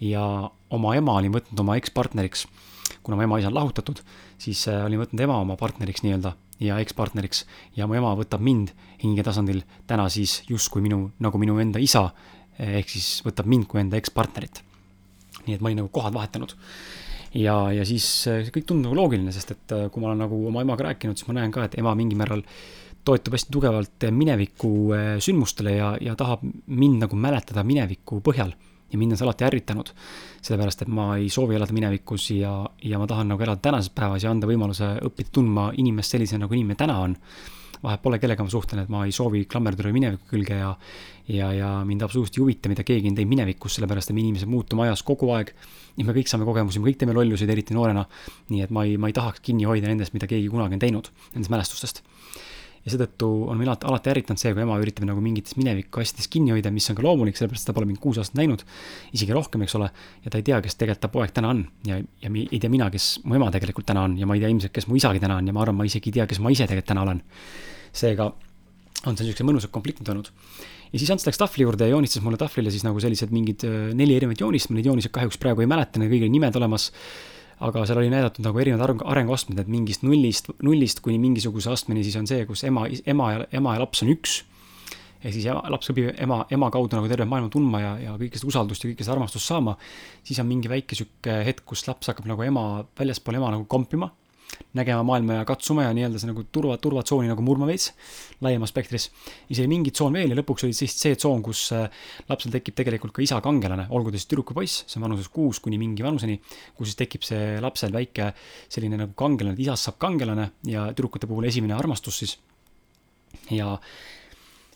ja 0.00 0.22
oma 0.70 0.94
ema 0.94 1.16
olin 1.18 1.32
võtnud 1.34 1.60
oma 1.60 1.74
ekspartneriks, 1.76 2.46
kuna 3.02 3.16
mu 3.18 3.24
ema-isa 3.24 3.48
on 3.50 3.56
lahutatud, 3.56 3.98
siis 4.38 4.60
äh, 4.70 4.84
olin 4.86 5.02
võtnud 5.02 5.20
ema 5.24 5.40
oma 5.42 5.56
partneriks 5.58 6.04
nii-öelda 6.04 6.36
ja 6.62 6.78
ekspartneriks 6.82 7.44
ja 7.76 7.86
mu 7.86 7.96
ema 7.98 8.12
võtab 8.18 8.42
mind 8.42 8.70
hingetasandil 9.02 9.64
täna 9.90 10.08
siis 10.12 10.42
justkui 10.48 10.82
minu, 10.84 11.10
nagu 11.18 11.38
minu 11.38 11.58
enda 11.62 11.82
isa, 11.82 12.08
ehk 12.58 12.90
siis 12.94 13.24
võtab 13.26 13.50
mind 13.50 13.66
kui 13.70 13.82
enda 13.82 13.98
ekspartnerit. 13.98 14.62
nii 15.46 15.56
et 15.56 15.60
ma 15.60 15.70
olin 15.70 15.82
nagu 15.82 15.90
kohad 15.92 16.14
vahetanud. 16.14 16.54
Ja, 17.34 17.56
ja 17.74 17.86
siis 17.88 18.06
see 18.24 18.48
kõik 18.54 18.68
tundub 18.68 18.90
nagu 18.90 19.00
loogiline, 19.02 19.32
sest 19.34 19.54
et 19.56 19.76
äh, 19.76 19.88
kui 19.92 20.02
ma 20.02 20.12
olen 20.12 20.24
nagu 20.24 20.40
oma 20.50 20.64
emaga 20.64 20.90
rääkinud, 20.90 21.18
siis 21.18 21.28
ma 21.28 21.40
näen 21.40 21.54
ka, 21.54 21.66
et 21.68 21.78
ema 21.80 21.94
mingil 21.98 22.20
määral 22.20 22.44
toetub 23.08 23.36
hästi 23.36 23.52
tugevalt 23.52 24.08
mineviku 24.12 24.72
äh, 24.96 25.10
sündmustele 25.24 25.76
ja, 25.76 25.92
ja 26.00 26.16
tahab 26.18 26.44
mind 26.66 27.04
nagu 27.06 27.16
mäletada 27.16 27.64
mineviku 27.64 28.22
põhjal 28.24 28.54
ja 28.92 28.98
mind 28.98 29.12
on 29.12 29.20
see 29.20 29.26
alati 29.26 29.44
ärritanud. 29.44 29.92
sellepärast, 30.42 30.82
et 30.82 30.88
ma 30.88 31.10
ei 31.18 31.28
soovi 31.28 31.56
elada 31.58 31.74
minevikus 31.74 32.30
ja, 32.30 32.52
ja 32.82 32.98
ma 32.98 33.06
tahan 33.06 33.28
nagu 33.28 33.42
elada 33.42 33.60
tänases 33.60 33.90
päevas 33.90 34.24
ja 34.24 34.30
anda 34.30 34.48
võimaluse 34.48 34.94
õppida 35.04 35.32
tundma 35.32 35.72
inimest 35.76 36.14
sellisena, 36.14 36.46
nagu 36.46 36.54
inimene 36.54 36.78
täna 36.78 36.98
on. 37.04 37.16
Vahet 37.82 38.02
pole, 38.02 38.18
kellega 38.22 38.44
ma 38.44 38.52
suhtlen, 38.52 38.82
et 38.84 38.92
ma 38.92 39.04
ei 39.06 39.14
soovi 39.14 39.44
klammerduda 39.50 39.92
mineviku 39.94 40.32
külge 40.32 40.58
ja, 40.58 40.72
ja, 41.28 41.52
ja 41.54 41.70
mind 41.88 42.04
absoluutselt 42.06 42.38
ei 42.38 42.44
huvita, 42.44 42.72
mida 42.72 42.86
keegi 42.86 43.10
on 43.10 43.18
teinud 43.18 43.34
minevikus, 43.34 43.78
sellepärast 43.78 44.12
et 44.12 44.18
me 44.18 44.24
inimesed 44.24 44.50
muutume 44.50 44.86
ajas 44.86 45.04
kogu 45.06 45.30
aeg. 45.36 45.54
ja 45.98 46.06
me 46.06 46.14
kõik 46.14 46.30
saame 46.30 46.46
kogemusi, 46.46 46.78
me 46.78 46.90
kõik 46.90 47.00
teeme 47.00 47.16
lolluseid, 47.16 47.50
eriti 47.50 47.74
noorena. 47.74 48.06
nii 48.50 48.66
et 48.66 48.74
ma 48.74 48.84
ei, 48.86 48.96
ma 48.96 49.10
ei 49.10 49.16
tahaks 49.16 49.42
kinni 49.44 49.66
hoida 49.68 49.90
nendest, 49.90 50.14
mida 50.14 50.30
keegi 50.30 50.48
kunagi 50.52 50.78
on 50.78 50.86
teinud, 50.86 51.10
nendest 51.34 51.54
mälestustest 51.54 52.04
ja 52.88 52.94
seetõttu 52.94 53.28
on 53.50 53.58
mind 53.58 53.72
alati, 53.72 53.86
alati 53.90 54.12
ärritanud 54.12 54.40
see, 54.40 54.52
kui 54.54 54.64
ema 54.64 54.78
üritab 54.80 55.06
nagu 55.08 55.22
mingites 55.22 55.56
mineviku 55.58 56.02
asjades 56.02 56.28
kinni 56.32 56.54
hoida, 56.54 56.72
mis 56.74 56.88
on 56.90 56.98
ka 56.98 57.04
loomulik, 57.04 57.36
sellepärast 57.38 57.68
ta 57.68 57.74
pole 57.76 57.88
mind 57.88 58.00
kuus 58.02 58.20
aastat 58.22 58.38
näinud, 58.40 58.64
isegi 59.16 59.34
rohkem, 59.36 59.64
eks 59.66 59.76
ole, 59.78 59.90
ja 60.24 60.32
ta 60.32 60.40
ei 60.40 60.46
tea, 60.46 60.60
kes 60.64 60.78
tegelikult 60.78 61.04
ta 61.04 61.12
poeg 61.12 61.34
täna 61.36 61.52
on 61.54 61.64
ja, 61.88 61.98
ja 62.22 62.32
ei 62.44 62.60
tea 62.60 62.72
mina, 62.72 62.88
kes 62.94 63.10
mu 63.24 63.38
ema 63.38 63.50
tegelikult 63.54 63.88
täna 63.88 64.06
on 64.08 64.16
ja 64.20 64.28
ma 64.28 64.38
ei 64.38 64.44
tea 64.44 64.52
ilmselt, 64.54 64.74
kes 64.74 64.88
mu 64.90 64.98
isagi 64.98 65.22
täna 65.22 65.40
on 65.42 65.50
ja 65.50 65.56
ma 65.56 65.64
arvan, 65.64 65.78
ma 65.80 65.88
isegi 65.88 66.12
ei 66.12 66.20
tea, 66.20 66.28
kes 66.30 66.40
ma 66.44 66.54
ise 66.54 66.66
tegelikult 66.66 66.92
täna 66.94 67.04
olen. 67.06 67.22
Seega 67.98 68.30
on 69.06 69.14
see 69.14 69.26
niisugused 69.28 69.46
mõnusad 69.46 69.72
konfliktid 69.74 70.08
olnud. 70.10 70.30
ja 70.92 70.98
siis 70.98 71.10
Ants 71.14 71.26
läks 71.28 71.38
tahvli 71.38 71.66
juurde 71.66 71.86
ja 71.86 71.94
joonistas 71.94 72.22
mulle 72.24 72.40
tahvlile 72.40 72.72
siis 72.74 72.86
nagu 72.86 73.00
sellised 73.02 73.34
mingid 73.34 73.66
äh, 73.68 73.90
neli 73.94 74.16
erinevat 74.18 74.40
joonist, 74.42 74.70
ma 74.70 74.78
neid 74.78 74.88
jooniseid 74.90 75.14
kahjuks 75.14 75.38
praegu 75.42 75.62
ei 75.62 75.70
mäleta, 75.70 76.00
neil 76.00 76.10
kõigil 76.12 76.32
nimed 76.32 76.56
olemas 76.58 76.90
aga 77.64 77.82
seal 77.88 77.98
oli 78.02 78.10
näidatud 78.12 78.44
nagu 78.46 78.60
erinevad 78.62 78.84
areng, 78.86 79.02
arenguastmed, 79.12 79.58
et 79.58 79.70
mingist 79.70 80.04
nullist, 80.06 80.50
nullist 80.62 81.02
kuni 81.02 81.18
mingisuguse 81.22 81.72
astmeni 81.72 82.04
siis 82.06 82.18
on 82.20 82.28
see, 82.30 82.44
kus 82.46 82.62
ema, 82.68 82.86
ema 83.06 83.32
ja, 83.34 83.48
ema 83.58 83.74
ja 83.74 83.82
laps 83.82 84.04
on 84.06 84.12
üks. 84.14 84.36
ehk 85.18 85.34
siis 85.34 85.48
ema, 85.50 85.64
laps 85.74 85.90
õpib 85.90 86.12
ema, 86.22 86.44
ema 86.54 86.68
kaudu 86.74 86.94
nagu 86.94 87.10
tervet 87.10 87.26
maailma 87.30 87.50
tundma 87.50 87.80
ja, 87.82 87.92
ja 88.04 88.14
kõike 88.20 88.38
seda 88.38 88.52
usaldust 88.52 88.84
ja 88.84 88.92
kõike 88.92 89.06
seda 89.06 89.16
armastust 89.16 89.50
saama. 89.50 89.74
siis 90.22 90.38
on 90.38 90.46
mingi 90.46 90.70
väike 90.70 90.98
sihuke 90.98 91.40
hetk, 91.48 91.66
kus 91.66 91.86
laps 91.90 92.12
hakkab 92.12 92.30
nagu 92.30 92.46
ema, 92.46 92.84
väljaspool 92.98 93.40
ema 93.40 93.50
nagu 93.56 93.66
kompima 93.66 94.12
nägema 94.76 95.02
maailma 95.06 95.38
ja 95.38 95.44
katsuma 95.48 95.84
ja 95.86 95.92
nii-öelda 95.96 96.20
see 96.20 96.28
nagu 96.28 96.42
turva, 96.52 96.76
turvatsooni 96.80 97.28
nagu 97.30 97.42
murma 97.44 97.66
veits 97.68 97.90
laiemas 98.44 98.72
spektris. 98.72 99.08
siis 99.46 99.60
oli 99.62 99.68
mingi 99.70 99.92
tsoon 99.94 100.12
veel 100.12 100.32
ja 100.32 100.38
lõpuks 100.38 100.66
oli 100.66 100.76
siis 100.76 100.94
see 100.98 101.16
tsoon, 101.16 101.42
kus 101.44 101.62
äh, 101.76 101.88
lapsel 102.28 102.52
tekib 102.52 102.76
tegelikult 102.78 103.14
ka 103.16 103.22
isa 103.24 103.40
kangelane, 103.44 103.88
olgu 103.90 104.12
ta 104.12 104.20
siis 104.20 104.28
tüdruk 104.30 104.52
või 104.52 104.62
poiss, 104.62 104.84
see 104.86 105.00
on 105.00 105.08
vanuses 105.08 105.30
kuus 105.32 105.60
kuni 105.64 105.80
mingi 105.80 106.04
vanuseni, 106.04 106.38
kus 106.76 106.92
siis 106.92 107.00
tekib 107.00 107.24
see 107.26 107.56
lapsel 107.64 107.94
väike 107.94 108.30
selline 108.68 109.00
nagu 109.00 109.16
kangelane, 109.18 109.56
et 109.56 109.64
isast 109.64 109.88
saab 109.88 109.98
kangelane 110.04 110.50
ja 110.68 110.88
tüdrukute 110.92 111.30
puhul 111.30 111.48
esimene 111.48 111.76
armastus 111.78 112.22
siis. 112.22 112.38
ja, 113.50 113.74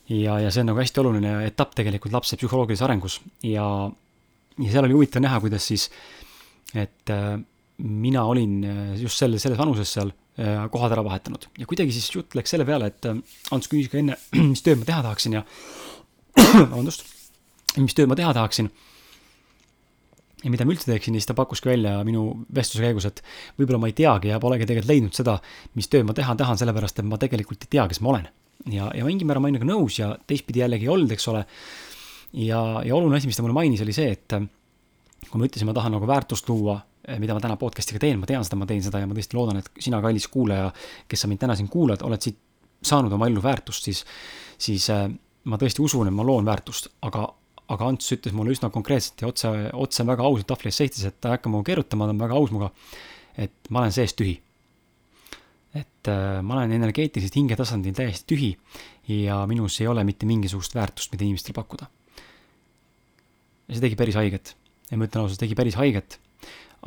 ja, 0.08 0.40
ja 0.40 0.50
see 0.50 0.64
on 0.64 0.72
nagu 0.72 0.82
hästi 0.82 1.04
oluline 1.04 1.36
etapp 1.46 1.76
tegelikult 1.78 2.16
lapse 2.16 2.36
psühholoogilises 2.40 2.84
arengus 2.86 3.20
ja, 3.46 3.66
ja 4.58 4.68
seal 4.72 4.88
oli 4.88 4.98
huvitav 4.98 5.24
näha, 5.24 5.40
kuidas 5.44 5.68
siis, 5.68 5.90
et 6.74 7.12
äh, 7.12 7.38
mina 7.78 8.24
olin 8.24 8.64
äh, 8.64 9.00
just 9.00 9.18
selle, 9.18 9.38
selles 9.40 9.58
vanuses 9.58 9.92
seal 9.96 10.12
äh, 10.38 10.66
kohad 10.72 10.92
ära 10.94 11.04
vahetanud 11.04 11.48
ja 11.58 11.66
kuidagi 11.68 11.94
siis 11.94 12.10
jutt 12.14 12.36
läks 12.38 12.52
selle 12.52 12.66
peale, 12.68 12.92
et 12.92 13.08
äh, 13.08 13.18
Ants 13.54 13.70
küsis 13.70 13.90
ka 13.92 14.00
enne, 14.00 14.18
mis 14.52 14.64
tööd 14.64 14.82
ma 14.82 14.88
teha 14.88 15.02
tahaksin 15.06 15.38
ja 15.38 15.44
vabandust, 16.72 17.06
mis 17.80 17.96
tööd 17.96 18.10
ma 18.10 18.18
teha 18.18 18.34
tahaksin. 18.36 18.70
ja 20.42 20.52
mida 20.52 20.66
ma 20.66 20.74
üldse 20.74 20.90
teeksin 20.90 21.16
ja 21.16 21.22
siis 21.22 21.30
ta 21.30 21.38
pakkuski 21.38 21.70
välja 21.70 21.96
minu 22.06 22.26
vestluse 22.54 22.84
käigus, 22.84 23.08
et 23.08 23.24
võib-olla 23.58 23.82
ma 23.82 23.90
ei 23.90 23.96
teagi 23.96 24.32
ja 24.32 24.40
polegi 24.42 24.68
tegelikult 24.68 24.92
leidnud 24.92 25.16
seda, 25.16 25.38
mis 25.78 25.88
tööd 25.88 26.06
ma 26.08 26.16
teha 26.18 26.36
tahan, 26.38 26.60
sellepärast 26.60 27.02
et 27.02 27.08
ma 27.08 27.20
tegelikult 27.20 27.66
ei 27.66 27.74
tea, 27.76 27.88
kes 27.88 28.02
ma 28.04 28.14
olen. 28.14 28.28
ja, 28.72 28.92
ja 28.94 29.08
mingil 29.08 29.28
määral 29.28 29.44
ma 29.44 29.50
olin 29.50 29.60
nagu 29.60 29.70
nõus 29.72 29.98
ja 29.98 30.14
teistpidi 30.26 30.64
jällegi 30.64 30.88
ei 30.88 30.94
olnud, 30.94 31.12
eks 31.16 31.28
ole. 31.32 31.44
ja, 32.32 32.62
ja 32.84 32.96
oluline 32.96 33.18
asi, 33.18 33.30
mis 33.30 33.38
ta 33.38 33.46
mulle 33.46 33.58
mainis, 33.58 33.82
oli 33.84 33.96
see, 33.96 34.12
et 34.12 34.38
kui 35.28 35.38
ma 35.38 35.46
ütlesin, 35.46 35.68
ma 35.68 35.76
tahan 35.76 35.94
nagu 35.94 36.08
väärtust 36.08 36.48
luua 36.50 36.80
mida 37.18 37.34
ma 37.34 37.42
täna 37.42 37.56
podcast'iga 37.58 37.98
teen, 38.02 38.20
ma 38.20 38.28
tean 38.30 38.44
seda, 38.46 38.56
ma 38.60 38.66
teen 38.68 38.82
seda 38.84 39.00
ja 39.02 39.08
ma 39.10 39.16
tõesti 39.16 39.38
loodan, 39.38 39.58
et 39.58 39.70
sina, 39.82 39.98
kallis 40.04 40.28
kuulaja, 40.30 40.68
kes 41.10 41.24
sa 41.24 41.30
mind 41.30 41.42
täna 41.42 41.56
siin 41.58 41.70
kuulad, 41.72 42.04
oled 42.06 42.22
siit 42.22 42.38
saanud 42.82 43.12
oma 43.14 43.28
ellu 43.30 43.42
väärtust, 43.42 43.88
siis, 43.88 44.02
siis 44.60 44.88
äh, 44.92 45.06
ma 45.50 45.58
tõesti 45.58 45.82
usun, 45.82 46.10
et 46.10 46.14
ma 46.14 46.26
loon 46.26 46.46
väärtust, 46.46 46.90
aga, 47.06 47.26
aga 47.74 47.90
Ants 47.90 48.14
ütles 48.14 48.34
mulle 48.36 48.54
üsna 48.54 48.70
konkreetselt 48.74 49.22
ja 49.22 49.30
otse, 49.30 49.50
otse 49.72 50.06
väga 50.06 50.26
ausalt 50.26 50.50
tahvli 50.50 50.70
ees 50.70 50.80
seistes, 50.82 51.06
et 51.08 51.18
ta 51.18 51.30
ei 51.30 51.38
hakka 51.38 51.50
minuga 51.50 51.70
keerutama, 51.70 52.08
ta 52.08 52.14
on 52.14 52.22
väga 52.22 52.38
aus 52.38 52.54
minuga, 52.54 52.70
et 53.46 53.70
ma 53.70 53.82
olen 53.82 53.94
seest 53.94 54.18
tühi. 54.20 54.38
et 55.72 56.08
äh, 56.10 56.42
ma 56.44 56.58
olen 56.58 56.74
energeetiliselt 56.76 57.36
hingetasandil 57.38 57.94
täiesti 57.96 58.26
tühi 58.28 58.50
ja 59.08 59.38
minus 59.48 59.78
ei 59.80 59.86
ole 59.88 60.02
mitte 60.04 60.26
mingisugust 60.28 60.74
väärtust, 60.76 61.12
mida 61.14 61.24
inimestele 61.24 61.56
pakkuda. 61.56 61.88
ja 63.68 63.74
see 63.74 63.86
tegi 63.86 63.96
päris 63.96 64.18
haiget 64.20 64.52
ja 64.90 64.98
ma 64.98 65.08
ütlen 65.08 65.24
ausalt, 65.24 65.40
tegi 65.40 65.56
päris 65.56 65.78
haiget 65.80 66.18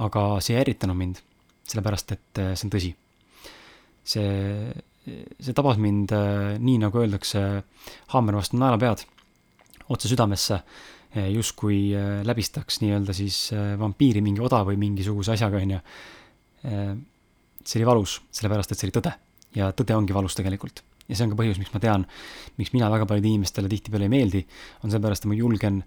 aga 0.03 0.25
see 0.43 0.55
ei 0.55 0.63
ärritanud 0.63 0.97
mind, 0.97 1.21
sellepärast 1.69 2.15
et 2.15 2.41
äh, 2.41 2.53
see 2.55 2.67
on 2.67 2.73
tõsi. 2.73 2.91
see, 4.05 4.27
see 5.41 5.55
tabas 5.57 5.79
mind 5.81 6.13
äh, 6.13 6.55
nii, 6.61 6.79
nagu 6.83 7.01
öeldakse, 7.01 7.41
haamer 8.13 8.37
vastu 8.37 8.59
naelapead, 8.61 9.05
otse 9.93 10.11
südamesse, 10.11 10.59
äh, 11.15 11.29
justkui 11.33 11.79
läbistaks 12.27 12.81
nii-öelda 12.83 13.15
siis 13.15 13.47
vampiiri 13.79 14.23
mingi 14.25 14.43
oda 14.43 14.63
või 14.67 14.79
mingisuguse 14.81 15.35
asjaga, 15.35 15.61
on 15.63 15.77
ju. 15.77 15.83
see 16.65 17.77
oli 17.77 17.85
valus, 17.87 18.19
sellepärast 18.33 18.71
et 18.73 18.79
see 18.79 18.87
oli 18.87 18.93
tõde 18.95 19.11
ja 19.55 19.69
tõde 19.77 19.95
ongi 19.95 20.13
valus 20.13 20.35
tegelikult 20.35 20.81
ja 21.05 21.13
see 21.13 21.27
on 21.27 21.35
ka 21.35 21.37
põhjus, 21.37 21.59
miks 21.61 21.69
ma 21.73 21.79
tean, 21.81 22.07
miks 22.57 22.71
mina 22.73 22.89
väga 22.89 23.05
paljudele 23.05 23.35
inimestele 23.35 23.69
tihtipeale 23.69 24.07
ei 24.07 24.11
meeldi, 24.11 24.41
on 24.81 24.89
seepärast, 24.89 25.23
et 25.23 25.29
ma 25.29 25.37
julgen, 25.37 25.83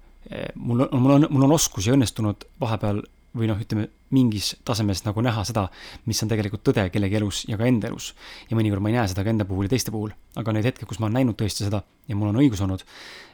mul 0.55 0.85
on, 0.85 0.92
mul 1.03 1.14
on, 1.16 1.27
mul 1.35 1.47
on 1.49 1.55
oskus 1.57 1.88
ja 1.88 1.97
õnnestunud 1.97 2.47
vahepeal 2.62 3.03
või 3.36 3.48
noh, 3.50 3.60
ütleme 3.60 3.88
mingis 4.14 4.54
tasemes 4.64 5.02
nagu 5.04 5.22
näha 5.24 5.44
seda, 5.44 5.66
mis 6.08 6.20
on 6.24 6.30
tegelikult 6.30 6.64
tõde 6.64 6.86
kellegi 6.92 7.18
elus 7.20 7.42
ja 7.48 7.58
ka 7.60 7.68
enda 7.68 7.90
elus. 7.90 8.14
ja 8.48 8.56
mõnikord 8.56 8.82
ma 8.84 8.92
ei 8.92 8.96
näe 8.96 9.08
seda 9.12 9.24
ka 9.24 9.30
enda 9.30 9.44
puhul 9.48 9.68
ja 9.68 9.74
teiste 9.74 9.92
puhul, 9.92 10.14
aga 10.36 10.56
need 10.56 10.68
hetked, 10.70 10.88
kus 10.88 11.00
ma 11.00 11.08
olen 11.08 11.20
näinud 11.20 11.38
tõesti 11.38 11.66
seda 11.66 11.82
ja 12.08 12.16
mul 12.16 12.32
on 12.32 12.40
õigus 12.40 12.62
olnud 12.64 12.84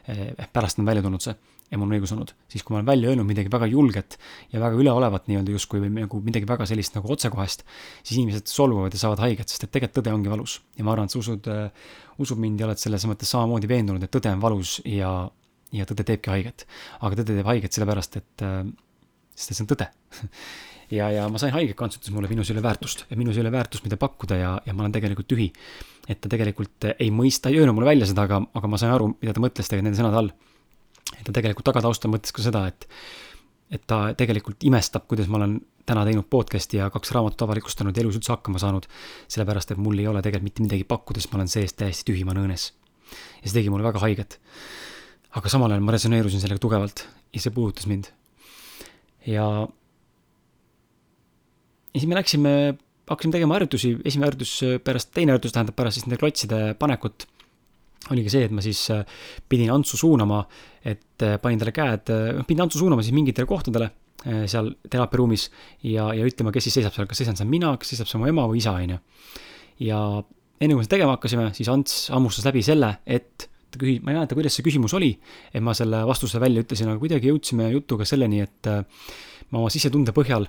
eh,, 0.08 0.34
pärast 0.52 0.82
on 0.82 0.88
välja 0.88 1.04
tulnud 1.04 1.22
see 1.22 1.36
ja 1.70 1.78
mul 1.80 1.88
on 1.88 1.96
õigus 1.96 2.12
olnud, 2.14 2.32
siis 2.50 2.62
kui 2.64 2.74
ma 2.74 2.80
olen 2.80 2.88
välja 2.88 3.10
öelnud 3.10 3.26
midagi 3.28 3.50
väga 3.52 3.66
julget 3.70 4.18
ja 4.52 4.60
väga 4.62 4.78
üleolevat 4.78 5.28
nii-öelda 5.30 5.54
justkui 5.54 5.80
või 5.82 5.90
nagu 5.94 6.20
midagi 6.24 6.48
väga 6.48 6.66
sellist 6.70 6.96
nagu 6.98 7.10
otsekohest, 7.14 7.64
siis 8.02 8.18
inimesed 8.18 8.50
solvuvad 8.50 8.94
ja 8.94 9.00
saavad 9.00 9.22
haiget, 9.24 9.50
sest 9.50 9.66
et 9.66 9.72
tegelikult 9.74 9.98
tõde 10.02 10.14
ongi 10.14 10.32
valus. 10.32 10.58
ja 10.78 10.84
ma 10.84 10.92
arvan, 10.94 11.08
et 11.08 11.14
sa 11.14 11.20
usud 11.22 11.48
äh,, 11.50 11.88
usud 12.22 12.40
mind 12.40 12.60
ja 12.60 12.68
oled 12.68 12.80
selles 12.80 13.06
mõttes 13.10 13.32
samamoodi 13.32 13.70
veendunud, 13.70 14.04
et 14.04 14.12
tõde 14.12 14.32
on 14.34 14.44
valus 14.44 14.76
ja, 14.84 15.10
ja 15.74 15.88
tõde 15.88 16.06
teebki 16.10 16.30
haiget. 16.34 16.66
aga 17.00 17.22
tõde 17.22 17.38
teeb 17.40 17.52
haiget 17.54 17.78
sellepärast, 17.78 18.20
et 18.20 18.46
äh,, 18.46 18.62
sest 19.34 19.58
see 19.58 19.66
on 19.66 19.70
tõde 19.74 19.90
ja, 20.98 21.10
ja 21.10 21.26
ma 21.28 21.40
sain 21.42 21.54
haiget, 21.54 21.76
kants 21.78 21.98
ütles 21.98 22.14
mulle, 22.14 22.30
minus 22.30 22.50
ei 22.50 22.56
ole 22.56 22.64
väärtust 22.64 23.06
ja 23.10 23.18
minus 23.18 23.36
ei 23.38 23.44
ole 23.44 23.52
väärtust, 23.54 23.84
mida 23.86 23.98
pakkuda 24.00 24.40
ja, 24.40 24.54
ja 24.66 24.74
ma 24.74 24.86
olen 24.86 24.94
tegelikult 24.94 25.28
tühi. 25.30 25.50
et 26.08 26.20
ta 26.20 26.30
tegelikult 26.32 26.90
ei 26.94 27.10
mõista, 27.10 27.50
ei 27.50 27.60
öelnud 27.60 27.78
mulle 27.78 27.92
välja 27.92 28.10
seda, 28.10 28.28
aga, 28.28 28.42
aga 28.54 28.70
ma 28.70 28.80
sain 28.80 28.94
aru, 28.94 29.14
mida 29.20 29.36
ta 29.36 29.42
mõtles 29.42 29.68
tegelikult 29.68 29.90
nende 29.90 30.02
sõnade 30.02 30.20
all 30.22 30.34
ta 31.24 31.34
tegelikult 31.34 31.66
tagataustal 31.68 32.12
mõtles 32.12 32.34
ka 32.34 32.44
seda, 32.44 32.64
et, 32.70 32.86
et 33.74 33.84
ta 33.88 34.06
tegelikult 34.18 34.64
imestab, 34.66 35.06
kuidas 35.10 35.28
ma 35.30 35.40
olen 35.40 35.58
täna 35.88 36.04
teinud 36.08 36.26
podcast'i 36.32 36.80
ja 36.80 36.88
kaks 36.92 37.12
raamatut 37.12 37.44
avalikustanud 37.46 37.96
ja 37.96 38.04
elus 38.04 38.18
üldse 38.18 38.32
hakkama 38.32 38.60
saanud. 38.62 38.88
sellepärast, 39.28 39.74
et 39.74 39.80
mul 39.80 40.00
ei 40.00 40.08
ole 40.08 40.22
tegelikult 40.24 40.48
mitte 40.48 40.64
midagi 40.64 40.88
pakkuda, 40.88 41.20
sest 41.20 41.32
ma 41.32 41.40
olen 41.40 41.52
seest 41.52 41.78
täiesti 41.80 42.08
tühi, 42.10 42.24
ma 42.24 42.36
õõnes. 42.36 42.70
ja 43.42 43.46
see 43.46 43.58
tegi 43.60 43.72
mulle 43.72 43.84
väga 43.84 44.00
haiget. 44.00 44.40
aga 45.36 45.52
samal 45.52 45.72
ajal 45.72 45.84
ma 45.84 45.96
resoneerusin 45.96 46.40
sellega 46.40 46.62
tugevalt 46.62 47.06
ja 47.32 47.40
see 47.40 47.52
puudutas 47.52 47.86
mind. 47.90 48.12
Ja, 49.26 49.48
ja 51.92 52.00
siis 52.00 52.08
me 52.10 52.18
läksime, 52.18 52.54
hakkasime 53.10 53.36
tegema 53.36 53.58
harjutusi, 53.58 53.94
esimene 54.04 54.30
harjutus 54.30 54.56
pärast, 54.84 55.12
teine 55.16 55.34
harjutus 55.34 55.54
tähendab 55.56 55.76
pärast 55.78 56.00
siis 56.00 56.08
nende 56.08 56.20
klotside 56.20 56.60
panekut 56.80 57.28
oligi 58.12 58.32
see, 58.32 58.44
et 58.44 58.52
ma 58.52 58.60
siis 58.64 58.82
äh, 58.92 59.04
pidin 59.48 59.72
Antsu 59.72 59.96
suunama, 59.96 60.42
et 60.84 61.24
äh, 61.24 61.38
panin 61.40 61.60
talle 61.60 61.72
käed, 61.72 62.12
noh 62.36 62.48
pidin 62.48 62.66
Antsu 62.66 62.82
suunama 62.82 63.04
siis 63.04 63.16
mingitele 63.16 63.48
kohtadele 63.48 63.90
seal 64.48 64.70
teraapiaruumis 64.88 65.42
ja, 65.84 66.06
ja 66.16 66.24
ütlema, 66.24 66.48
kes 66.54 66.64
siis 66.64 66.78
seisab 66.78 66.94
seal, 66.94 67.08
kas 67.10 67.18
seisan 67.20 67.36
seal 67.36 67.48
mina, 67.50 67.74
kas 67.76 67.90
seisab 67.92 68.08
seal 68.08 68.22
mu 68.22 68.28
ema 68.30 68.46
või 68.48 68.62
isa, 68.62 68.72
on 68.72 68.94
ju. 68.94 69.00
ja 69.84 69.98
enne 70.64 70.72
kui 70.72 70.80
me 70.80 70.86
seda 70.86 70.94
tegema 70.94 71.16
hakkasime, 71.18 71.50
siis 71.56 71.68
Ants 71.68 71.96
hammustas 72.14 72.46
läbi 72.48 72.62
selle, 72.64 72.94
et 73.04 73.48
ta 73.74 73.82
küsis, 73.82 74.00
ma 74.00 74.14
ei 74.14 74.20
mäleta, 74.20 74.38
kuidas 74.38 74.56
see 74.56 74.66
küsimus 74.66 74.94
oli, 74.96 75.12
et 75.52 75.62
ma 75.64 75.74
selle 75.76 76.04
vastuse 76.08 76.40
välja 76.42 76.64
ütlesin, 76.64 76.90
aga 76.90 77.02
kuidagi 77.02 77.30
jõudsime 77.30 77.68
jutuga 77.74 78.06
selleni, 78.08 78.40
et 78.46 78.70
ma 79.50 79.60
oma 79.60 79.70
sisetunde 79.72 80.14
põhjal 80.16 80.48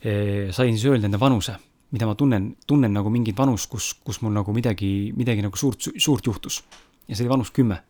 sain 0.00 0.76
siis 0.76 0.86
öelda 0.88 1.10
enda 1.10 1.20
vanuse 1.20 1.58
mida 1.90 2.06
ma 2.06 2.14
tunnen, 2.14 2.54
tunnen 2.66 2.92
nagu 2.94 3.10
mingit 3.10 3.38
vanust, 3.38 3.68
kus, 3.70 3.92
kus 4.06 4.20
mul 4.22 4.34
nagu 4.34 4.54
midagi, 4.54 5.10
midagi 5.16 5.42
nagu 5.42 5.58
suurt, 5.58 5.90
suurt 5.98 6.26
juhtus. 6.26 6.62
ja 7.08 7.16
see 7.16 7.24
oli 7.24 7.32
vanus 7.32 7.50
kümme. 7.50 7.80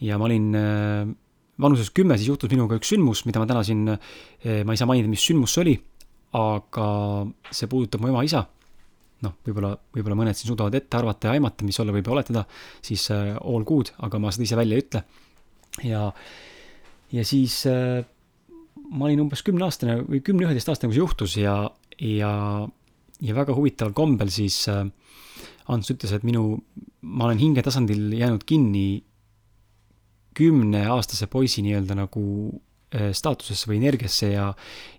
ja 0.00 0.18
ma 0.18 0.24
olin 0.24 0.54
äh, 0.56 1.06
vanuses 1.60 1.90
kümme, 1.90 2.16
siis 2.16 2.28
juhtus 2.28 2.50
minuga 2.50 2.78
üks 2.80 2.88
sündmus, 2.94 3.24
mida 3.28 3.42
ma 3.42 3.46
täna 3.46 3.62
siin 3.64 3.88
äh,, 3.88 4.64
ma 4.64 4.72
ei 4.72 4.80
saa 4.80 4.88
mainida, 4.88 5.08
mis 5.08 5.24
sündmus 5.24 5.54
see 5.54 5.64
oli, 5.66 5.74
aga 6.34 6.86
see 7.52 7.68
puudutab 7.70 8.02
mu 8.02 8.10
ema-isa. 8.10 8.46
Noh, 9.24 9.36
võib-olla, 9.46 9.74
võib-olla 9.94 10.18
mõned 10.18 10.38
siin 10.38 10.50
suudavad 10.50 10.74
ette 10.78 10.98
arvata 10.98 11.28
ja 11.28 11.36
aimata, 11.38 11.66
mis 11.66 11.78
olla 11.80 11.94
võib 11.94 12.08
ja 12.08 12.16
oletada, 12.16 12.42
siis 12.84 13.06
äh, 13.14 13.36
all 13.38 13.64
good, 13.68 13.92
aga 14.04 14.20
ma 14.20 14.32
seda 14.34 14.48
ise 14.48 14.58
välja 14.58 14.76
ei 14.76 14.84
ütle. 14.84 15.04
ja, 15.86 16.02
ja 17.14 17.24
siis 17.24 17.60
äh, 17.70 18.02
ma 18.90 19.08
olin 19.08 19.24
umbes 19.24 19.44
kümneaastane 19.46 20.00
või 20.08 20.20
kümne-üheteistaastane, 20.24 20.90
kui 20.90 20.98
see 20.98 21.04
juhtus 21.04 21.38
ja, 21.40 21.56
ja 22.00 22.32
ja 23.24 23.34
väga 23.36 23.54
huvitaval 23.56 23.94
kombel 23.96 24.30
siis 24.34 24.64
äh, 24.68 24.84
Ants 25.72 25.88
ütles, 25.88 26.10
et 26.12 26.24
minu, 26.28 26.58
ma 27.08 27.24
olen 27.24 27.38
hingetasandil 27.40 28.12
jäänud 28.18 28.42
kinni 28.44 29.00
kümneaastase 30.36 31.24
poisi 31.32 31.62
nii-öelda 31.64 31.96
nagu 31.96 32.24
staatusesse 32.94 33.70
või 33.70 33.80
energiasse 33.80 34.30
ja, 34.32 34.50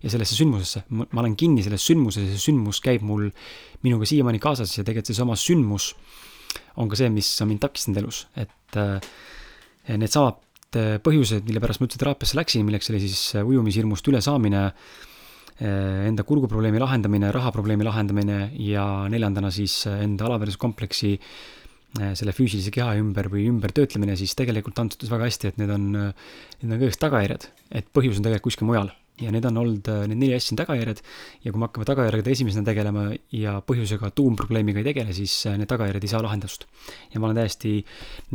ja 0.02 0.12
sellesse 0.12 0.36
sündmusesse. 0.36 0.84
ma 0.90 1.22
olen 1.22 1.36
kinni 1.38 1.64
selles 1.64 1.86
sündmuses 1.88 2.26
ja 2.26 2.34
see 2.34 2.50
sündmus 2.50 2.82
käib 2.84 3.04
mul 3.06 3.30
minuga 3.86 4.08
siiamaani 4.08 4.40
kaasas 4.42 4.74
ja 4.76 4.84
tegelikult 4.84 5.12
seesama 5.12 5.36
sündmus 5.40 5.94
on 6.76 6.90
ka 6.92 6.98
see, 6.98 7.08
mis 7.12 7.28
on 7.40 7.50
mind 7.50 7.62
takistanud 7.64 8.02
elus, 8.02 8.26
et 8.36 8.78
äh, 8.80 9.00
needsamad 9.96 10.42
põhjused, 10.76 11.46
mille 11.46 11.60
pärast 11.62 11.80
ma 11.80 11.86
üldse 11.86 12.00
teraapiasse 12.00 12.36
läksin, 12.36 12.64
milleks 12.66 12.90
oli 12.92 13.00
siis 13.00 13.20
ujumishirmust 13.38 14.08
ülesaamine 14.10 14.64
äh,, 14.66 16.08
enda 16.08 16.24
kurguprobleemi 16.26 16.80
lahendamine, 16.82 17.30
rahaprobleemi 17.32 17.86
lahendamine 17.86 18.50
ja 18.60 18.84
neljandana 19.12 19.50
siis 19.54 19.78
enda 19.88 20.26
alaväärsuskompleksi 20.28 21.14
selle 22.18 22.34
füüsilise 22.36 22.72
keha 22.74 22.96
ümber 23.00 23.30
või 23.32 23.46
ümbertöötlemine, 23.50 24.16
siis 24.18 24.34
tegelikult 24.38 24.78
Ants 24.82 24.98
ütles 24.98 25.12
väga 25.12 25.28
hästi, 25.28 25.50
et 25.52 25.58
need 25.62 25.72
on, 25.72 25.90
need 25.96 26.70
on 26.70 26.80
kõigest 26.80 27.02
tagajärjed, 27.02 27.48
et 27.80 27.90
põhjus 27.96 28.20
on 28.20 28.26
tegelikult 28.26 28.50
kuskil 28.50 28.70
mujal. 28.70 28.92
ja 29.16 29.30
need 29.32 29.46
on 29.48 29.56
olnud, 29.56 29.86
need 30.10 30.18
neli 30.20 30.34
asja 30.36 30.52
on 30.52 30.58
tagajärjed 30.60 30.98
ja 31.40 31.52
kui 31.52 31.60
me 31.60 31.64
hakkame 31.64 31.86
tagajärgede 31.88 32.34
esimesena 32.34 32.66
tegelema 32.66 33.06
ja 33.32 33.54
põhjusega, 33.64 34.10
tuumprobleemiga 34.12 34.82
ei 34.82 34.90
tegele, 34.90 35.14
siis 35.16 35.38
need 35.56 35.70
tagajärjed 35.70 36.04
ei 36.04 36.10
saa 36.12 36.20
lahendust. 36.26 36.66
ja 37.14 37.20
ma 37.20 37.30
olen 37.30 37.40
täiesti 37.40 37.78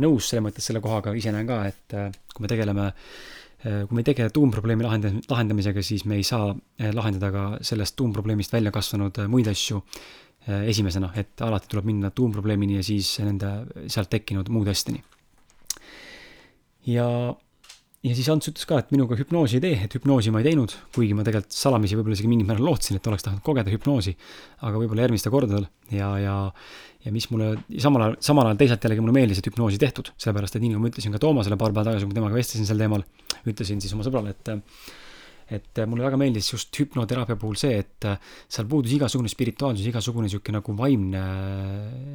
nõus 0.02 0.32
selles 0.32 0.42
mõttes 0.48 0.66
selle 0.66 0.82
kohaga, 0.82 1.14
ise 1.14 1.30
näen 1.30 1.46
ka, 1.46 1.60
et 1.70 1.94
kui 2.34 2.42
me 2.42 2.50
tegeleme 2.50 2.88
äh, 2.88 3.14
Äh, 3.62 3.84
kui 3.86 3.94
me 3.94 4.02
ei 4.02 4.08
tegele 4.08 4.32
tuumprobleemi 4.34 4.82
lahend-, 4.82 5.22
lahendamisega, 5.30 5.84
siis 5.86 6.02
me 6.10 6.16
ei 6.18 6.24
saa 6.26 6.48
äh, 6.50 6.90
lahendada 6.94 7.30
ka 7.30 7.44
sellest 7.62 7.94
tuumprobleemist 8.00 8.54
välja 8.54 8.72
kasvanud 8.74 9.22
äh, 9.22 9.28
muid 9.30 9.46
asju 9.52 9.78
esimesena, 10.46 11.12
et 11.18 11.40
alati 11.44 11.70
tuleb 11.70 11.86
minna 11.86 12.10
tuumprobleemini 12.10 12.80
ja 12.80 12.84
siis 12.86 13.14
nende 13.22 13.52
sealt 13.86 14.10
tekkinud 14.10 14.50
muude 14.50 14.72
asjadeni. 14.74 15.02
ja, 16.90 17.06
ja 18.02 18.14
siis 18.18 18.30
Ants 18.32 18.50
ütles 18.50 18.66
ka, 18.66 18.80
et 18.82 18.90
minuga 18.94 19.18
hüpnoosi 19.18 19.60
ei 19.60 19.64
tee, 19.66 19.76
et 19.86 19.94
hüpnoosi 19.98 20.32
ma 20.34 20.42
ei 20.42 20.50
teinud, 20.50 20.74
kuigi 20.94 21.14
ma 21.14 21.26
tegelikult 21.26 21.54
salamisi 21.54 21.98
võib-olla 21.98 22.18
isegi 22.18 22.30
mingil 22.32 22.48
määral 22.48 22.72
lootsin, 22.72 22.98
et 22.98 23.06
oleks 23.06 23.28
tahtnud 23.28 23.44
kogeda 23.46 23.70
hüpnoosi, 23.70 24.16
aga 24.66 24.82
võib-olla 24.82 25.06
järgmistel 25.06 25.34
kordadel 25.34 25.68
ja, 25.94 26.14
ja 26.18 26.38
ja 27.02 27.10
mis 27.10 27.26
mulle 27.32 27.56
samal 27.82 28.04
ajal, 28.04 28.16
samal 28.22 28.46
ajal 28.46 28.58
teisalt 28.60 28.84
jällegi 28.86 29.02
mulle 29.02 29.14
meeldis, 29.16 29.40
et 29.40 29.46
hüpnoosi 29.50 29.78
tehtud, 29.82 30.12
sellepärast 30.22 30.58
et 30.58 30.62
nii 30.62 30.74
nagu 30.74 30.84
ma 30.84 30.90
ütlesin 30.92 31.14
ka 31.14 31.20
Toomasele 31.22 31.58
paar 31.58 31.74
päeva 31.74 31.88
tagasi, 31.88 32.06
kui 32.06 32.12
ma 32.12 32.18
temaga 32.20 32.38
vestlesin 32.38 32.68
sel 32.68 32.82
teemal, 32.82 33.02
ütlesin 33.50 33.82
siis 33.82 33.94
oma 33.96 34.06
sõbrale, 34.06 34.34
et 34.36 34.52
et 35.52 35.82
mulle 35.88 36.06
väga 36.06 36.20
meeldis 36.20 36.52
just 36.54 36.80
hüpnoteraapia 36.80 37.36
puhul 37.40 37.58
see, 37.60 37.82
et 37.82 38.08
seal 38.48 38.68
puudus 38.70 38.94
igasugune 38.96 39.30
spirituaalsus, 39.32 39.88
igasugune 39.90 40.28
niisugune 40.28 40.58
nagu 40.58 40.76
vaimne 40.78 41.24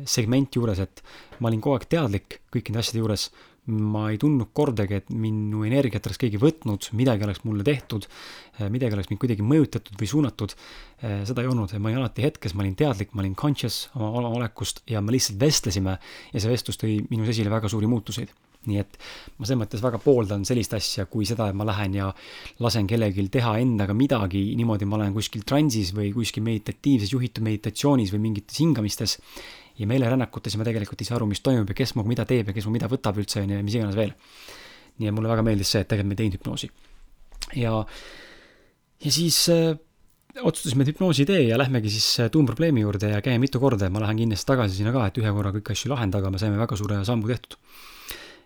segment 0.10 0.58
juures, 0.60 0.82
et 0.84 1.04
ma 1.42 1.52
olin 1.52 1.62
kogu 1.64 1.78
aeg 1.78 1.88
teadlik 1.92 2.42
kõikide 2.54 2.82
asjade 2.82 3.04
juures, 3.04 3.30
ma 3.68 4.06
ei 4.14 4.18
tundnud 4.20 4.54
kordagi, 4.56 5.02
et 5.02 5.10
minu 5.12 5.66
energiat 5.68 6.06
oleks 6.08 6.22
keegi 6.22 6.40
võtnud, 6.40 6.88
midagi 6.96 7.26
oleks 7.28 7.44
mulle 7.44 7.66
tehtud, 7.68 8.08
midagi 8.72 8.96
oleks 8.96 9.12
mind 9.12 9.22
kuidagi 9.24 9.44
mõjutatud 9.44 10.00
või 10.00 10.08
suunatud. 10.08 10.56
seda 11.02 11.44
ei 11.44 11.52
olnud, 11.52 11.74
ma 11.78 11.92
olin 11.92 12.02
alati 12.02 12.24
hetkes, 12.24 12.56
ma 12.56 12.64
olin 12.64 12.78
teadlik, 12.80 13.12
ma 13.14 13.26
olin 13.26 13.36
conscious 13.36 13.90
oma 13.96 14.32
olekust 14.32 14.82
ja 14.88 15.02
me 15.04 15.12
lihtsalt 15.16 15.40
vestlesime 15.42 15.98
ja 16.34 16.40
see 16.40 16.52
vestlus 16.52 16.80
tõi 16.80 17.02
minus 17.12 17.34
esile 17.36 17.52
väga 17.52 17.70
suuri 17.70 17.92
muutuseid. 17.92 18.32
Nii 18.68 18.82
et 18.84 18.98
ma 19.38 19.48
selles 19.48 19.62
mõttes 19.64 19.84
väga 19.84 20.00
pooldan 20.04 20.44
sellist 20.48 20.76
asja, 20.78 21.08
kui 21.12 21.28
seda, 21.30 21.50
et 21.50 21.58
ma 21.58 21.68
lähen 21.68 21.96
ja 21.98 22.10
lasen 22.64 22.88
kellelgi 22.90 23.28
teha 23.34 23.58
endaga 23.64 23.96
midagi, 23.98 24.44
niimoodi 24.60 24.90
ma 24.90 25.00
olen 25.00 25.16
kuskil 25.16 25.46
transis 25.48 25.94
või 25.96 26.12
kuskil 26.16 26.46
meditatiivses 26.46 27.14
juhitud 27.16 27.46
meditatsioonis 27.48 28.14
või 28.16 28.26
mingites 28.28 28.60
hingamistes 28.64 29.18
ja 29.78 29.88
meelerännakutes 29.88 30.56
ja 30.56 30.62
ma 30.62 30.68
tegelikult 30.68 31.02
ei 31.02 31.10
saa 31.10 31.18
aru, 31.20 31.28
mis 31.30 31.44
toimub 31.46 31.70
ja 31.70 31.78
kes 31.78 31.94
minuga 31.96 32.14
mida 32.14 32.26
teeb 32.30 32.50
ja 32.50 32.56
kes 32.56 32.68
mu 32.68 32.76
mida 32.76 32.90
võtab 32.92 33.20
üldse, 33.22 33.42
on 33.44 33.52
ju, 33.52 33.60
ja 33.60 33.66
mis 33.66 33.78
iganes 33.78 33.98
veel. 33.98 34.14
nii 34.98 35.12
et 35.12 35.14
mulle 35.14 35.30
väga 35.30 35.44
meeldis 35.46 35.70
see, 35.70 35.84
et 35.84 35.90
tegelikult 35.92 36.10
me 36.10 36.16
ei 36.16 36.22
teinud 36.24 36.38
hüpnoosi. 36.40 36.70
ja, 37.62 37.74
ja 39.06 39.12
siis 39.14 39.44
äh, 39.54 39.78
otsustasime, 40.42 40.84
et 40.84 40.94
hüpnoosi 40.94 41.24
ei 41.26 41.30
tee 41.30 41.44
ja 41.52 41.60
lähmegi 41.60 41.92
siis 41.94 42.08
äh, 42.24 42.32
tuumprobleemi 42.34 42.82
juurde 42.82 43.12
ja 43.14 43.22
käime 43.22 43.44
mitu 43.46 43.62
korda 43.62 43.86
ja 43.86 43.94
ma 43.94 44.02
lähen 44.02 44.24
kindlasti 44.24 44.50
tagasi 44.50 44.80
sinna 44.80 44.94
ka, 44.96 45.06
et 45.10 45.22
ühe 45.22 45.34
korra 45.34 45.54
kõiki 45.56 45.76
asju 45.76 45.92
ei 45.92 45.94
lahenda, 45.94 46.22
aga 46.22 46.34
me 46.34 46.42
saime 46.42 46.58
väga 46.58 46.80
suure 46.80 47.04
sammu 47.06 47.30
tehtud. 47.30 47.60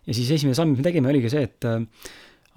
Ja 0.07 0.17
siis 0.17 0.31
esimene 0.37 0.57
samm, 0.57 0.73
mis 0.73 0.81
me 0.81 0.87
tegime, 0.87 1.11
oligi 1.11 1.31
see, 1.33 1.45
et 1.49 1.69
äh, 1.69 1.81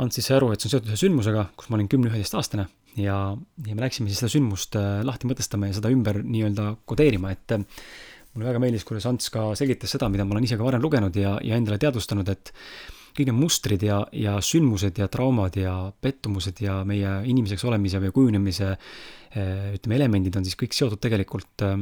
Ants 0.02 0.16
siis 0.18 0.26
aru, 0.35 0.48
et 0.50 0.59
see 0.59 0.66
on 0.66 0.72
seotud 0.72 0.90
ühe 0.90 0.96
sündmusega, 0.98 1.44
kus 1.54 1.68
ma 1.70 1.76
olin 1.76 1.87
kümne-üheteistaastane. 1.87 2.64
Ja, 2.98 3.18
ja 3.62 3.76
me 3.76 3.85
läksime 3.85 4.11
siis 4.11 4.18
seda 4.22 4.33
sündmust 4.33 4.74
äh, 4.78 5.04
lahti 5.07 5.28
mõtestama 5.30 5.68
ja 5.68 5.76
seda 5.76 5.92
ümber 5.94 6.18
nii-öelda 6.24 6.72
kodeerima, 6.88 7.30
et 7.30 7.54
äh, 7.54 7.62
mulle 8.35 8.48
väga 8.48 8.62
meeldis, 8.64 8.87
kuidas 8.88 9.07
Ants 9.07 9.30
ka 9.30 9.52
selgitas 9.59 9.94
seda, 9.94 10.09
mida 10.11 10.26
ma 10.26 10.35
olen 10.35 10.48
ise 10.48 10.59
ka 10.59 10.66
varem 10.66 10.83
lugenud 10.83 11.14
ja, 11.18 11.37
ja 11.46 11.59
endale 11.61 11.78
teadvustanud, 11.83 12.33
et 12.35 12.50
kõik 13.14 13.28
need 13.30 13.38
mustrid 13.38 13.85
ja, 13.87 14.00
ja 14.18 14.35
sündmused 14.42 14.98
ja 14.98 15.07
traumad 15.12 15.54
ja 15.59 15.74
pettumused 16.02 16.59
ja 16.64 16.80
meie 16.88 17.20
inimeseks 17.30 17.62
olemise 17.68 18.00
või 18.02 18.11
kujunemise 18.16 18.72
ütleme, 19.35 19.98
elemendid 19.98 20.37
on 20.38 20.46
siis 20.46 20.59
kõik 20.59 20.74
seotud 20.76 21.00
tegelikult 21.02 21.64
eh, 21.66 21.78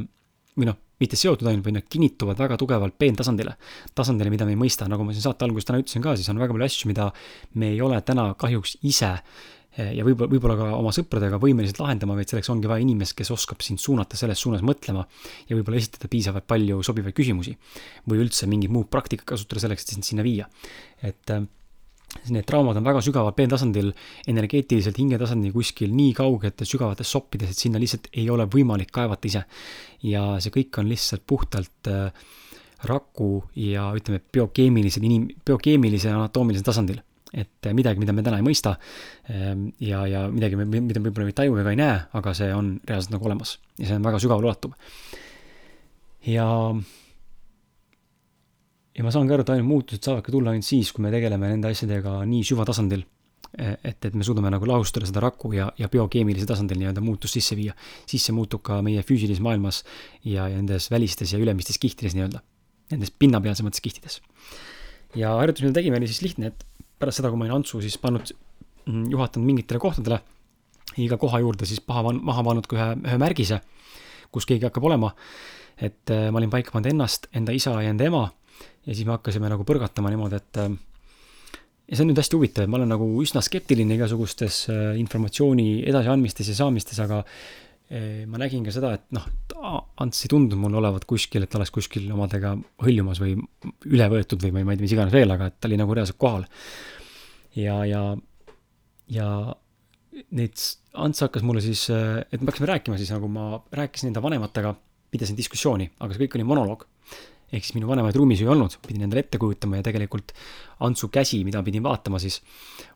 või 0.57 0.69
noh, 0.69 0.77
mitte 1.01 1.17
seotud 1.19 1.47
ainult, 1.49 1.65
vaid 1.65 1.79
nad 1.79 1.87
kinnituvad 1.89 2.39
väga 2.39 2.57
tugevalt 2.61 2.95
peentasandile. 2.99 3.55
tasandile, 3.95 4.29
mida 4.33 4.45
me 4.45 4.53
ei 4.53 4.59
mõista, 4.59 4.87
nagu 4.89 5.03
ma 5.03 5.15
siin 5.15 5.25
saate 5.25 5.47
alguses 5.47 5.67
täna 5.67 5.81
ütlesin 5.81 6.03
ka, 6.03 6.15
siis 6.15 6.29
on 6.29 6.39
väga 6.39 6.53
palju 6.53 6.69
asju, 6.69 6.91
mida 6.91 7.09
me 7.59 7.73
ei 7.73 7.81
ole 7.81 7.99
täna 8.01 8.31
kahjuks 8.39 8.77
ise 8.83 9.17
ja 9.73 10.05
võib-olla, 10.05 10.29
võib-olla 10.29 10.55
ka 10.57 10.67
oma 10.77 10.91
sõpradega 10.93 11.39
võimelised 11.41 11.79
lahendama, 11.81 12.17
vaid 12.17 12.29
selleks 12.29 12.51
ongi 12.53 12.69
vaja 12.69 12.85
inimest, 12.85 13.15
kes 13.17 13.31
oskab 13.33 13.63
sind 13.65 13.81
suunata 13.81 14.19
selles 14.19 14.41
suunas 14.45 14.61
mõtlema 14.65 15.01
ja 15.49 15.57
võib-olla 15.57 15.81
esitada 15.81 16.11
piisavalt 16.11 16.45
palju 16.47 16.83
sobivaid 16.85 17.17
küsimusi. 17.17 17.55
või 18.09 18.21
üldse 18.21 18.47
mingit 18.47 18.69
muud 18.69 18.89
praktikat 18.93 19.25
kasutada 19.33 19.65
selleks, 19.65 19.83
et 19.83 19.95
sind 19.95 20.05
sinna 20.05 20.23
viia. 20.23 20.47
et 21.01 21.35
äh, 22.17 22.29
need 22.33 22.47
traumad 22.49 22.77
on 22.79 22.85
väga 22.87 23.01
sügaval 23.05 23.35
peentasandil, 23.37 23.91
energeetiliselt 24.29 24.99
hingetasandil 25.01 25.53
kuskil 25.55 25.93
nii 25.95 26.13
kaugete 26.17 26.67
sügavates 26.67 27.11
soppides, 27.15 27.53
et 27.53 27.65
sinna 27.65 27.81
lihtsalt 27.81 28.11
ei 28.13 28.29
ole 28.29 28.47
võimalik 28.49 28.93
kaevata 28.93 29.29
ise. 29.29 29.43
ja 30.03 30.23
see 30.43 30.51
kõik 30.51 30.81
on 30.81 30.89
lihtsalt 30.91 31.23
puhtalt 31.27 31.91
äh, 31.91 32.11
raku 32.83 33.43
ja 33.55 33.89
ütleme, 33.95 34.19
biokeemilisel 34.33 35.03
inim-, 35.07 35.29
biokeemilisel 35.45 36.15
anatoomilisel 36.17 36.65
tasandil 36.67 37.01
et 37.33 37.69
midagi, 37.73 37.97
mida 37.97 38.13
me 38.13 38.21
täna 38.21 38.37
ei 38.37 38.45
mõista 38.45 38.75
ehm, 39.31 39.69
ja, 39.81 40.03
ja 40.05 40.27
midagi, 40.29 40.57
mida 40.59 41.01
me 41.01 41.09
võib-olla 41.09 41.31
ei 41.31 41.37
taju 41.39 41.57
ega 41.57 41.73
ei 41.73 41.79
näe, 41.79 41.95
aga 42.19 42.33
see 42.37 42.51
on 42.53 42.75
reaalselt 42.85 43.15
nagu 43.15 43.29
olemas 43.29 43.55
ja 43.79 43.89
see 43.89 43.97
on 43.97 44.05
väga 44.05 44.19
sügavale 44.21 44.51
ulatuv. 44.51 44.75
ja, 46.29 46.45
ja 48.93 49.03
ma 49.05 49.11
saan 49.13 49.27
ka 49.27 49.37
aru, 49.37 49.45
et 49.45 49.51
ainult 49.55 49.69
muutused 49.69 50.05
saavadki 50.05 50.33
tulla 50.33 50.53
ainult 50.53 50.67
siis, 50.67 50.91
kui 50.93 51.03
me 51.05 51.11
tegeleme 51.13 51.49
nende 51.49 51.71
asjadega 51.73 52.19
nii 52.29 52.43
süvatasandil, 52.45 53.03
e, 53.57 53.69
et, 53.89 54.07
et 54.09 54.17
me 54.17 54.25
suudame 54.25 54.51
nagu 54.53 54.67
lahustada 54.69 55.07
seda 55.09 55.23
raku 55.23 55.53
ja, 55.57 55.69
ja 55.79 55.89
biokeemilisel 55.93 56.49
tasandil 56.49 56.79
nii-öelda 56.81 57.01
muutust 57.05 57.39
sisse 57.39 57.57
viia. 57.57 57.73
siis 58.09 58.25
see 58.27 58.35
muutub 58.35 58.61
ka 58.65 58.81
meie 58.85 59.01
füüsilises 59.05 59.41
maailmas 59.43 59.81
ja, 60.21 60.45
ja 60.47 60.59
nendes 60.59 60.91
välistes 60.93 61.33
ja 61.33 61.41
ülemistes 61.41 61.81
kihtides 61.81 62.17
nii-öelda, 62.17 62.43
nendes 62.93 63.13
pinnapealsemates 63.17 63.81
kihtides. 63.81 64.19
ja 65.17 65.33
harjutus, 65.39 65.65
mida 65.65 65.79
tegime, 65.79 65.97
oli 65.97 66.11
siis 66.11 66.21
lihtne, 66.27 66.53
et 66.53 66.67
pärast 67.01 67.21
seda, 67.21 67.33
kui 67.33 67.41
ma 67.41 67.49
olin 67.49 67.57
Antsu 67.57 67.81
siis 67.81 67.97
pannud, 67.97 68.29
mm, 68.85 69.09
juhatanud 69.15 69.49
mingitele 69.49 69.81
kohtadele, 69.81 70.21
iga 71.01 71.17
koha 71.17 71.41
juurde 71.41 71.65
siis 71.65 71.81
paha, 71.81 72.13
maha 72.13 72.45
pannud 72.45 72.69
ka 72.69 72.77
ühe, 72.77 72.87
ühe 73.09 73.17
märgise, 73.21 73.59
kus 74.33 74.45
keegi 74.49 74.69
hakkab 74.69 74.85
olema. 74.85 75.15
et 75.81 76.11
äh, 76.13 76.29
ma 76.29 76.37
olin 76.37 76.51
paika 76.53 76.69
pannud 76.69 76.91
ennast, 76.91 77.25
enda 77.33 77.51
isa 77.51 77.73
ja 77.81 77.89
enda 77.89 78.05
ema 78.05 78.27
ja 78.83 78.93
siis 78.93 79.05
me 79.07 79.15
hakkasime 79.15 79.51
nagu 79.51 79.65
põrgatama 79.67 80.11
niimoodi, 80.13 80.39
et 80.39 80.61
äh, 80.63 80.71
ja 81.87 81.97
see 81.97 82.05
on 82.05 82.11
nüüd 82.11 82.21
hästi 82.21 82.39
huvitav, 82.39 82.71
ma 82.71 82.79
olen 82.79 82.93
nagu 82.93 83.09
üsna 83.23 83.43
skeptiline 83.45 83.97
igasugustes 83.97 84.63
äh, 84.73 84.87
informatsiooni 85.01 85.83
edasiandmistes 85.89 86.53
ja 86.53 86.57
saamistes, 86.63 87.03
aga 87.03 87.23
ma 87.93 88.39
nägin 88.41 88.63
ka 88.65 88.71
seda, 88.73 88.93
et 88.95 89.03
noh, 89.13 89.25
Ants 90.01 90.23
ei 90.25 90.29
tundunud 90.31 90.57
mulle 90.57 90.79
olevat 90.79 91.03
kuskil, 91.05 91.43
et 91.45 91.55
oleks 91.59 91.69
kuskil 91.75 92.07
omadega 92.15 92.55
hõljumas 92.81 93.19
või 93.21 93.35
üle 93.91 94.07
võetud 94.09 94.41
või 94.41 94.63
ma 94.63 94.73
ei 94.73 94.79
tea, 94.79 94.85
mis 94.87 94.95
iganes 94.95 95.13
veel, 95.13 95.29
aga 95.29 95.51
et 95.51 95.59
ta 95.61 95.69
oli 95.69 95.77
nagu 95.77 95.93
reaalselt 95.93 96.17
kohal 96.17 96.47
ja, 97.59 97.75
ja, 97.85 98.01
ja 99.13 99.27
neid, 100.31 100.63
Ants 100.93 101.23
hakkas 101.25 101.45
mulle 101.45 101.61
siis, 101.65 101.87
et 101.89 102.41
me 102.41 102.49
hakkasime 102.51 102.69
rääkima 102.69 102.97
siis 102.99 103.09
nagu 103.13 103.29
ma 103.31 103.57
rääkisin 103.73 104.11
enda 104.11 104.21
vanematega, 104.21 104.75
pidasin 105.13 105.37
diskussiooni, 105.37 105.87
aga 105.99 106.13
see 106.13 106.25
kõik 106.25 106.37
oli 106.37 106.45
monoloog. 106.49 106.85
Ehk 107.53 107.63
siis 107.65 107.77
minu 107.77 107.89
vanemaid 107.89 108.17
ruumis 108.17 108.41
ei 108.41 108.49
olnud, 108.49 108.79
pidin 108.81 109.05
endale 109.07 109.23
ette 109.25 109.37
kujutama 109.41 109.79
ja 109.79 109.85
tegelikult 109.85 110.33
Antsu 110.83 111.07
käsi, 111.13 111.43
mida 111.47 111.61
pidin 111.63 111.83
vaatama 111.85 112.19
siis, 112.19 112.39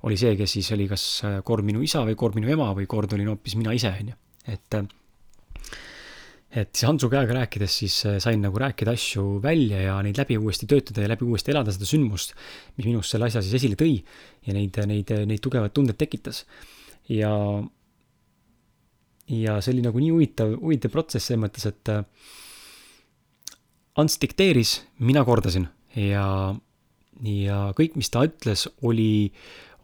oli 0.10 0.18
see, 0.20 0.34
kes 0.40 0.58
siis 0.58 0.72
oli 0.76 0.88
kas 0.90 1.04
kord 1.46 1.66
minu 1.68 1.84
isa 1.86 2.02
või 2.08 2.18
kord 2.20 2.36
minu 2.40 2.50
ema 2.52 2.72
või 2.76 2.90
kord 2.90 3.14
olin 3.16 3.30
hoopis 3.36 3.56
mina 3.60 3.76
ise, 3.78 3.94
on 4.02 4.14
ju. 4.14 4.18
et 4.52 4.80
et 6.58 6.72
siis 6.72 6.88
Hansu 6.88 7.10
käega 7.12 7.36
rääkides 7.36 7.78
siis 7.82 7.96
äh, 8.08 8.18
sain 8.24 8.42
nagu 8.42 8.60
rääkida 8.60 8.94
asju 8.96 9.42
välja 9.44 9.82
ja 9.84 9.98
neid 10.06 10.18
läbi 10.18 10.38
uuesti 10.40 10.68
töötada 10.70 11.04
ja 11.04 11.12
läbi 11.12 11.28
uuesti 11.28 11.52
elada 11.52 11.74
seda 11.76 11.90
sündmust, 11.90 12.34
mis 12.78 12.88
minus 12.88 13.12
selle 13.12 13.28
asja 13.28 13.44
siis 13.44 13.58
esile 13.60 13.78
tõi 13.80 13.98
ja 14.48 14.56
neid, 14.56 14.80
neid, 14.90 15.12
neid 15.28 15.44
tugevaid 15.44 15.76
tundeid 15.76 16.00
tekitas. 16.00 16.46
ja, 17.12 17.32
ja 19.28 19.60
see 19.62 19.76
oli 19.76 19.86
nagu 19.86 20.02
nii 20.02 20.14
huvitav, 20.16 20.56
huvitav 20.62 20.94
protsess 20.96 21.30
selles 21.30 21.44
mõttes, 21.44 21.68
et 21.68 21.94
äh, 21.94 22.06
Ants 23.98 24.20
dikteeris, 24.22 24.82
mina 25.02 25.24
kordasin 25.26 25.68
ja, 25.98 26.26
ja 27.26 27.62
kõik, 27.78 27.96
mis 27.98 28.12
ta 28.14 28.28
ütles, 28.28 28.68
oli 28.86 29.32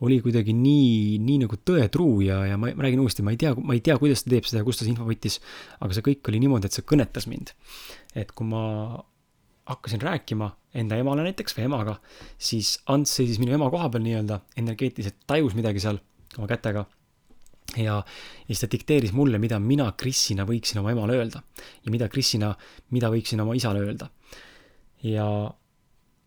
oli 0.03 0.17
kuidagi 0.23 0.51
nii, 0.57 1.19
nii 1.23 1.43
nagu 1.45 1.57
tõetruu 1.63 2.23
ja, 2.25 2.41
ja 2.49 2.57
ma, 2.59 2.71
ma 2.75 2.85
räägin 2.85 2.99
uuesti, 3.03 3.23
ma 3.25 3.31
ei 3.33 3.39
tea, 3.39 3.53
ma 3.55 3.75
ei 3.75 3.81
tea, 3.83 3.95
kuidas 4.01 4.25
ta 4.25 4.33
teeb 4.33 4.47
seda 4.49 4.61
ja 4.61 4.67
kust 4.67 4.81
ta 4.81 4.87
see 4.87 4.91
info 4.91 5.07
võttis, 5.07 5.39
aga 5.79 5.95
see 5.95 6.05
kõik 6.09 6.31
oli 6.31 6.41
niimoodi, 6.43 6.67
et 6.67 6.75
see 6.75 6.87
kõnetas 6.87 7.27
mind. 7.29 7.53
et 8.19 8.33
kui 8.35 8.45
ma 8.49 8.63
hakkasin 9.69 10.01
rääkima 10.03 10.49
enda 10.75 10.97
emale 10.99 11.23
näiteks 11.23 11.55
või 11.55 11.67
emaga, 11.69 11.95
siis 12.37 12.75
Ants 12.91 13.15
seisis 13.15 13.39
minu 13.39 13.55
ema 13.55 13.69
koha 13.71 13.87
peal 13.93 14.03
nii-öelda, 14.03 14.41
energeetiliselt 14.59 15.23
tajus 15.29 15.55
midagi 15.55 15.83
seal 15.83 16.01
oma 16.37 16.49
kätega 16.51 16.83
ja, 17.77 18.01
ja 18.01 18.49
siis 18.49 18.63
ta 18.63 18.71
dikteeris 18.71 19.13
mulle, 19.15 19.39
mida 19.41 19.59
mina 19.59 19.91
Krisina 19.97 20.45
võiksin 20.49 20.81
oma 20.83 20.93
emale 20.93 21.17
öelda 21.19 21.43
ja 21.83 21.93
mida 21.93 22.09
Krisina, 22.11 22.53
mida 22.91 23.09
võiksin 23.13 23.41
oma 23.41 23.55
isale 23.57 23.83
öelda. 23.83 24.09
ja 25.03 25.27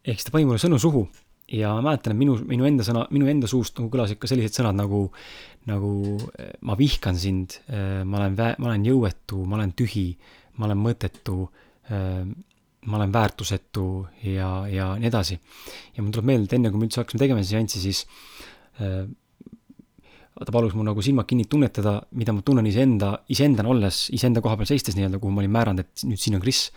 ehk 0.04 0.18
siis 0.18 0.28
ta 0.28 0.34
pani 0.34 0.48
mulle 0.48 0.62
sõnu 0.62 0.78
suhu 0.80 1.06
ja 1.52 1.74
ma 1.76 1.90
mäletan, 1.90 2.14
et 2.14 2.18
minu, 2.18 2.36
minu 2.48 2.66
enda 2.66 2.84
sõna, 2.86 3.04
minu 3.14 3.28
enda 3.30 3.48
suust 3.50 3.76
nagu 3.78 3.90
kõlasid 3.92 4.18
ka 4.22 4.30
sellised 4.30 4.58
sõnad 4.58 4.78
nagu, 4.78 5.04
nagu 5.70 5.92
eh, 6.38 6.56
ma 6.66 6.76
vihkan 6.78 7.18
sind, 7.20 7.60
eh, 7.70 8.02
ma 8.02 8.20
olen 8.22 8.38
vä-, 8.38 8.56
ma 8.62 8.72
olen 8.72 8.86
jõuetu, 8.88 9.44
ma 9.46 9.58
olen 9.60 9.74
tühi, 9.78 10.08
ma 10.58 10.66
olen 10.68 10.82
mõttetu, 10.82 11.44
eh, 11.90 12.24
ma 12.86 12.98
olen 12.98 13.14
väärtusetu 13.14 13.86
ja, 14.26 14.50
ja 14.70 14.88
nii 14.98 15.10
edasi. 15.10 15.38
ja 15.94 16.02
mul 16.02 16.14
tuleb 16.14 16.32
meelde, 16.32 16.50
et 16.50 16.58
enne 16.58 16.70
kui 16.70 16.82
me 16.82 16.88
üldse 16.88 17.02
hakkasime 17.02 17.22
tegema 17.22 17.46
seanssi, 17.46 17.82
siis 17.82 18.04
ta 20.44 20.52
palus 20.52 20.74
mul 20.76 20.84
nagu 20.84 21.02
silmad 21.04 21.26
kinni 21.28 21.46
tunnetada, 21.48 21.96
mida 22.18 22.34
ma 22.36 22.42
tunnen 22.44 22.66
iseenda, 22.68 23.14
iseendana 23.32 23.70
olles, 23.72 24.06
iseenda 24.12 24.42
koha 24.44 24.58
peal 24.60 24.68
seistes 24.68 24.96
nii-öelda, 24.98 25.20
kuhu 25.22 25.32
ma 25.32 25.40
olin 25.40 25.54
määranud, 25.54 25.86
et 25.86 26.04
nüüd 26.08 26.20
siin 26.20 26.36
on 26.36 26.42
Kris. 26.44 26.68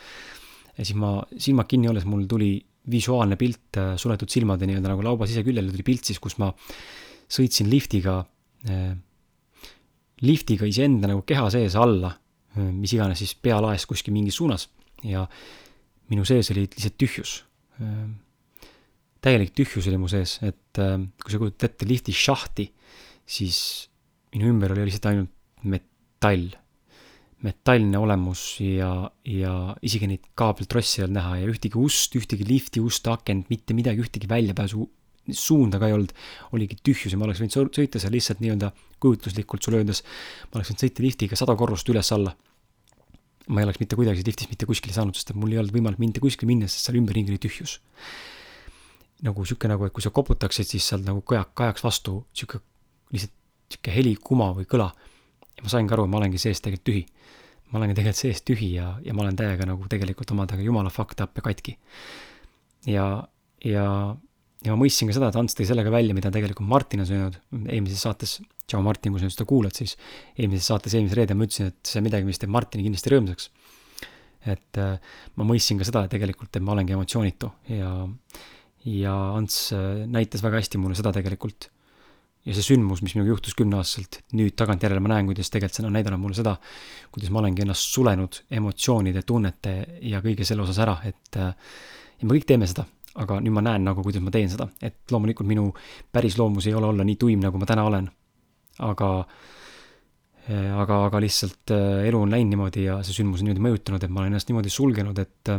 ja 0.77 0.85
siis 0.85 0.95
ma 0.95 1.17
silmad 1.35 1.67
kinni 1.67 1.89
olles, 1.91 2.05
mul 2.07 2.23
tuli 2.29 2.53
visuaalne 2.89 3.35
pilt 3.39 3.77
äh, 3.77 3.93
suletud 3.99 4.31
silmade 4.31 4.67
nii-öelda 4.69 4.93
nagu 4.93 5.03
lauba 5.05 5.27
siseküljele 5.29 5.73
tuli 5.73 5.85
pilt 5.85 6.07
siis, 6.07 6.21
kus 6.23 6.37
ma 6.41 6.49
sõitsin 7.29 7.69
liftiga, 7.69 8.21
äh, 8.69 8.93
liftiga 10.23 10.69
iseenda 10.69 11.11
nagu 11.11 11.25
keha 11.27 11.49
sees 11.53 11.75
alla, 11.79 12.13
äh, 12.55 12.71
mis 12.71 12.95
iganes 12.95 13.21
siis 13.21 13.35
pealaes 13.35 13.85
kuskil 13.89 14.15
mingis 14.15 14.39
suunas 14.39 14.69
ja 15.03 15.25
minu 16.09 16.25
sees 16.27 16.49
oli 16.53 16.65
lihtsalt 16.65 16.97
tühjus. 16.99 17.43
täielik 19.21 19.53
tühjus 19.55 19.85
oli 19.87 19.99
mu 19.99 20.07
sees, 20.11 20.39
et 20.43 20.75
kui 20.75 21.31
sa 21.31 21.39
kujutad 21.39 21.69
ette 21.69 21.85
lifti 21.87 22.11
šahti, 22.15 22.65
siis 23.29 23.59
minu 24.33 24.49
ümber 24.53 24.73
oli 24.73 24.87
lihtsalt 24.87 25.11
ainult 25.11 25.35
metall 25.69 26.49
metallne 27.45 27.99
olemus 27.99 28.41
ja, 28.59 28.91
ja 29.23 29.53
isegi 29.85 30.09
neid 30.11 30.25
kaabeltrossi 30.37 30.99
ei 30.99 31.05
olnud 31.05 31.17
näha 31.19 31.37
ja 31.39 31.51
ühtegi 31.53 31.79
ust, 31.79 32.15
ühtegi 32.19 32.47
lifti 32.47 32.81
ust, 32.83 33.07
akent, 33.07 33.47
mitte 33.51 33.75
midagi, 33.77 34.03
ühtegi 34.03 34.27
väljapääsu 34.27 34.83
suunda 35.35 35.79
ka 35.79 35.87
ei 35.87 35.95
olnud, 35.95 36.11
oligi 36.55 36.79
tühjus 36.83 37.13
ja 37.13 37.19
ma 37.19 37.27
oleks 37.27 37.41
võinud 37.43 37.75
sõita 37.77 38.01
seal 38.01 38.13
lihtsalt 38.15 38.41
nii-öelda 38.43 38.71
kujutluslikult 39.03 39.63
sulle 39.63 39.79
öeldes, 39.81 40.01
ma 40.49 40.59
oleks 40.59 40.71
võinud 40.71 40.83
sõita 40.83 41.05
liftiga 41.05 41.39
sada 41.39 41.55
korrust 41.59 41.91
üles-alla. 41.93 42.35
ma 43.49 43.61
ei 43.61 43.65
oleks 43.65 43.79
mitte 43.81 43.97
kuidagi 43.97 44.25
liftis 44.25 44.49
mitte 44.49 44.67
kuskile 44.69 44.93
saanud, 44.93 45.15
sest 45.17 45.31
et 45.31 45.39
mul 45.39 45.53
ei 45.53 45.61
olnud 45.61 45.73
võimalik 45.73 46.01
mitte 46.01 46.21
kuskile 46.21 46.49
minna, 46.49 46.67
sest 46.67 46.89
seal 46.89 46.99
ümberringi 46.99 47.31
oli 47.31 47.39
tühjus. 47.41 47.79
nagu 49.23 49.45
sihuke 49.45 49.67
nagu, 49.67 49.85
et 49.85 49.93
kui 49.93 50.03
sa 50.03 50.09
koputaksid, 50.09 50.67
siis 50.67 50.85
sealt 50.91 51.05
nagu 51.07 51.21
kajak, 51.21 51.53
kajaks 51.53 51.83
vastu 51.83 52.23
sihuke 52.33 52.61
lihtsalt 53.13 53.35
sihuke 53.69 53.93
helikuma 53.93 54.51
või 54.57 54.65
kõla. 54.69 54.89
ja 55.55 55.65
ma 55.65 55.69
saingi 55.69 55.93
aru, 55.93 56.05
et 56.07 56.13
ma 56.13 56.21
olengi 56.21 56.41
sees 56.41 56.61
tegelikult 56.61 56.87
tühi 56.89 57.05
ma 57.69 57.79
olengi 57.79 57.97
tegelikult 57.97 58.19
seest 58.19 58.45
tühi 58.47 58.71
ja, 58.77 58.93
ja 59.05 59.13
ma 59.15 59.25
olen 59.25 59.37
täiega 59.37 59.67
nagu 59.69 59.85
tegelikult 59.91 60.33
omadega 60.33 60.65
jumala 60.65 60.91
fucked 60.93 61.21
up 61.23 61.37
ja 61.37 61.45
katki. 61.45 61.75
ja, 62.89 63.05
ja, 63.65 63.85
ja 64.65 64.73
ma 64.73 64.79
mõistsin 64.81 65.09
ka 65.09 65.17
seda, 65.17 65.29
et 65.29 65.37
Ants 65.39 65.57
tõi 65.57 65.67
sellega 65.69 65.93
välja, 65.93 66.15
mida 66.17 66.31
tegelikult 66.33 66.69
Martin 66.69 67.05
on 67.05 67.09
söönud 67.09 67.39
eelmises 67.69 68.01
saates, 68.05 68.39
tšau 68.65 68.81
Martin, 68.85 69.13
kui 69.13 69.21
sa 69.21 69.29
seda 69.29 69.45
kuulad, 69.49 69.75
siis 69.77 69.95
eelmises 70.35 70.69
saates 70.71 70.97
eelmisel 70.97 71.21
reedel 71.21 71.37
ma 71.37 71.45
ütlesin, 71.45 71.69
et 71.73 71.91
see 71.91 72.01
on 72.01 72.07
midagi, 72.07 72.27
mis 72.29 72.41
teeb 72.41 72.53
Martini 72.53 72.87
kindlasti 72.87 73.13
rõõmsaks. 73.13 73.49
et 74.49 74.79
äh, 74.81 75.17
ma 75.37 75.45
mõistsin 75.45 75.77
ka 75.77 75.85
seda, 75.85 76.05
et 76.07 76.15
tegelikult, 76.15 76.55
et 76.55 76.63
ma 76.63 76.73
olengi 76.73 76.95
emotsioonitu 76.95 77.51
ja, 77.75 77.91
ja 78.87 79.17
Ants 79.35 79.67
äh, 79.77 80.07
näitas 80.09 80.41
väga 80.45 80.63
hästi 80.63 80.81
mulle 80.81 80.97
seda 80.97 81.13
tegelikult 81.13 81.69
ja 82.49 82.55
see 82.57 82.65
sündmus, 82.65 83.03
mis 83.05 83.13
minuga 83.15 83.35
juhtus 83.35 83.55
kümneaastaselt, 83.57 84.23
nüüd 84.37 84.55
tagantjärele 84.57 85.01
ma 85.03 85.11
näen, 85.13 85.27
kuidas 85.29 85.51
tegelikult 85.53 85.77
see 85.77 85.85
on 85.85 85.93
näidanud 85.93 86.21
mulle 86.21 86.37
seda, 86.37 86.55
kuidas 87.13 87.33
ma 87.33 87.43
olengi 87.43 87.65
ennast 87.65 87.93
sulenud 87.93 88.39
emotsioonide, 88.59 89.23
tunnete 89.27 89.75
ja 90.09 90.23
kõige 90.25 90.47
selle 90.47 90.65
osas 90.65 90.79
ära, 90.81 90.97
et 91.05 91.37
äh, 91.37 91.51
ja 92.19 92.27
me 92.27 92.33
kõik 92.33 92.47
teeme 92.49 92.69
seda, 92.69 92.87
aga 93.21 93.39
nüüd 93.43 93.55
ma 93.55 93.63
näen 93.65 93.85
nagu, 93.85 94.01
kuidas 94.05 94.23
ma 94.25 94.33
teen 94.33 94.49
seda, 94.51 94.69
et 94.81 95.13
loomulikult 95.13 95.49
minu 95.49 95.69
päris 96.11 96.39
loomus 96.39 96.69
ei 96.69 96.75
ole 96.77 96.89
olla 96.89 97.05
nii 97.05 97.19
tuim, 97.21 97.43
nagu 97.43 97.61
ma 97.61 97.69
täna 97.69 97.85
olen. 97.89 98.09
aga, 98.79 99.09
äh, 100.47 100.69
aga, 100.81 101.03
aga 101.09 101.19
lihtsalt 101.21 101.75
äh, 101.75 102.07
elu 102.09 102.21
on 102.23 102.31
läinud 102.33 102.55
niimoodi 102.55 102.87
ja 102.87 103.01
see 103.03 103.19
sündmus 103.19 103.43
on 103.43 103.49
niimoodi 103.49 103.67
mõjutanud, 103.67 104.03
et 104.03 104.13
ma 104.13 104.23
olen 104.23 104.33
ennast 104.33 104.49
niimoodi 104.49 104.73
sulgenud, 104.73 105.19
et 105.19 105.53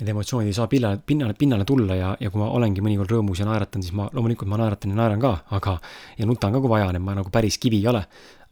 need 0.00 0.10
emotsioonid 0.10 0.50
ei 0.50 0.56
saa 0.56 0.66
pinnale, 0.66 0.98
pinnale, 1.06 1.34
pinnale 1.38 1.64
tulla 1.64 1.94
ja, 1.94 2.14
ja 2.20 2.30
kui 2.30 2.40
ma 2.42 2.48
olengi 2.56 2.82
mõnikord 2.82 3.12
rõõmus 3.14 3.38
ja 3.38 3.46
naeratan, 3.46 3.82
siis 3.84 3.94
ma, 3.94 4.08
loomulikult 4.12 4.50
ma 4.50 4.58
naeratan 4.58 4.90
ja 4.90 4.98
naeran 4.98 5.22
ka, 5.22 5.34
aga, 5.54 5.76
ja 6.18 6.26
nutan 6.26 6.54
ka, 6.54 6.62
kui 6.62 6.72
vaja 6.72 6.88
on, 6.90 6.98
et 6.98 7.04
ma 7.04 7.14
nagu 7.14 7.30
päris 7.34 7.60
kivi 7.62 7.78
ei 7.82 7.92
ole. 7.92 8.02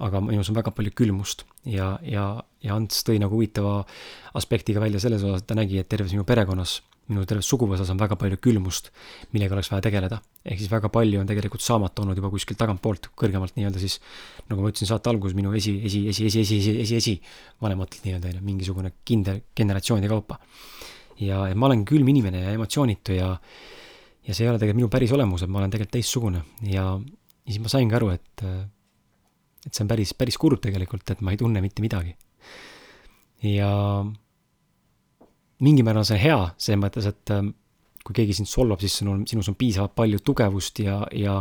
aga 0.03 0.19
minus 0.19 0.49
on 0.51 0.57
väga 0.57 0.73
palju 0.75 0.91
külmust 0.99 1.45
ja, 1.71 1.93
ja, 2.03 2.25
ja 2.63 2.75
Ants 2.75 3.05
tõi 3.07 3.21
nagu 3.23 3.37
huvitava 3.37 3.85
aspektiga 4.35 4.81
välja 4.83 4.99
selles 4.99 5.23
osas, 5.23 5.43
et 5.43 5.47
ta 5.47 5.55
nägi, 5.55 5.79
et 5.79 5.89
terves 5.89 6.11
minu 6.11 6.25
perekonnas, 6.27 6.81
minu 7.07 7.23
terves 7.29 7.47
suguvõsas 7.47 7.91
on 7.93 8.01
väga 8.01 8.17
palju 8.19 8.41
külmust, 8.43 8.91
millega 9.31 9.55
oleks 9.55 9.71
vaja 9.71 9.85
tegeleda. 9.87 10.19
ehk 10.45 10.59
siis 10.59 10.71
väga 10.71 10.89
palju 10.91 11.21
on 11.21 11.27
tegelikult 11.27 11.63
saamata 11.63 12.03
olnud 12.03 12.19
juba 12.19 12.31
kuskilt 12.31 12.59
tagantpoolt, 12.59 13.13
kõrgemalt 13.15 13.55
nii-öelda 13.59 13.79
siis, 13.79 14.01
nagu 14.49 14.63
ma 14.63 14.73
ütlesin 14.73 14.91
saate 14.91 15.11
alguses, 15.11 15.37
minu 15.39 15.55
esi, 15.55 15.77
esi, 15.87 16.07
esi, 16.09 16.27
esi, 16.27 16.41
esi, 16.41 16.59
esi, 16.59 16.79
esi, 16.83 16.97
esi 16.97 17.15
vanematelt 17.63 18.09
nii-öelda, 18.09 18.43
mingisugune 18.43 18.95
kindel 19.05 19.43
generatsioonide 19.55 20.11
kaupa 20.11 20.41
ja, 21.23 21.47
ja 21.51 21.59
ma 21.59 21.69
olen 21.71 21.85
külm 21.89 22.09
inimene 22.13 22.45
ja 22.45 22.55
emotsioonitu 22.57 23.17
ja, 23.17 23.31
ja 24.27 24.35
see 24.35 24.47
ei 24.47 24.53
ole 24.53 24.61
tegelikult 24.61 24.81
minu 24.83 24.93
päris 24.93 25.15
olemus, 25.17 25.45
et 25.45 25.53
ma 25.53 25.63
olen 25.63 25.73
tegelikult 25.73 25.97
teistsugune 25.99 26.43
ja, 26.69 26.87
ja 26.99 27.55
siis 27.55 27.63
ma 27.63 27.73
saingi 27.73 27.99
aru, 27.99 28.13
et, 28.17 28.45
et 29.67 29.71
see 29.71 29.85
on 29.85 29.91
päris, 29.93 30.15
päris 30.19 30.39
kurb 30.41 30.63
tegelikult, 30.65 31.15
et 31.15 31.25
ma 31.25 31.35
ei 31.35 31.41
tunne 31.41 31.63
mitte 31.65 31.85
midagi. 31.85 32.17
ja 33.47 33.73
mingil 35.63 35.87
määral 35.87 36.07
see 36.07 36.19
on 36.19 36.23
hea, 36.23 36.39
selles 36.59 36.83
mõttes, 36.83 37.09
et 37.11 37.35
kui 38.03 38.17
keegi 38.17 38.35
sind 38.35 38.51
solvab, 38.51 38.81
siis 38.83 38.97
sinul, 38.99 39.21
sinus 39.31 39.49
on 39.53 39.57
piisavalt 39.59 39.95
palju 39.95 40.19
tugevust 40.27 40.81
ja, 40.83 40.97
ja 41.15 41.37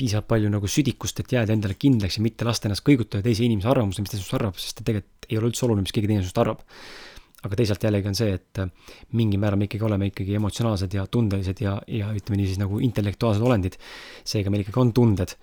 piisavalt 0.00 0.30
palju 0.30 0.52
nagu 0.52 0.68
südikust, 0.70 1.20
et 1.20 1.34
jääda 1.36 1.52
endale 1.52 1.76
kindlaks 1.76 2.16
ja 2.16 2.24
mitte 2.24 2.46
lasta 2.48 2.70
ennast 2.70 2.86
kõigutada 2.86 3.24
teise 3.26 3.44
inimese 3.44 3.68
arvamuse, 3.68 4.00
mis 4.00 4.12
ta 4.12 4.16
sinust 4.16 4.36
arvab, 4.38 4.56
sest 4.60 4.80
tegelikult 4.80 5.28
ei 5.28 5.38
ole 5.38 5.50
üldse 5.50 5.66
oluline, 5.66 5.84
mis 5.84 5.92
keegi 5.92 6.08
teine 6.08 6.24
sinust 6.24 6.40
arvab 6.40 6.64
aga 7.46 7.56
teisalt 7.56 7.84
jällegi 7.86 8.10
on 8.10 8.18
see, 8.18 8.34
et 8.36 8.60
äh, 8.60 8.68
mingil 9.16 9.40
määral 9.40 9.60
me 9.60 9.68
ikkagi 9.68 9.86
oleme 9.86 10.10
ikkagi 10.10 10.36
emotsionaalsed 10.36 10.94
ja 10.96 11.06
tundelised 11.06 11.62
ja, 11.64 11.78
ja 11.88 12.12
ütleme 12.16 12.40
nii 12.40 12.52
siis 12.52 12.60
nagu 12.60 12.80
intellektuaalsed 12.84 13.44
olendid. 13.44 13.78
seega 14.24 14.52
meil 14.52 14.64
ikkagi 14.64 14.82
on 14.82 14.92
tunded 14.96 15.36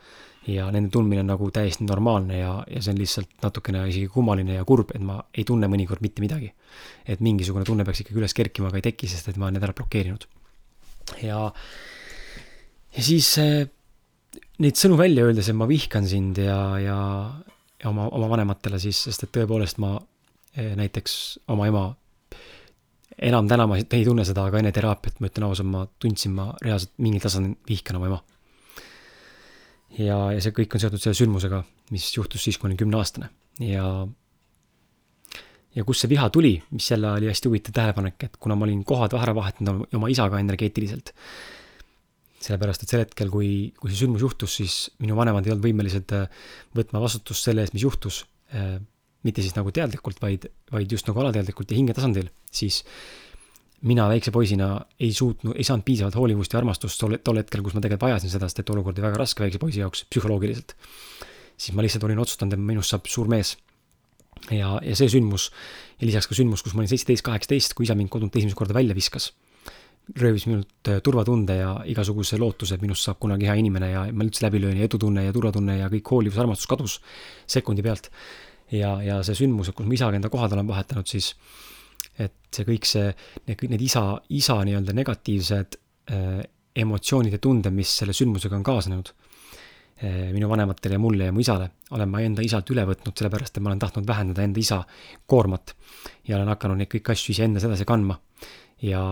ja 0.47 0.69
nende 0.71 0.91
tundmine 0.93 1.23
on 1.23 1.31
nagu 1.33 1.49
täiesti 1.51 1.85
normaalne 1.87 2.39
ja, 2.39 2.51
ja 2.71 2.81
see 2.81 2.93
on 2.93 3.01
lihtsalt 3.01 3.33
natukene 3.43 3.83
isegi 3.89 4.07
kummaline 4.11 4.55
ja 4.59 4.65
kurb, 4.67 4.93
et 4.95 5.03
ma 5.03 5.19
ei 5.35 5.43
tunne 5.47 5.67
mõnikord 5.71 6.03
mitte 6.05 6.23
midagi. 6.23 6.53
et 7.05 7.23
mingisugune 7.23 7.65
tunne 7.67 7.85
peaks 7.87 8.03
ikkagi 8.03 8.21
üles 8.21 8.35
kerkima, 8.37 8.69
aga 8.69 8.79
ei 8.79 8.87
teki, 8.91 9.09
sest 9.11 9.31
et 9.31 9.39
ma 9.39 9.47
olen 9.47 9.57
need 9.57 9.67
ära 9.67 9.75
blokeerinud. 9.75 10.27
ja, 11.23 11.41
ja 12.95 13.03
siis 13.09 13.33
äh, 13.43 13.65
neid 14.63 14.79
sõnu 14.79 14.99
välja 14.99 15.25
öeldes, 15.27 15.49
et 15.49 15.57
ma 15.57 15.67
vihkan 15.69 16.07
sind 16.07 16.39
ja, 16.41 16.59
ja, 16.79 16.99
ja 17.81 17.89
oma, 17.89 18.07
oma 18.13 18.29
vanematele 18.37 18.79
siis, 18.81 19.03
sest 19.09 19.27
et 19.27 19.33
tõepoolest 19.35 19.81
ma 19.83 19.97
näiteks 20.57 21.15
oma 21.53 21.67
ema, 21.69 21.83
enam 23.29 23.49
täna 23.49 23.67
ma 23.69 23.77
ei 23.79 24.05
tunne 24.05 24.25
seda, 24.27 24.47
aga 24.49 24.61
enne 24.61 24.73
teraapiat, 24.75 25.19
ma 25.21 25.31
ütlen 25.31 25.47
ausalt, 25.47 25.69
ma 25.71 25.85
tundsin, 26.01 26.35
ma 26.37 26.51
reaalselt 26.63 26.93
mingil 27.01 27.23
tasandil 27.23 27.57
vihkan 27.69 27.99
oma 27.99 28.11
ema. 28.11 28.21
ja, 29.97 30.17
ja 30.35 30.39
see 30.43 30.55
kõik 30.55 30.77
on 30.77 30.83
seotud 30.83 31.01
selle 31.01 31.17
sündmusega, 31.17 31.63
mis 31.93 32.09
juhtus 32.15 32.43
siis, 32.43 32.57
kui 32.57 32.69
olin 32.69 32.79
kümneaastane 32.79 33.29
ja 33.65 33.85
ja 35.77 35.85
kust 35.85 36.03
see 36.03 36.11
viha 36.11 36.29
tuli, 36.33 36.55
mis 36.73 36.89
jälle 36.91 37.11
oli 37.11 37.29
hästi 37.29 37.49
huvitav 37.49 37.75
tähelepanek, 37.77 38.23
et 38.23 38.37
kuna 38.41 38.55
ma 38.57 38.65
olin 38.65 38.81
kohad 38.87 39.13
ära 39.17 39.35
vahetanud 39.37 39.93
oma 39.97 40.09
isaga 40.09 40.39
energeetiliselt, 40.41 41.13
sellepärast 42.41 42.83
et 42.83 42.93
sel 42.93 43.03
hetkel, 43.03 43.29
kui, 43.33 43.49
kui 43.77 43.91
see 43.91 44.01
sündmus 44.03 44.25
juhtus, 44.25 44.57
siis 44.59 44.77
minu 45.03 45.17
vanemad 45.17 45.45
ei 45.45 45.53
olnud 45.53 45.65
võimelised 45.67 46.13
äh, 46.17 46.45
võtma 46.77 47.01
vastutust 47.03 47.45
selle 47.45 47.65
eest, 47.65 47.75
mis 47.77 47.85
juhtus 47.85 48.23
äh, 48.53 48.77
mitte 49.27 49.43
siis 49.45 49.55
nagu 49.57 49.71
teadlikult, 49.75 50.19
vaid, 50.23 50.47
vaid 50.71 50.91
just 50.91 51.07
nagu 51.09 51.23
alateadlikult 51.23 51.71
ja 51.71 51.79
hingetasandil, 51.79 52.31
siis 52.51 52.83
mina 53.85 54.07
väikse 54.09 54.31
poisina 54.33 54.69
ei 54.99 55.11
suutnud, 55.13 55.55
ei 55.57 55.65
saanud 55.67 55.85
piisavalt 55.85 56.17
hoolivust 56.17 56.53
ja 56.53 56.61
armastust 56.61 56.99
tol, 57.01 57.17
tol 57.23 57.37
hetkel, 57.41 57.61
kus 57.65 57.75
ma 57.77 57.83
tegelikult 57.83 58.09
vajasin 58.09 58.33
seda, 58.33 58.49
sest 58.49 58.63
et 58.63 58.71
olukord 58.73 58.97
oli 58.97 59.05
väga 59.05 59.21
raske 59.21 59.43
väikse 59.43 59.61
poisi 59.61 59.83
jaoks 59.83 60.05
psühholoogiliselt. 60.09 60.73
siis 61.57 61.75
ma 61.75 61.85
lihtsalt 61.85 62.03
olin 62.05 62.19
otsustanud, 62.21 62.53
et 62.53 62.61
minust 62.61 62.93
saab 62.93 63.05
suur 63.09 63.29
mees. 63.29 63.55
ja, 64.51 64.79
ja 64.81 64.95
see 64.95 65.09
sündmus 65.09 65.51
ja 65.99 66.07
lisaks 66.07 66.29
ka 66.29 66.37
sündmus, 66.37 66.63
kus 66.63 66.73
ma 66.73 66.81
olin 66.81 66.89
seitseteist, 66.89 67.25
kaheksateist, 67.25 67.73
kui 67.77 67.85
isa 67.85 67.95
mind 67.97 68.09
kodunt 68.13 68.35
esimest 68.35 68.57
korda 68.57 68.73
välja 68.73 68.95
viskas. 68.95 69.33
röövis 70.15 70.45
minult 70.47 70.87
äh, 70.87 71.01
turvatunde 71.03 71.55
ja 71.57 71.71
igasuguse 71.85 72.37
lootuse, 72.39 72.75
et 72.75 72.81
minust 72.81 73.03
saab 73.03 73.17
kunagi 73.19 73.45
hea 73.45 73.57
inimene 73.59 73.89
ja 73.91 74.05
ma 74.07 74.23
üldse 74.23 74.45
läbi 74.45 74.61
löön 74.63 74.77
ja 74.79 74.85
edutunne 74.87 75.25
ja 75.25 75.33
turvatunne 75.35 75.77
ja 75.81 75.89
kõik 75.91 76.11
hoolivus, 76.11 76.37
armastus 76.39 76.69
kadus 76.71 77.01
sekundi 77.45 77.83
pealt 77.83 78.07
ja, 78.71 78.97
ja 79.03 79.21
see 79.25 79.37
sündmus, 79.43 79.71
kus 79.75 79.87
ma 79.87 79.97
isaga 79.97 80.19
enda 80.19 80.31
kohad 80.33 80.53
olen 80.55 80.67
vahetanud, 80.67 81.07
siis 81.07 81.33
et 82.17 82.35
see 82.53 82.65
kõik 82.67 82.87
see, 82.89 83.11
need 83.47 83.59
kõik 83.59 83.73
need 83.73 83.85
isa, 83.85 84.03
isa 84.33 84.57
nii-öelda 84.65 84.95
negatiivsed 84.97 85.77
äh, 86.13 86.41
emotsioonid 86.77 87.37
ja 87.37 87.41
tunded, 87.41 87.73
mis 87.73 87.91
selle 88.01 88.15
sündmusega 88.17 88.57
on 88.57 88.65
kaasnenud 88.65 89.11
äh, 89.11 90.29
minu 90.33 90.49
vanematele 90.49 90.97
ja 90.97 91.01
mulle 91.01 91.29
ja 91.29 91.35
mu 91.35 91.43
isale, 91.43 91.69
olen 91.93 92.11
ma 92.11 92.21
enda 92.25 92.45
isalt 92.45 92.69
üle 92.73 92.85
võtnud, 92.89 93.15
sellepärast 93.17 93.57
et 93.57 93.65
ma 93.65 93.71
olen 93.71 93.83
tahtnud 93.85 94.07
vähendada 94.09 94.45
enda 94.45 94.61
isa 94.61 94.81
koormat 95.25 95.75
ja 96.27 96.39
olen 96.39 96.53
hakanud 96.53 96.81
neid 96.81 96.91
kõiki 96.93 97.13
asju 97.13 97.35
iseendas 97.35 97.67
edasi 97.69 97.87
kandma. 97.87 98.19
ja, 98.81 99.03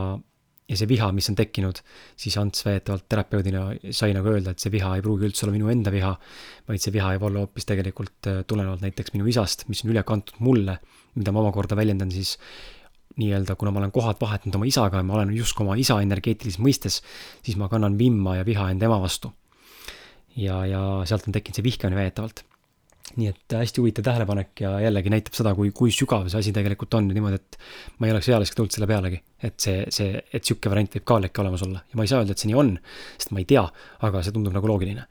ja 0.65 0.77
see 0.79 0.87
viha, 0.89 1.11
mis 1.13 1.27
on 1.29 1.37
tekkinud, 1.37 1.79
siis 2.17 2.35
Ants 2.41 2.65
väidetavalt 2.65 3.05
terapeudina 3.11 3.65
sai 3.93 4.15
nagu 4.17 4.31
öelda, 4.31 4.55
et 4.55 4.63
see 4.63 4.73
viha 4.73 4.95
ei 4.97 5.03
pruugi 5.05 5.27
üldse 5.29 5.45
olla 5.45 5.53
minu 5.53 5.69
enda 5.69 5.93
viha, 5.93 6.13
vaid 6.69 6.81
see 6.81 6.93
viha 6.95 7.11
võib 7.15 7.27
olla 7.29 7.43
hoopis 7.43 7.69
tegelikult 7.69 8.29
äh, 8.31 8.39
tulenevalt 8.49 8.81
näiteks 8.85 9.13
minu 9.13 9.29
isast, 9.29 9.67
mis 9.69 9.83
on 9.85 9.93
üle 9.93 10.01
kantud 10.07 10.41
mulle, 10.45 10.79
mida 11.19 11.33
ma 11.35 11.43
omakorda 11.43 11.77
väljendan 11.77 12.13
siis 12.13 12.33
nii-öelda, 13.21 13.55
kuna 13.59 13.71
ma 13.71 13.83
olen 13.83 13.93
kohad 13.95 14.19
vahetanud 14.19 14.57
oma 14.57 14.67
isaga 14.67 14.99
ja 14.99 15.07
ma 15.07 15.19
olen 15.19 15.35
justkui 15.37 15.63
oma 15.67 15.77
isa 15.79 15.99
energeetilises 16.03 16.59
mõistes, 16.59 16.99
siis 17.45 17.59
ma 17.61 17.69
kannan 17.71 17.99
vimma 17.99 18.39
ja 18.39 18.47
viha 18.47 18.71
enda 18.73 18.89
ema 18.89 18.97
vastu. 19.03 19.31
ja, 20.35 20.65
ja 20.67 20.81
sealt 21.07 21.29
on 21.29 21.35
tekkinud 21.35 21.61
see 21.61 21.69
vihkamine 21.69 22.01
väidetavalt 22.01 22.41
nii 23.15 23.29
et 23.29 23.53
hästi 23.53 23.81
huvitav 23.81 24.05
tähelepanek 24.07 24.61
ja 24.65 24.71
jällegi 24.81 25.11
näitab 25.13 25.37
seda, 25.37 25.53
kui, 25.55 25.69
kui 25.75 25.93
sügav 25.93 26.25
see 26.31 26.41
asi 26.41 26.53
tegelikult 26.55 26.97
on 26.97 27.07
ja 27.11 27.15
niimoodi, 27.15 27.37
et 27.37 27.57
ma 27.99 28.09
ei 28.09 28.15
oleks 28.15 28.29
ealiselt 28.31 28.57
tulnud 28.59 28.75
selle 28.75 28.89
pealegi, 28.89 29.19
et 29.45 29.55
see, 29.61 29.85
see, 29.93 30.17
et 30.25 30.43
sihuke 30.43 30.71
variant 30.73 30.97
võib 30.97 31.05
ka 31.07 31.19
äkki 31.29 31.43
olemas 31.43 31.63
olla 31.67 31.83
ja 31.83 31.99
ma 31.99 32.05
ei 32.05 32.11
saa 32.11 32.23
öelda, 32.23 32.35
et 32.35 32.41
see 32.41 32.49
nii 32.51 32.59
on, 32.59 32.73
sest 33.19 33.31
ma 33.35 33.43
ei 33.43 33.47
tea, 33.51 33.63
aga 34.09 34.23
see 34.25 34.35
tundub 34.35 34.55
nagu 34.57 34.71
loogiline. 34.71 35.05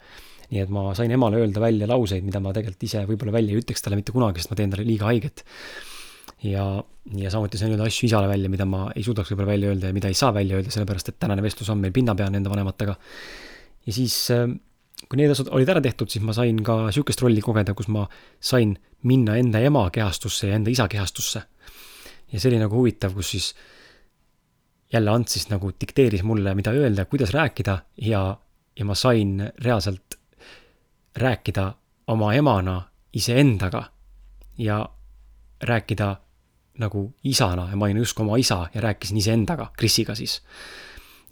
nii 0.51 0.61
et 0.61 0.73
ma 0.75 0.89
sain 0.97 1.11
emale 1.11 1.39
öelda 1.41 1.63
välja 1.63 1.87
lauseid, 1.89 2.25
mida 2.27 2.43
ma 2.43 2.53
tegelikult 2.53 2.85
ise 2.85 3.05
võib-olla 3.09 3.33
välja 3.39 3.55
ei 3.55 3.63
ütleks 3.63 3.81
talle 3.81 3.97
mitte 3.97 4.13
kunagi, 4.13 4.43
sest 4.43 4.51
ma 4.51 4.59
teen 4.59 4.75
talle 4.75 4.85
liiga 4.85 5.09
haiget. 5.09 5.45
ja, 6.51 6.67
ja 7.15 7.31
samuti 7.33 7.57
sain 7.57 7.73
öelda 7.73 7.87
asju 7.89 8.11
isale 8.11 8.29
välja, 8.29 8.51
mida 8.51 8.67
ma 8.69 8.89
ei 8.93 9.07
suudaks 9.07 9.31
võib-olla 9.31 9.55
välja 9.55 9.71
öelda 9.71 9.89
ja 9.89 9.97
mida 9.97 10.11
ei 10.11 10.19
saa 10.19 10.35
välja 10.35 10.59
öelda, 10.59 10.75
sellepärast 10.75 11.09
et 11.09 11.19
tänane 11.19 11.41
vestlus 11.41 11.71
on 11.73 11.81
meil 11.81 11.95
pinnapealne 11.95 12.43
enda 12.43 12.53
vanematega. 12.53 12.99
ja 13.87 13.93
siis 13.95 14.19
äh, 14.35 14.49
kui 15.09 15.19
need 15.19 15.31
asjad 15.31 15.51
olid 15.53 15.69
ära 15.69 15.81
tehtud, 15.83 16.09
siis 16.09 16.23
ma 16.25 16.33
sain 16.33 16.61
ka 16.65 16.85
sihukest 16.95 17.21
rolli 17.21 17.43
kogeda, 17.43 17.75
kus 17.77 17.89
ma 17.91 18.05
sain 18.39 18.75
minna 19.05 19.35
enda 19.37 19.61
ema 19.61 19.89
kehastusse 19.93 20.49
ja 20.49 20.55
enda 20.55 20.71
isa 20.71 20.87
kehastusse. 20.87 21.41
ja 22.31 22.39
see 22.39 22.49
oli 22.49 22.59
nagu 22.59 22.75
huvitav, 22.75 23.13
kus 23.13 23.31
siis 23.35 23.53
jälle 24.93 25.11
Ants 25.11 25.33
siis 25.33 25.49
nagu 25.49 25.71
dikteeris 25.81 26.23
mulle, 26.23 26.55
mida 26.55 26.71
öelda, 26.71 27.05
kuidas 27.05 27.33
rääkida 27.33 27.77
ja, 28.01 28.37
ja 28.79 28.85
ma 28.85 28.95
sain 28.95 29.51
reaalselt 29.63 30.19
rääkida 31.15 31.73
oma 32.07 32.33
emana 32.33 32.81
iseendaga 33.13 33.83
ja 34.57 34.89
rääkida 35.63 36.15
nagu 36.79 37.13
isana 37.23 37.69
ja 37.69 37.75
ma 37.75 37.85
olin 37.85 37.97
justkui 37.97 38.25
oma 38.25 38.37
isa 38.37 38.67
ja 38.73 38.81
rääkisin 38.81 39.17
iseendaga, 39.17 39.71
Krisiga 39.77 40.15
siis 40.15 40.41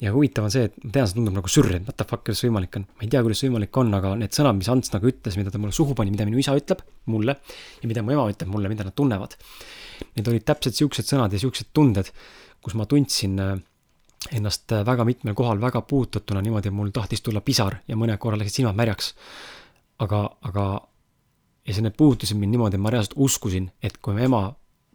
ja 0.03 0.11
huvitav 0.11 0.47
on 0.47 0.51
see, 0.51 0.67
et 0.67 0.77
ma 0.83 0.91
tean, 0.97 1.07
see 1.07 1.17
tundub 1.17 1.37
nagu 1.37 1.51
sürr, 1.51 1.69
et 1.77 1.85
what 1.87 1.95
the 1.99 2.05
fuck, 2.07 2.25
kuidas 2.25 2.41
see 2.43 2.49
võimalik 2.49 2.75
on. 2.79 2.85
ma 2.97 3.05
ei 3.05 3.11
tea, 3.11 3.21
kuidas 3.23 3.39
see 3.39 3.49
võimalik 3.49 3.79
on, 3.79 3.91
aga 3.95 4.13
need 4.19 4.35
sõnad, 4.35 4.57
mis 4.59 4.69
Ants 4.73 4.91
nagu 4.93 5.09
ütles, 5.09 5.37
mida 5.39 5.53
ta 5.53 5.61
mulle 5.63 5.75
suhu 5.75 5.95
pani, 5.97 6.11
mida 6.13 6.27
minu 6.27 6.41
isa 6.41 6.55
ütleb 6.59 6.83
mulle 7.13 7.37
ja 7.81 7.89
mida 7.89 8.03
mu 8.03 8.15
ema 8.15 8.25
ütleb 8.31 8.51
mulle, 8.51 8.71
mida 8.71 8.87
nad 8.87 8.95
tunnevad. 8.97 9.37
Need 10.17 10.31
olid 10.31 10.45
täpselt 10.47 10.79
siuksed 10.79 11.07
sõnad 11.07 11.33
ja 11.33 11.39
siuksed 11.39 11.71
tunded, 11.75 12.09
kus 12.63 12.75
ma 12.79 12.87
tundsin 12.89 13.39
äh, 13.39 13.53
ennast 14.35 14.71
äh, 14.75 14.83
väga 14.87 15.05
mitmel 15.07 15.37
kohal 15.39 15.61
väga 15.61 15.83
puutatuna 15.87 16.43
niimoodi, 16.43 16.71
et 16.71 16.75
mul 16.75 16.91
tahtis 16.95 17.23
tulla 17.23 17.43
pisar 17.45 17.79
ja 17.87 17.99
mõnel 17.99 18.19
korral 18.19 18.43
läksid 18.43 18.61
silmad 18.61 18.79
märjaks. 18.79 19.13
aga, 20.03 20.25
aga 20.49 20.65
ja 21.63 21.75
see, 21.75 21.83
need 21.85 21.95
puudutasid 21.95 22.39
mind 22.39 22.57
niimoodi, 22.57 22.75
et 22.75 22.83
ma 22.83 22.91
reaalselt 22.91 23.15
uskusin, 23.15 23.69
et 23.83 24.01
kui 24.03 24.17
mu 24.17 24.25
ema 24.25 24.41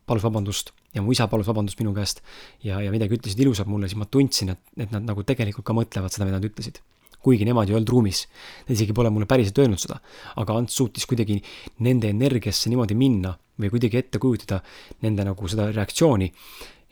palus 0.08 0.24
vabandust 0.24 0.74
ja 0.98 1.04
mu 1.04 1.14
isa 1.14 1.28
palus 1.30 1.48
vabandust 1.48 1.78
minu 1.80 1.94
käest 1.96 2.22
ja, 2.64 2.82
ja 2.82 2.92
midagi 2.94 3.18
ütlesid 3.18 3.40
ilusat 3.44 3.70
mulle, 3.70 3.88
siis 3.88 3.98
ma 4.00 4.08
tundsin, 4.10 4.54
et, 4.54 4.62
et 4.76 4.94
nad 4.94 5.06
nagu 5.06 5.24
tegelikult 5.26 5.66
ka 5.66 5.76
mõtlevad 5.76 6.14
seda, 6.14 6.28
mida 6.28 6.40
nad 6.40 6.48
ütlesid. 6.50 6.82
kuigi 7.18 7.42
nemad 7.42 7.66
ei 7.66 7.74
olnud 7.74 7.90
ruumis, 7.90 8.22
nad 8.68 8.76
isegi 8.76 8.94
pole 8.94 9.10
mulle 9.10 9.26
päriselt 9.26 9.58
öelnud 9.58 9.80
seda, 9.82 9.96
aga 10.38 10.54
Ants 10.54 10.76
suutis 10.78 11.06
kuidagi 11.10 11.40
nende 11.82 12.12
energiasse 12.14 12.70
niimoodi 12.70 12.94
minna 12.94 13.32
või 13.58 13.72
kuidagi 13.72 13.98
ette 13.98 14.20
kujutada 14.22 14.60
nende 15.02 15.26
nagu 15.26 15.50
seda 15.50 15.66
reaktsiooni, 15.72 16.30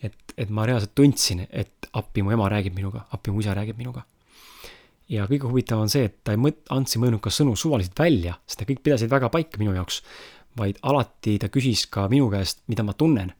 et, 0.02 0.34
et 0.34 0.50
ma 0.50 0.66
reaalselt 0.66 0.96
tundsin, 0.98 1.46
et 1.46 1.88
appi 1.94 2.26
mu 2.26 2.34
ema 2.34 2.50
räägib 2.50 2.74
minuga, 2.74 3.06
appi 3.14 3.30
mu 3.30 3.40
isa 3.44 3.54
räägib 3.54 3.78
minuga. 3.78 4.02
Ja 5.06 5.28
kõige 5.30 5.46
huvitavam 5.46 5.86
on 5.86 5.92
see, 5.92 6.08
et 6.08 6.16
ta 6.26 6.34
ei 6.34 6.40
mõt-, 6.42 6.64
Ants 6.74 6.96
ei 6.96 7.02
mõelnud 7.04 7.22
ka 7.22 7.30
sõnu 7.30 7.54
suvaliselt 7.54 7.94
välja, 7.98 8.34
sest 8.50 8.64
need 8.64 8.72
kõik 8.72 8.82
pidasid 8.88 9.12
väga 9.12 9.30
paika 9.30 9.62
minu 9.62 9.76
jaoks 9.76 10.00
vaid 10.58 10.80
alati 10.82 11.36
ta 11.42 11.50
küsis 11.52 11.86
ka 11.92 12.06
minu 12.12 12.30
käest, 12.32 12.62
mida 12.70 12.82
ma 12.86 12.94
tunnen. 12.94 13.32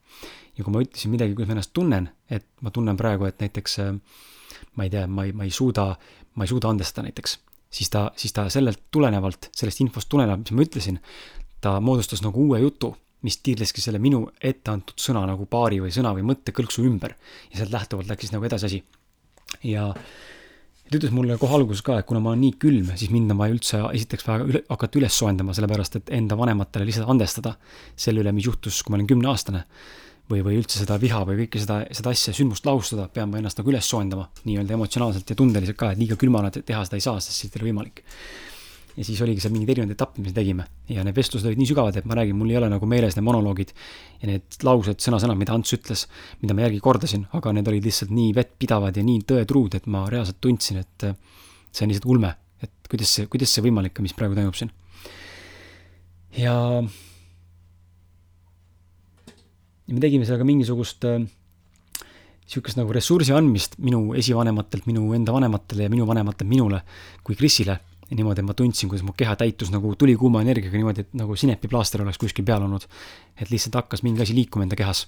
ja 0.57 0.63
kui 0.63 0.73
ma 0.73 0.81
ütlesin 0.81 1.13
midagi, 1.13 1.35
kuidas 1.37 1.51
ma 1.51 1.53
ennast 1.57 1.73
tunnen, 1.73 2.09
et 2.33 2.45
ma 2.65 2.71
tunnen 2.73 2.97
praegu, 2.97 3.27
et 3.29 3.39
näiteks 3.43 3.79
äh, 3.83 3.91
ma 4.75 4.85
ei 4.87 4.89
tea, 4.89 5.07
ma 5.07 5.25
ei, 5.27 5.33
ma 5.33 5.45
ei 5.45 5.51
suuda, 5.53 5.91
ma 6.35 6.45
ei 6.45 6.49
suuda 6.49 6.71
andestada 6.71 7.05
näiteks, 7.07 7.37
siis 7.69 7.91
ta, 7.93 8.07
siis 8.17 8.33
ta 8.33 8.47
sellelt 8.53 8.87
tulenevalt, 8.91 9.49
sellest 9.55 9.83
infost 9.85 10.09
tulenevalt, 10.09 10.47
mis 10.47 10.57
ma 10.57 10.65
ütlesin, 10.65 11.01
ta 11.61 11.77
moodustas 11.83 12.23
nagu 12.25 12.47
uue 12.47 12.61
jutu, 12.63 12.93
mis 13.25 13.39
tiirleski 13.43 13.81
selle 13.81 13.99
minu 14.01 14.23
ette 14.41 14.71
antud 14.71 14.99
sõna 15.01 15.23
nagu 15.29 15.47
paari 15.49 15.81
või 15.81 15.93
sõna 15.93 16.13
või 16.15 16.25
mõttekõlksu 16.29 16.85
ümber. 16.85 17.15
ja 17.51 17.61
sealt 17.61 17.73
lähtuvalt 17.73 18.09
läks 18.09 18.27
siis 18.27 18.33
nagu 18.33 18.45
edasi 18.45 18.65
asi. 18.69 18.83
ja 19.63 19.89
ta 20.87 20.99
ütles 20.99 21.13
mulle 21.15 21.37
kohe 21.41 21.55
alguses 21.57 21.83
ka, 21.85 21.99
et 22.01 22.07
kuna 22.07 22.21
ma 22.23 22.33
olen 22.33 22.43
nii 22.45 22.57
külm, 22.61 22.91
siis 22.95 23.11
mind 23.13 23.33
on 23.33 23.39
vaja 23.41 23.55
üldse 23.55 23.79
esiteks 23.91 24.27
vaja 24.27 24.47
üle, 24.47 24.63
hakata 24.69 24.99
üles 25.01 25.19
soojendama, 25.19 25.55
sellepärast 25.57 25.99
et 25.99 26.11
enda 26.15 26.37
vanematele 26.39 26.87
lihtsalt 26.87 27.09
andestada 27.11 27.55
selle 27.99 28.23
üle, 28.23 28.33
mis 28.35 28.47
juhtus, 28.47 28.81
kui 28.83 28.93
ma 28.93 28.99
olin 28.99 29.09
kümneaastane 29.09 29.63
või, 30.31 30.41
või 30.45 30.59
üldse 30.61 30.81
seda 30.81 30.97
viha 31.01 31.23
või 31.27 31.41
kõike 31.43 31.61
seda, 31.63 31.81
seda 31.95 32.13
asja, 32.15 32.33
sündmust 32.35 32.67
lahustada, 32.67 33.07
pean 33.13 33.31
ma 33.31 33.41
ennast 33.41 33.59
nagu 33.59 33.71
üles 33.71 33.87
soojendama 33.87 34.27
nii-öelda 34.43 34.75
emotsionaalselt 34.77 35.31
ja 35.31 35.39
tundeliselt 35.39 35.79
ka, 35.79 35.91
et 35.93 36.01
liiga 36.01 36.19
külmana 36.19 36.51
teha 36.55 36.83
seda 36.87 36.99
ei 36.99 37.05
saa, 37.05 37.21
sest 37.23 37.43
siit 37.43 37.55
ei 37.55 37.61
ole 37.61 37.71
võimalik. 37.71 38.03
Ja 38.97 39.05
siis 39.05 39.19
oligi 39.21 39.43
seal 39.43 39.53
mingeid 39.53 39.75
erinevaid 39.75 39.93
etappe, 39.93 40.21
mis 40.21 40.31
me 40.31 40.35
tegime 40.35 40.65
ja 40.89 41.03
need 41.05 41.15
vestlused 41.17 41.45
olid 41.47 41.61
nii 41.61 41.69
sügavad, 41.69 41.99
et 41.99 42.07
ma 42.09 42.17
räägin, 42.17 42.37
mul 42.39 42.49
ei 42.49 42.57
ole 42.59 42.69
nagu 42.71 42.89
meeles 42.89 43.17
need 43.17 43.27
monoloogid 43.27 43.73
ja 44.23 44.31
need 44.31 44.59
laused, 44.65 44.99
sõna-sõnalt, 45.03 45.39
mida 45.39 45.53
Ants 45.53 45.75
ütles, 45.77 46.07
mida 46.41 46.57
ma 46.57 46.65
järgi 46.65 46.81
kordasin, 46.83 47.27
aga 47.37 47.53
need 47.55 47.69
olid 47.69 47.85
lihtsalt 47.85 48.13
nii 48.15 48.33
vettpidavad 48.37 48.97
ja 48.97 49.05
nii 49.05 49.21
tõetruud, 49.29 49.77
et 49.77 49.89
ma 49.93 50.07
reaalselt 50.09 50.41
tundsin, 50.41 50.81
et 50.81 51.09
see 51.71 51.85
on 51.85 51.93
lihtsalt 51.93 52.09
ulme, 52.09 52.33
et 52.63 52.89
kuidas 52.89 53.13
see, 53.19 53.29
kuidas 53.29 53.53
see 53.53 53.65
võimalik 53.67 54.01
on, 54.01 54.07
mis 54.07 54.17
praegu 54.17 54.37
toimub 54.37 54.57
siin. 54.57 54.73
ja 56.37 56.55
ja 59.87 59.95
me 59.95 60.03
tegime 60.03 60.27
seal 60.27 60.39
ka 60.39 60.47
mingisugust 60.47 61.05
niisugust 61.07 62.75
äh, 62.75 62.79
nagu 62.81 62.95
ressursi 62.95 63.35
andmist 63.35 63.77
minu 63.79 64.13
esivanematelt 64.19 64.87
minu 64.89 65.13
enda 65.15 65.35
vanematele 65.35 65.87
ja 65.87 65.93
minu 65.93 66.07
vanematelt 66.07 66.49
minule 66.49 66.81
kui 67.23 67.35
Krisile. 67.39 67.79
Ja 68.07 68.15
niimoodi, 68.15 68.43
et 68.43 68.47
ma 68.47 68.55
tundsin, 68.55 68.89
kuidas 68.89 69.03
mu 69.03 69.13
keha 69.17 69.35
täitus 69.39 69.71
nagu 69.73 69.93
tulikuuma 69.99 70.41
energiaga 70.45 70.79
niimoodi, 70.79 71.03
et 71.03 71.15
nagu 71.19 71.35
sinepiplaaster 71.35 72.03
oleks 72.05 72.19
kuskil 72.21 72.45
peal 72.47 72.63
olnud. 72.63 72.87
et 73.35 73.51
lihtsalt 73.51 73.75
hakkas 73.75 74.03
mingi 74.03 74.23
asi 74.23 74.35
liikuma 74.35 74.63
enda 74.67 74.79
kehas. 74.79 75.07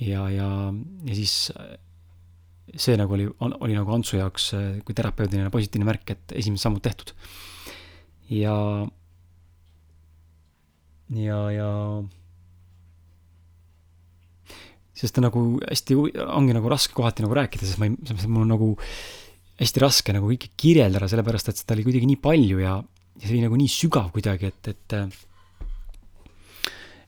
ja, 0.00 0.28
ja, 0.30 0.48
ja 1.04 1.14
siis 1.14 1.52
äh, 1.58 1.76
see 2.76 2.96
nagu 2.96 3.14
oli, 3.14 3.28
oli 3.40 3.76
nagu 3.76 3.92
Antsu 3.92 4.16
jaoks 4.16 4.52
äh, 4.56 4.68
kui 4.84 4.94
terapeudiline 4.94 5.50
positiivne 5.50 5.88
märk, 5.88 6.10
et 6.16 6.36
esimesed 6.40 6.64
sammud 6.64 6.84
tehtud. 6.84 7.12
ja, 8.30 8.56
ja, 11.12 11.40
ja 11.52 11.70
sest 14.96 15.14
ta 15.16 15.20
nagu 15.20 15.44
hästi, 15.60 15.96
ongi 16.24 16.56
nagu 16.56 16.72
raske 16.72 16.96
kohati 16.96 17.24
nagu 17.24 17.36
rääkida, 17.36 17.68
sest 17.68 17.80
ma 17.82 17.90
ei, 17.90 17.96
mul 18.24 18.46
on 18.46 18.52
nagu 18.54 18.72
hästi 19.60 19.82
raske 19.82 20.14
nagu 20.16 20.28
kõike 20.28 20.52
kirjeldada, 20.58 21.08
sellepärast 21.10 21.52
et 21.52 21.62
seda 21.62 21.76
oli 21.76 21.86
kuidagi 21.86 22.10
nii 22.10 22.20
palju 22.22 22.60
ja, 22.60 22.76
ja 23.16 23.24
see 23.24 23.36
oli 23.36 23.46
nagu 23.46 23.58
nii 23.60 23.72
sügav 23.72 24.12
kuidagi, 24.14 24.52
et, 24.52 24.72
et 24.74 24.98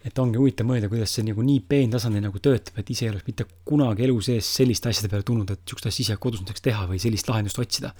et 0.08 0.20
ongi 0.22 0.38
huvitav 0.40 0.68
mõelda, 0.68 0.88
kuidas 0.88 1.12
see 1.12 1.26
nagu 1.26 1.42
nii 1.44 1.60
peentasandil 1.68 2.22
nagu 2.24 2.40
töötab, 2.42 2.78
et 2.80 2.90
ise 2.94 3.06
ei 3.06 3.12
oleks 3.12 3.26
mitte 3.26 3.44
kunagi 3.68 4.06
elu 4.06 4.20
sees 4.24 4.48
selliste 4.60 4.88
asjade 4.88 5.10
peale 5.12 5.26
tulnud, 5.26 5.50
et 5.52 5.64
niisugust 5.64 5.88
asja 5.90 6.04
ise 6.04 6.18
kodus 6.22 6.44
näiteks 6.44 6.64
teha 6.64 6.86
või 6.88 7.00
sellist 7.02 7.28
lahendust 7.28 7.58
otsida. 7.60 7.92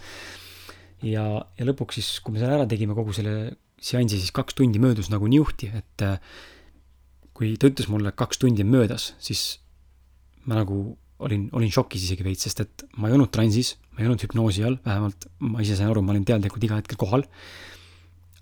ja, 1.05 1.25
ja 1.59 1.67
lõpuks 1.67 1.99
siis, 1.99 2.13
kui 2.25 2.35
me 2.35 2.43
selle 2.43 2.57
ära 2.57 2.69
tegime, 2.71 2.97
kogu 2.97 3.13
selle 3.17 3.35
seansi, 3.79 4.19
siis 4.19 4.33
kaks 4.35 4.57
tundi 4.59 4.81
möödus 4.83 5.11
nagu 5.13 5.29
niuhti, 5.31 5.71
et 5.75 6.07
kui 7.37 7.53
ta 7.59 7.71
ütles 7.71 7.91
mulle, 7.91 8.15
kaks 8.17 8.41
tundi 8.43 8.65
on 8.65 8.73
möödas, 8.73 9.13
siis 9.23 9.61
ma 10.49 10.59
nagu 10.59 10.97
olin, 11.25 11.49
olin 11.57 11.73
šokis 11.73 12.07
isegi 12.07 12.27
veits, 12.27 12.47
sest 12.47 12.63
et 12.65 12.85
ma 12.99 13.11
ei 13.11 13.17
olnud 13.17 13.31
transis, 13.35 13.75
ma 13.95 14.03
ei 14.03 14.09
olnud 14.09 14.23
hüpnoosi 14.23 14.65
all, 14.67 14.79
vähemalt 14.85 15.29
ma 15.45 15.65
ise 15.65 15.77
sain 15.79 15.91
aru, 15.91 16.03
ma 16.05 16.15
olin 16.15 16.27
teadlikult 16.29 16.65
iga 16.69 16.79
hetkel 16.81 17.01
kohal. 17.01 17.27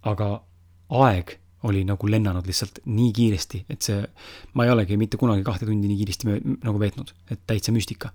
aga 0.07 0.29
aeg 1.03 1.33
oli 1.67 1.83
nagu 1.89 2.07
lennanud 2.07 2.47
lihtsalt 2.47 2.83
nii 2.87 3.11
kiiresti, 3.17 3.65
et 3.73 3.83
see, 3.83 3.99
ma 4.55 4.67
ei 4.67 4.71
olegi 4.71 4.99
mitte 5.01 5.19
kunagi 5.19 5.43
kahte 5.47 5.67
tundi 5.67 5.89
nii 5.91 5.99
kiiresti 6.03 6.37
nagu 6.63 6.79
veetnud, 6.79 7.13
et 7.33 7.43
täitsa 7.49 7.75
müstika. 7.75 8.13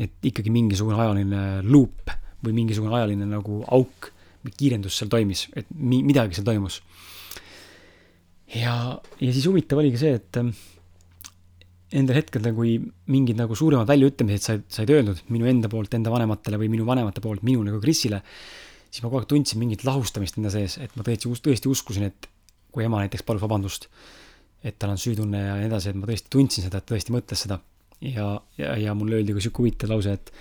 et 0.00 0.12
ikkagi 0.24 0.48
mingisugune 0.48 0.96
ajaline 0.96 1.40
luup 1.66 2.08
või 2.44 2.54
mingisugune 2.56 2.94
ajaline 2.96 3.26
nagu 3.28 3.58
auk 3.68 4.12
või 4.44 4.54
kiirendus 4.56 4.96
seal 4.96 5.10
toimis, 5.12 5.48
et 5.56 5.66
mi-, 5.74 6.02
midagi 6.06 6.36
seal 6.36 6.46
toimus. 6.46 6.80
ja, 8.54 9.00
ja 9.20 9.32
siis 9.32 9.46
huvitav 9.46 9.82
oligi 9.82 10.00
see, 10.00 10.14
et 10.20 10.40
nendel 11.94 12.20
hetkedel, 12.20 12.54
kui 12.54 12.76
mingid 13.10 13.38
nagu 13.40 13.56
suuremad 13.58 13.88
väljaütlemised 13.90 14.44
said, 14.46 14.66
said 14.70 14.90
öeldud 14.94 15.24
minu 15.34 15.48
enda 15.50 15.70
poolt 15.70 15.94
enda 15.98 16.12
vanematele 16.12 16.60
või 16.60 16.70
minu 16.72 16.86
vanemate 16.86 17.22
poolt 17.24 17.42
minule 17.46 17.74
kui 17.74 17.82
Krisile, 17.88 18.22
siis 18.90 19.02
ma 19.02 19.08
kogu 19.08 19.20
aeg 19.22 19.28
tundsin 19.30 19.60
mingit 19.62 19.84
lahustamist 19.86 20.38
enda 20.38 20.52
sees, 20.54 20.78
et 20.82 20.94
ma 20.98 21.06
tõesti, 21.06 21.30
tõesti 21.46 21.70
uskusin, 21.70 22.06
et 22.10 22.30
kui 22.70 22.86
ema 22.86 23.02
näiteks 23.02 23.26
palus 23.26 23.42
vabandust, 23.42 23.88
et 24.62 24.78
tal 24.78 24.94
on 24.94 25.00
süütunne 25.00 25.42
ja 25.42 25.58
nii 25.58 25.70
edasi, 25.70 25.90
et 25.90 25.98
ma 25.98 26.06
tõesti 26.10 26.30
tundsin 26.30 26.66
seda, 26.66 26.78
et 26.78 26.90
tõesti 26.90 27.14
mõtles 27.14 27.46
seda. 27.46 27.60
ja, 28.00 28.32
ja, 28.56 28.76
ja 28.80 28.94
mulle 28.94 29.18
öeldi 29.18 29.34
ka 29.36 29.42
sihuke 29.42 29.64
huvitav 29.64 29.90
lause, 29.92 30.14
et 30.14 30.32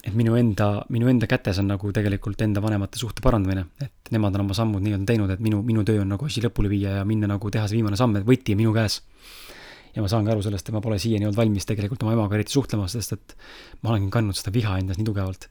et 0.00 0.14
minu 0.16 0.32
enda, 0.38 0.86
minu 0.88 1.10
enda 1.10 1.26
kätes 1.28 1.58
on 1.60 1.66
nagu 1.68 1.90
tegelikult 1.92 2.40
enda 2.40 2.62
vanemate 2.64 2.96
suhte 2.96 3.20
parandamine, 3.20 3.66
et 3.84 4.12
nemad 4.14 4.38
on 4.38 4.46
oma 4.46 4.54
sammud 4.56 4.80
nii-öelda 4.80 5.08
teinud, 5.10 5.32
et 5.34 5.42
minu, 5.44 5.58
minu 5.66 5.84
töö 5.84 6.00
on 6.00 6.08
nagu 6.14 6.24
asi 6.24 6.40
lõpule 6.40 6.70
viia 6.72 6.94
ja 7.00 7.02
minna 7.04 7.28
nagu 7.28 7.50
teha 7.52 7.66
see 7.68 7.76
viimane 7.76 7.98
samm, 8.00 8.16
et 8.16 8.24
võti 8.24 8.56
minu 8.56 8.72
käes 8.72 9.02
ja 9.94 10.02
ma 10.02 10.10
saan 10.10 10.26
ka 10.26 10.34
aru 10.34 10.44
sellest, 10.44 10.68
et 10.68 10.76
ma 10.76 10.82
pole 10.84 10.98
siiani 11.02 11.26
olnud 11.26 11.38
valmis 11.38 11.66
tegelikult 11.68 12.04
oma 12.06 12.14
emaga 12.16 12.38
eriti 12.38 12.54
suhtlema, 12.54 12.86
sest 12.90 13.16
et 13.16 13.34
ma 13.82 13.94
olengi 13.94 14.12
kandnud 14.14 14.38
seda 14.38 14.52
viha 14.54 14.76
endas 14.82 15.00
nii 15.00 15.08
tugevalt 15.08 15.48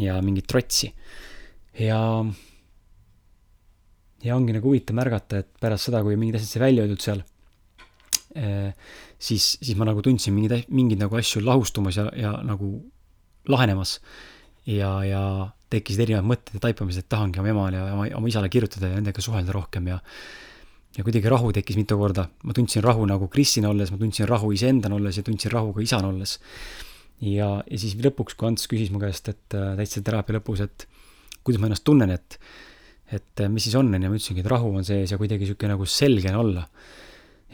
ja 0.00 0.18
mingit 0.22 0.48
trotsi. 0.50 0.90
ja, 1.78 2.00
ja 4.24 4.36
ongi 4.36 4.56
nagu 4.56 4.70
huvitav 4.70 4.98
märgata, 4.98 5.42
et 5.42 5.52
pärast 5.60 5.90
seda, 5.90 6.02
kui 6.02 6.18
mingid 6.18 6.38
asjad 6.38 6.56
sai 6.56 6.64
välja 6.66 6.84
öeldud 6.84 7.02
seal, 7.04 7.24
eh, 8.34 8.70
siis, 9.18 9.54
siis 9.60 9.78
ma 9.78 9.88
nagu 9.90 10.02
tundsin 10.02 10.34
mingeid, 10.36 10.70
mingeid 10.74 11.02
nagu 11.02 11.18
asju 11.18 11.44
lahustumas 11.44 11.98
ja, 12.00 12.08
ja 12.18 12.36
nagu 12.46 12.76
lahenemas. 13.48 14.00
ja, 14.66 14.96
ja 15.04 15.20
tekkisid 15.68 16.04
erinevad 16.06 16.28
mõtted 16.28 16.56
ja 16.56 16.62
taipamised, 16.62 17.04
et 17.04 17.10
tahangi 17.10 17.40
oma 17.42 17.50
emale 17.50 17.80
ja 17.80 17.92
oma, 17.92 18.06
oma 18.16 18.30
isale 18.30 18.48
kirjutada 18.52 18.88
ja 18.88 18.98
nendega 18.98 19.20
suhelda 19.24 19.52
rohkem 19.52 19.90
ja 19.90 19.98
ja 20.94 21.04
kuidagi 21.04 21.30
rahu 21.30 21.52
tekkis 21.54 21.78
mitu 21.78 21.96
korda. 21.98 22.28
ma 22.42 22.54
tundsin 22.54 22.84
rahu 22.84 23.06
nagu 23.10 23.28
Kristina 23.28 23.70
olles, 23.70 23.90
ma 23.90 23.98
tundsin 23.98 24.28
rahu 24.30 24.52
iseendana 24.54 24.98
olles 24.98 25.18
ja 25.18 25.24
tundsin 25.26 25.52
rahu 25.52 25.72
ka 25.74 25.82
isana 25.82 26.10
olles. 26.10 26.38
ja, 27.20 27.48
ja 27.70 27.78
siis 27.78 27.96
lõpuks, 27.98 28.36
kui 28.38 28.48
Ants 28.48 28.68
küsis 28.70 28.92
mu 28.94 29.02
käest, 29.02 29.28
et 29.32 29.56
äh, 29.58 29.74
täitsa 29.80 30.02
teraapia 30.04 30.38
lõpus, 30.38 30.62
et 30.64 30.86
kuidas 31.44 31.60
ma 31.60 31.70
ennast 31.70 31.86
tunnen, 31.86 32.14
et 32.14 32.38
et 33.12 33.40
äh, 33.40 33.50
mis 33.52 33.66
siis 33.66 33.74
on, 33.78 33.90
on 33.92 34.02
ju, 34.02 34.10
ma 34.10 34.18
ütlesingi, 34.18 34.44
et 34.44 34.50
rahu 34.50 34.70
on 34.74 34.86
sees 34.86 35.12
ja 35.12 35.18
kuidagi 35.20 35.44
niisugune 35.44 35.74
nagu 35.74 35.86
selge 35.86 36.30
on 36.32 36.40
olla. 36.40 36.68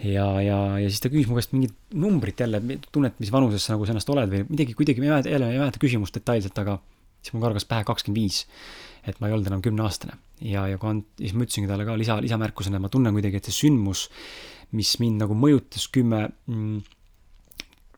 ja, 0.01 0.27
ja, 0.41 0.59
ja 0.81 0.89
siis 0.89 1.03
ta 1.03 1.11
küsis 1.13 1.29
mu 1.29 1.37
käest 1.37 1.53
mingit 1.57 1.75
numbrit 1.93 2.41
jälle, 2.41 2.61
tunned, 2.93 3.19
mis 3.21 3.33
vanuses 3.33 3.65
sa 3.65 3.75
nagu 3.75 3.89
sa 3.89 3.97
ennast 3.97 4.13
oled 4.13 4.31
või 4.33 4.47
midagi, 4.49 4.77
kuidagi, 4.77 5.03
ma 5.03 5.09
ei 5.09 5.15
mäleta, 5.17 5.33
jälle 5.33 5.51
ei 5.53 5.61
mäleta 5.61 5.83
küsimust 5.83 6.17
detailselt, 6.17 6.57
aga 6.63 6.79
siis 7.21 7.35
mul 7.35 7.45
kargas 7.45 7.69
pähe 7.69 7.85
kakskümmend 7.89 8.21
viis 8.23 8.45
et 9.07 9.21
ma 9.21 9.29
ei 9.29 9.35
olnud 9.37 9.49
enam 9.51 9.63
kümneaastane. 9.65 10.19
ja, 10.45 10.67
ja 10.69 10.79
kui, 10.81 11.03
siis 11.19 11.35
ma 11.35 11.45
ütlesingi 11.47 11.69
talle 11.71 11.87
ka 11.89 11.97
lisa, 11.99 12.21
lisamärkusena, 12.23 12.81
ma 12.81 12.89
tunnen 12.93 13.17
kuidagi, 13.17 13.41
et 13.41 13.51
see 13.51 13.67
sündmus, 13.67 14.09
mis 14.77 14.95
mind 15.03 15.25
nagu 15.25 15.37
mõjutas 15.37 15.89
kümme 15.93 16.27
mm, 16.47 16.81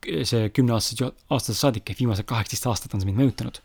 see 0.03 0.49
kümneaastasest, 0.55 1.27
aastasest 1.31 1.63
saadik 1.63 1.91
ehk 1.93 2.01
viimased 2.03 2.27
kaheksateist 2.29 2.67
aastat 2.71 2.95
on 2.97 3.03
see 3.03 3.11
mind 3.11 3.21
mõjutanud. 3.23 3.61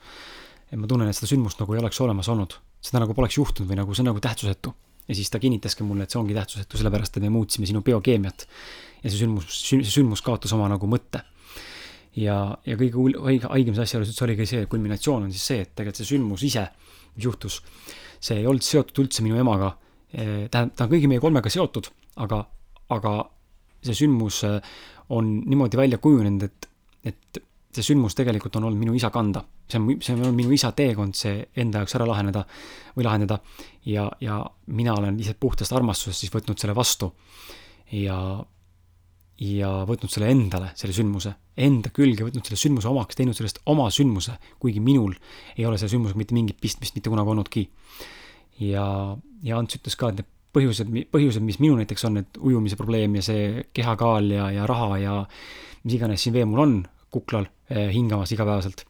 et 0.68 0.80
ma 0.80 0.90
tunnen, 0.90 1.08
et 1.10 1.16
seda 1.16 1.30
sündmust 1.32 1.62
nagu 1.62 1.74
ei 1.74 1.80
oleks 1.82 2.00
olemas 2.04 2.28
olnud, 2.30 2.58
seda 2.84 3.02
nagu 3.02 3.16
poleks 3.18 3.38
juhtunud 3.40 3.70
või 3.72 3.80
nagu 3.80 3.96
see 3.96 4.04
on 4.04 4.12
nagu 4.12 4.22
tähtsusetu. 4.22 4.74
ja 5.08 5.16
siis 5.16 5.32
ta 5.32 5.40
kinnitaski 5.40 5.88
mulle, 5.88 6.04
et 6.04 6.14
see 6.14 6.20
ongi 6.20 6.36
tähtsusetu, 6.38 6.78
sellepärast 6.78 7.18
et 7.18 7.24
me 7.24 7.32
muutsime 7.34 7.66
sinu 7.70 7.82
biokeemiat. 7.82 8.48
ja 9.04 9.10
see 9.10 9.24
sündmus, 9.24 9.50
see 9.64 9.82
sündmus 9.84 10.22
kaotas 10.22 10.54
oma 10.54 10.70
nagu 10.70 10.90
mõtte. 10.90 11.24
Ja, 12.18 12.38
ja 12.65 12.78
kõige 12.80 13.22
haigem, 13.22 13.49
haigem 13.51 13.78
asja 13.78 13.99
juures 13.99 14.11
üldse 14.11 14.26
oligi 14.26 14.49
see, 14.49 14.68
kulminatsioon 14.70 15.28
on 15.28 15.34
siis 15.34 15.49
see, 15.51 15.63
et 15.65 15.74
tegelikult 15.76 16.01
see 16.01 16.11
sündmus 16.15 16.45
ise 16.47 16.68
mis 17.18 17.26
juhtus. 17.26 17.61
see 18.20 18.39
ei 18.41 18.47
olnud 18.49 18.65
seotud 18.65 19.03
üldse 19.03 19.22
minu 19.22 19.38
emaga, 19.38 19.76
tähendab, 20.09 20.72
ta 20.74 20.86
on 20.86 20.93
kõigi 20.93 21.09
meie 21.09 21.22
kolmega 21.22 21.51
seotud, 21.53 21.89
aga, 22.24 22.39
aga 22.95 23.11
see 23.86 23.93
sündmus 23.93 24.41
äh, 24.47 24.57
on 25.13 25.43
niimoodi 25.45 25.78
välja 25.78 25.99
kujunenud, 26.01 26.47
et, 26.47 26.68
et 27.05 27.39
see 27.78 27.86
sündmus 27.91 28.18
tegelikult 28.18 28.57
on 28.57 28.65
olnud 28.70 28.82
minu 28.82 28.95
isa 28.97 29.11
kanda. 29.13 29.43
see 29.70 29.78
on, 29.80 29.89
see 30.01 30.15
on 30.15 30.24
olnud 30.24 30.38
minu 30.39 30.51
isa 30.55 30.72
teekond, 30.72 31.13
see 31.13 31.45
enda 31.61 31.84
jaoks 31.84 31.95
ära 31.99 32.07
laheneda 32.09 32.43
või 32.95 33.05
lahendada 33.05 33.39
ja, 33.86 34.09
ja 34.22 34.39
mina 34.74 34.95
olen 34.97 35.18
lihtsalt 35.18 35.39
puhtast 35.39 35.74
armastusest 35.74 36.26
siis 36.26 36.34
võtnud 36.34 36.57
selle 36.57 36.76
vastu. 36.76 37.13
ja 37.91 38.18
ja 39.38 39.70
võtnud 39.86 40.12
selle 40.12 40.32
endale, 40.34 40.72
selle 40.78 40.96
sündmuse, 40.98 41.34
enda 41.62 41.92
külge 41.94 42.26
võtnud 42.26 42.48
selle 42.48 42.60
sündmuse 42.60 42.90
omaks, 42.90 43.18
teinud 43.18 43.38
sellest 43.38 43.60
oma 43.70 43.86
sündmuse, 43.94 44.38
kuigi 44.62 44.82
minul 44.84 45.14
ei 45.56 45.68
ole 45.70 45.78
selle 45.78 45.94
sündmusega 45.94 46.22
mitte 46.22 46.38
mingit 46.38 46.58
pistmist 46.62 46.98
mitte 46.98 47.12
kunagi 47.14 47.34
olnudki. 47.34 47.68
ja, 48.66 48.88
ja 49.46 49.60
Ants 49.60 49.78
ütles 49.78 49.98
ka, 50.00 50.10
et 50.10 50.22
need 50.22 50.32
põhjused, 50.58 50.90
põhjused, 51.14 51.46
mis 51.46 51.60
minul 51.62 51.82
näiteks 51.84 52.08
on, 52.10 52.22
et 52.24 52.40
ujumise 52.42 52.78
probleem 52.80 53.18
ja 53.20 53.24
see 53.26 53.66
kehakaal 53.78 54.32
ja, 54.34 54.50
ja 54.56 54.66
raha 54.70 54.98
ja 55.04 55.18
mis 55.84 55.98
iganes 56.00 56.24
siin 56.24 56.34
veel 56.36 56.48
mul 56.50 56.64
on 56.64 56.78
kuklal 57.14 57.46
eh, 57.70 57.92
hingamas 57.94 58.34
igapäevaselt. 58.34 58.84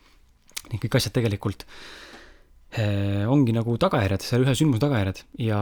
Need 0.72 0.80
kõik 0.84 0.98
asjad 1.00 1.16
tegelikult 1.16 1.66
eh, 2.72 3.28
ongi 3.28 3.56
nagu 3.56 3.76
tagajärjed, 3.80 4.24
selle 4.24 4.48
ühe 4.48 4.56
sündmuse 4.56 4.84
tagajärjed 4.86 5.24
ja 5.44 5.60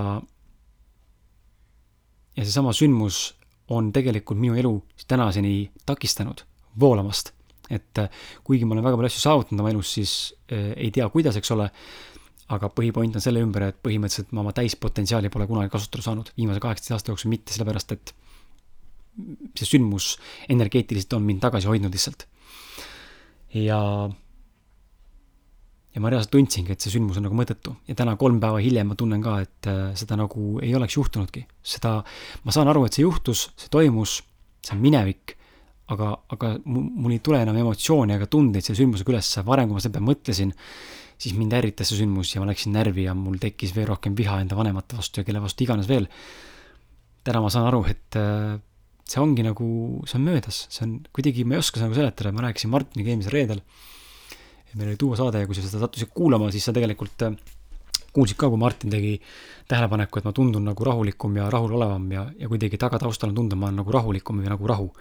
ja 2.36 2.44
seesama 2.44 2.74
sündmus 2.76 3.32
on 3.74 3.92
tegelikult 3.94 4.40
minu 4.40 4.58
elu 4.60 4.74
tänaseni 5.08 5.72
takistanud 5.86 6.46
voolamast. 6.80 7.32
et 7.70 7.98
äh, 7.98 8.10
kuigi 8.46 8.66
ma 8.66 8.76
olen 8.76 8.86
väga 8.86 8.98
palju 8.98 9.10
asju 9.10 9.22
saavutanud 9.24 9.64
oma 9.64 9.72
elus, 9.74 9.94
siis 9.96 10.12
äh, 10.54 10.76
ei 10.78 10.92
tea, 10.94 11.08
kuidas, 11.10 11.40
eks 11.40 11.50
ole, 11.56 11.66
aga 12.54 12.70
põhipoint 12.70 13.18
on 13.18 13.24
selle 13.24 13.42
ümber, 13.42 13.72
et 13.72 13.80
põhimõtteliselt 13.82 14.36
ma 14.38 14.44
oma 14.44 14.54
täispotentsiaali 14.54 15.32
pole 15.34 15.48
kunagi 15.50 15.72
kasutada 15.74 16.06
saanud 16.06 16.30
viimase 16.38 16.62
kaheksateist 16.62 16.94
aasta 16.94 17.10
jooksul, 17.10 17.32
mitte 17.34 17.56
sellepärast, 17.56 17.96
et 17.96 18.14
see 19.58 19.72
sündmus 19.72 20.12
energeetiliselt 20.52 21.18
on 21.18 21.26
mind 21.26 21.42
tagasi 21.42 21.72
hoidnud 21.72 21.94
lihtsalt. 21.96 22.28
ja 23.56 23.80
ja 25.96 26.02
ma 26.04 26.12
reaalselt 26.12 26.34
tundsingi, 26.36 26.76
et 26.76 26.84
see 26.84 26.92
sündmus 26.92 27.22
on 27.22 27.24
nagu 27.30 27.38
mõttetu. 27.38 27.72
Ja 27.88 27.96
täna 27.96 28.18
kolm 28.20 28.42
päeva 28.44 28.60
hiljem 28.60 28.92
ma 28.92 28.98
tunnen 29.00 29.22
ka, 29.24 29.38
et 29.46 29.70
äh, 29.72 29.94
seda 29.96 30.18
nagu 30.20 30.58
ei 30.64 30.74
oleks 30.76 30.98
juhtunudki. 30.98 31.46
seda, 31.64 31.98
ma 32.44 32.56
saan 32.56 32.70
aru, 32.72 32.84
et 32.86 32.98
see 32.98 33.06
juhtus, 33.06 33.48
see 33.56 33.72
toimus, 33.72 34.20
see 34.66 34.76
on 34.76 34.84
minevik, 34.84 35.38
aga, 35.94 36.12
aga 36.36 36.52
mul 36.66 37.16
ei 37.16 37.22
tule 37.24 37.40
enam 37.46 37.56
emotsioone 37.62 38.18
ega 38.18 38.28
tundeid 38.28 38.66
selle 38.66 38.82
sündmusega 38.82 39.16
üles, 39.16 39.32
varem, 39.48 39.70
kui 39.70 39.80
ma 39.80 39.86
selle 39.86 39.96
peale 39.96 40.10
mõtlesin, 40.10 40.52
siis 41.16 41.38
mind 41.40 41.56
ärritas 41.56 41.92
see 41.92 42.02
sündmus 42.02 42.34
ja 42.36 42.44
ma 42.44 42.50
läksin 42.50 42.76
närvi 42.76 43.08
ja 43.08 43.16
mul 43.16 43.40
tekkis 43.40 43.72
veel 43.78 43.88
rohkem 43.94 44.18
viha 44.20 44.42
enda 44.44 44.58
vanemate 44.60 45.00
vastu 45.00 45.22
ja 45.22 45.28
kelle 45.28 45.40
vastu 45.44 45.64
iganes 45.64 45.88
veel. 45.88 46.10
täna 47.26 47.40
ma 47.42 47.50
saan 47.50 47.70
aru, 47.72 47.86
et 47.90 48.20
äh, 48.20 48.60
see 49.08 49.22
ongi 49.22 49.46
nagu, 49.46 49.68
see 50.10 50.20
on 50.20 50.28
möödas, 50.28 50.66
see 50.74 50.84
on 50.86 50.98
kuidagi, 51.16 51.46
ma 51.48 51.56
ei 51.56 51.64
oska 51.64 51.80
seda 51.80 51.88
nagu 51.88 51.98
seletada, 52.02 52.36
ma 52.36 52.50
rääkisin 52.50 52.74
Martiniga 52.74 53.14
eelmisel 53.14 53.34
reedel 53.34 53.64
meil 54.76 54.92
oli 54.92 55.00
duosaade 55.00 55.44
ja 55.44 55.50
kui 55.50 55.58
sa 55.58 55.66
seda 55.66 55.84
sattusid 55.84 56.12
kuulama, 56.14 56.52
siis 56.54 56.66
sa 56.68 56.74
tegelikult 56.76 57.28
äh, 57.28 57.38
kuulsid 58.16 58.40
ka, 58.40 58.50
kui 58.52 58.60
Martin 58.60 58.94
tegi 58.94 59.16
tähelepaneku, 59.70 60.20
et 60.20 60.28
ma 60.28 60.34
tundun 60.36 60.66
nagu 60.70 60.88
rahulikum 60.88 61.36
ja 61.40 61.50
rahulolevam 61.52 62.06
ja, 62.12 62.26
ja 62.40 62.50
kuidagi 62.52 62.80
tagataustal 62.82 63.32
on 63.34 63.40
tunda, 63.42 63.60
ma 63.60 63.70
olen 63.70 63.82
nagu 63.82 63.96
rahulikum 63.96 64.42
või 64.42 64.52
nagu 64.52 64.72
rahu. 64.72 64.92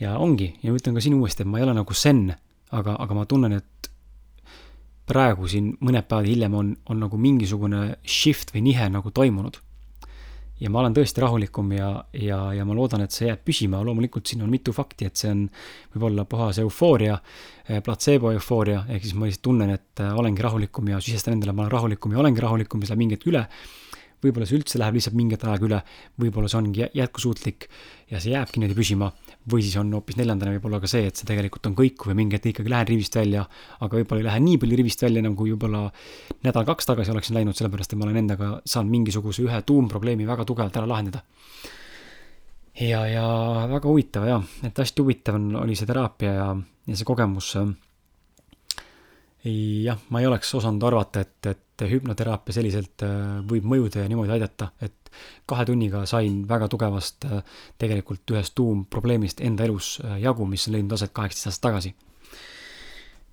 ja 0.00 0.16
ongi, 0.18 0.54
ja 0.62 0.72
ma 0.72 0.80
ütlen 0.80 0.96
ka 0.96 1.02
siin 1.04 1.18
uuesti, 1.18 1.44
et 1.44 1.50
ma 1.50 1.60
ei 1.60 1.66
ole 1.66 1.74
nagu 1.76 1.94
zen, 1.94 2.30
aga, 2.72 2.96
aga 3.04 3.14
ma 3.14 3.26
tunnen, 3.28 3.58
et 3.60 3.90
praegu 5.10 5.48
siin 5.50 5.74
mõned 5.82 6.06
päevad 6.08 6.28
hiljem 6.30 6.54
on, 6.54 6.70
on 6.88 7.02
nagu 7.04 7.18
mingisugune 7.18 7.96
shift 8.06 8.54
või 8.54 8.62
nihe 8.70 8.86
nagu 8.88 9.10
toimunud 9.10 9.58
ja 10.60 10.70
ma 10.70 10.82
olen 10.82 10.94
tõesti 10.96 11.22
rahulikum 11.24 11.72
ja, 11.72 11.90
ja, 12.12 12.40
ja 12.56 12.64
ma 12.68 12.76
loodan, 12.76 13.04
et 13.04 13.14
see 13.14 13.28
jääb 13.30 13.42
püsima, 13.46 13.80
loomulikult 13.86 14.28
siin 14.28 14.44
on 14.44 14.52
mitu 14.52 14.74
fakti, 14.76 15.08
et 15.08 15.20
see 15.20 15.32
on 15.32 15.44
võib-olla 15.94 16.26
puhas 16.28 16.60
eufooria, 16.62 17.18
eh, 17.66 17.80
platseebo 17.84 18.34
eufooria, 18.36 18.84
ehk 18.88 19.06
siis 19.06 19.16
ma 19.16 19.28
lihtsalt 19.28 19.46
tunnen, 19.48 19.74
et 19.76 20.04
eh, 20.04 20.16
olengi 20.22 20.44
rahulikum 20.44 20.92
ja 20.92 21.00
sisestan 21.00 21.38
endale, 21.38 21.56
ma 21.56 21.64
olen 21.64 21.76
rahulikum 21.76 22.16
ja 22.16 22.24
olengi 22.24 22.44
rahulikum, 22.44 22.82
mis 22.82 22.92
läheb 22.92 23.04
mingi 23.04 23.18
hetk 23.18 23.30
üle 23.32 23.46
võib-olla 24.20 24.46
see 24.48 24.58
üldse 24.58 24.78
läheb 24.80 24.96
lihtsalt 24.98 25.16
mingi 25.16 25.38
aeg 25.38 25.64
üle, 25.66 25.80
võib-olla 26.20 26.50
see 26.50 26.58
ongi 26.60 26.86
jätkusuutlik 26.96 27.66
ja 28.10 28.20
see 28.20 28.34
jääbki 28.34 28.60
niimoodi 28.60 28.76
püsima. 28.78 29.10
või 29.50 29.64
siis 29.64 29.76
on 29.80 29.92
hoopis 29.96 30.18
neljandana 30.20 30.52
võib-olla 30.56 30.80
ka 30.82 30.88
see, 30.90 31.06
et 31.08 31.16
see 31.16 31.26
tegelikult 31.26 31.66
on 31.70 31.74
kõikuv 31.78 32.12
ja 32.12 32.16
mingi 32.18 32.36
hetk 32.36 32.50
ikkagi 32.52 32.70
lähen 32.70 32.88
rivist 32.90 33.16
välja, 33.16 33.46
aga 33.80 33.96
võib-olla 33.96 34.20
ei 34.20 34.26
lähe 34.28 34.40
nii 34.44 34.58
palju 34.60 34.80
rivist 34.80 35.02
välja, 35.02 35.22
enam 35.24 35.36
kui 35.36 35.54
võib-olla 35.54 35.86
nädal-kaks 36.44 36.90
tagasi 36.90 37.14
oleksin 37.14 37.38
läinud, 37.38 37.56
sellepärast 37.56 37.94
et 37.94 38.00
ma 38.00 38.08
olen 38.08 38.20
endaga 38.20 38.50
saanud 38.64 38.92
mingisuguse 38.92 39.44
ühe 39.46 39.62
tuumprobleemi 39.66 40.28
väga 40.28 40.44
tugevalt 40.44 40.76
ära 40.76 40.90
lahendada. 40.90 41.24
ja, 42.80 43.06
ja 43.08 43.26
väga 43.72 43.88
huvitav 43.88 44.28
jah, 44.28 44.44
et 44.66 44.84
hästi 44.84 45.02
huvitav 45.02 45.40
on, 45.40 45.54
oli 45.64 45.78
see 45.78 45.88
teraapia 45.88 46.34
ja, 46.34 46.50
ja 46.86 46.98
see 46.98 47.08
kogemus 47.08 47.54
jah, 49.44 49.98
ma 50.10 50.20
ei 50.20 50.28
oleks 50.28 50.54
osanud 50.54 50.82
arvata, 50.84 51.24
et, 51.24 51.46
et 51.46 51.69
hüpnoteraapia 51.88 52.56
selliselt 52.56 53.04
äh, 53.06 53.40
võib 53.48 53.66
mõjuda 53.68 54.04
ja 54.04 54.10
niimoodi 54.10 54.34
aidata, 54.34 54.70
et 54.84 55.10
kahe 55.48 55.64
tunniga 55.68 56.04
sain 56.08 56.42
väga 56.48 56.68
tugevast 56.70 57.26
äh, 57.26 57.40
tegelikult 57.80 58.34
ühest 58.34 58.54
tuumprobleemist 58.58 59.42
enda 59.46 59.66
elus 59.66 59.98
äh, 60.04 60.18
jagu, 60.24 60.46
mis 60.48 60.66
on 60.68 60.76
leidnud 60.76 60.96
aset 60.96 61.14
kaheksateist 61.16 61.50
aastat 61.50 61.66
tagasi. 61.68 61.94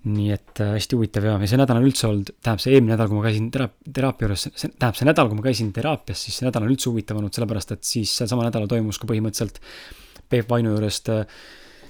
nii 0.08 0.28
et 0.32 0.60
hästi 0.62 0.96
huvitav 0.96 1.24
ja, 1.26 1.32
ja 1.42 1.48
see 1.50 1.58
nädal 1.58 1.80
on 1.80 1.86
üldse 1.88 2.06
olnud, 2.06 2.30
tähendab 2.38 2.62
see 2.62 2.74
eelmine 2.76 2.94
nädal, 2.94 3.08
kui 3.10 3.18
ma 3.18 3.24
käisin 3.26 3.48
teraap-, 3.52 3.80
teraapia 3.94 4.28
juures, 4.28 4.44
see, 4.46 4.70
tähendab 4.70 5.00
see 5.00 5.08
nädal, 5.08 5.28
kui 5.28 5.40
ma 5.40 5.44
käisin 5.48 5.72
teraapias, 5.74 6.22
siis 6.24 6.38
see 6.38 6.46
nädal 6.46 6.64
on 6.64 6.70
üldse 6.72 6.88
huvitav 6.88 7.18
olnud, 7.18 7.34
sellepärast 7.34 7.74
et 7.74 7.82
siis 7.84 8.12
sel 8.20 8.30
samal 8.30 8.46
nädalal 8.48 8.70
toimus 8.70 9.00
ka 9.02 9.10
põhimõtteliselt 9.10 9.58
Peep 10.30 10.48
Vainu 10.48 10.76
juurest 10.76 11.10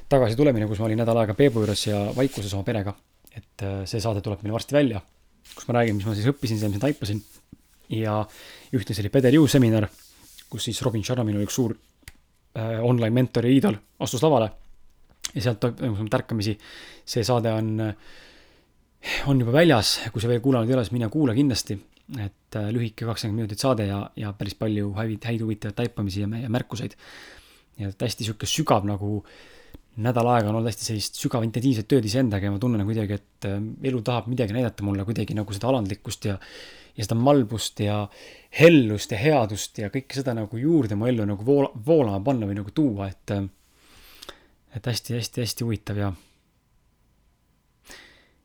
tagasi 0.08 0.40
tulemine, 0.40 0.66
kus 0.70 0.80
ma 0.80 0.88
olin 0.88 1.04
nädal 1.04 1.20
aega 1.20 1.36
Peebu 1.36 1.62
juures 1.62 1.84
ja 1.86 2.00
vaikuses 2.16 2.56
oma 2.56 2.64
perega 2.66 2.96
et 3.38 3.66
see 3.88 4.02
saade 4.02 4.22
tuleb 4.24 4.42
meil 4.44 4.56
varsti 4.56 4.76
välja, 4.76 5.02
kus 5.54 5.68
ma 5.68 5.78
räägin, 5.78 5.98
mis 5.98 6.06
ma 6.08 6.14
siis 6.16 6.28
õppisin 6.30 6.60
mis 6.60 6.78
ma 6.78 6.84
taipasin. 6.86 7.22
ja 7.88 8.20
ühtlasi 8.76 9.02
oli 9.02 9.12
Peder 9.12 9.34
Jõu 9.34 9.48
seminar, 9.48 9.88
kus 10.50 10.68
siis 10.68 10.80
Robin 10.84 11.04
Sharma, 11.04 11.24
minu 11.28 11.42
üks 11.44 11.56
suur 11.56 11.74
äh, 11.74 12.78
online 12.84 13.14
mentor 13.14 13.48
ja 13.48 13.52
iidol, 13.52 13.78
astus 14.00 14.22
lavale. 14.22 14.50
ja 15.34 15.42
sealt 15.42 15.60
toimus 15.60 15.98
mul 15.98 16.12
tärkamisi. 16.12 16.58
see 17.04 17.24
saade 17.24 17.52
on, 17.52 17.76
on 19.26 19.40
juba 19.40 19.52
väljas, 19.52 19.98
kui 20.12 20.22
sa 20.22 20.28
veel 20.28 20.40
kuulanud 20.44 20.68
ei 20.68 20.76
ole, 20.76 20.84
siis 20.84 20.96
mine 20.96 21.08
kuula 21.08 21.34
kindlasti. 21.34 21.78
et 22.18 22.56
äh, 22.56 22.70
lühike 22.72 23.04
kakskümmend 23.04 23.42
minutit 23.42 23.60
saade 23.60 23.86
ja, 23.86 24.10
ja 24.16 24.32
päris 24.32 24.54
palju 24.54 24.94
häid, 24.96 25.20
häid 25.24 25.44
huvitavaid 25.44 25.76
taipamisi 25.76 26.24
ja, 26.24 26.28
ja 26.42 26.48
märkuseid. 26.48 26.96
ja 27.78 27.92
hästi 27.92 28.24
sihuke 28.24 28.46
sügav 28.46 28.84
nagu 28.88 29.22
äh, 29.24 29.57
nädal 30.02 30.28
aega 30.30 30.50
on 30.50 30.58
olnud 30.58 30.70
hästi 30.70 30.86
sellist 30.92 31.18
sügav 31.18 31.44
intensiivset 31.46 31.88
tööd 31.90 32.06
iseendaga 32.06 32.48
ja 32.48 32.54
ma 32.54 32.60
tunnen 32.62 32.84
kuidagi, 32.86 33.18
et 33.18 33.48
äh, 33.48 33.58
elu 33.90 34.02
tahab 34.06 34.28
midagi 34.30 34.54
näidata 34.54 34.86
mulle 34.86 35.06
kuidagi 35.08 35.36
nagu 35.38 35.54
seda 35.56 35.70
alandlikkust 35.72 36.28
ja 36.30 36.36
ja 36.98 37.06
seda 37.06 37.14
malbust 37.18 37.78
ja 37.82 38.00
hellust 38.58 39.12
ja 39.14 39.18
headust 39.20 39.78
ja 39.78 39.90
kõike 39.94 40.18
seda 40.18 40.34
nagu 40.34 40.58
juurde 40.58 40.96
mu 40.98 41.06
ellu 41.06 41.26
nagu 41.28 41.44
voola, 41.46 41.70
voolama 41.86 42.18
panna 42.26 42.48
või 42.48 42.58
nagu 42.58 42.74
tuua, 42.74 43.10
et 43.10 43.34
äh, 43.34 43.44
et 44.78 44.86
hästi-hästi-hästi 44.86 45.66
huvitav 45.66 45.98
ja 45.98 46.12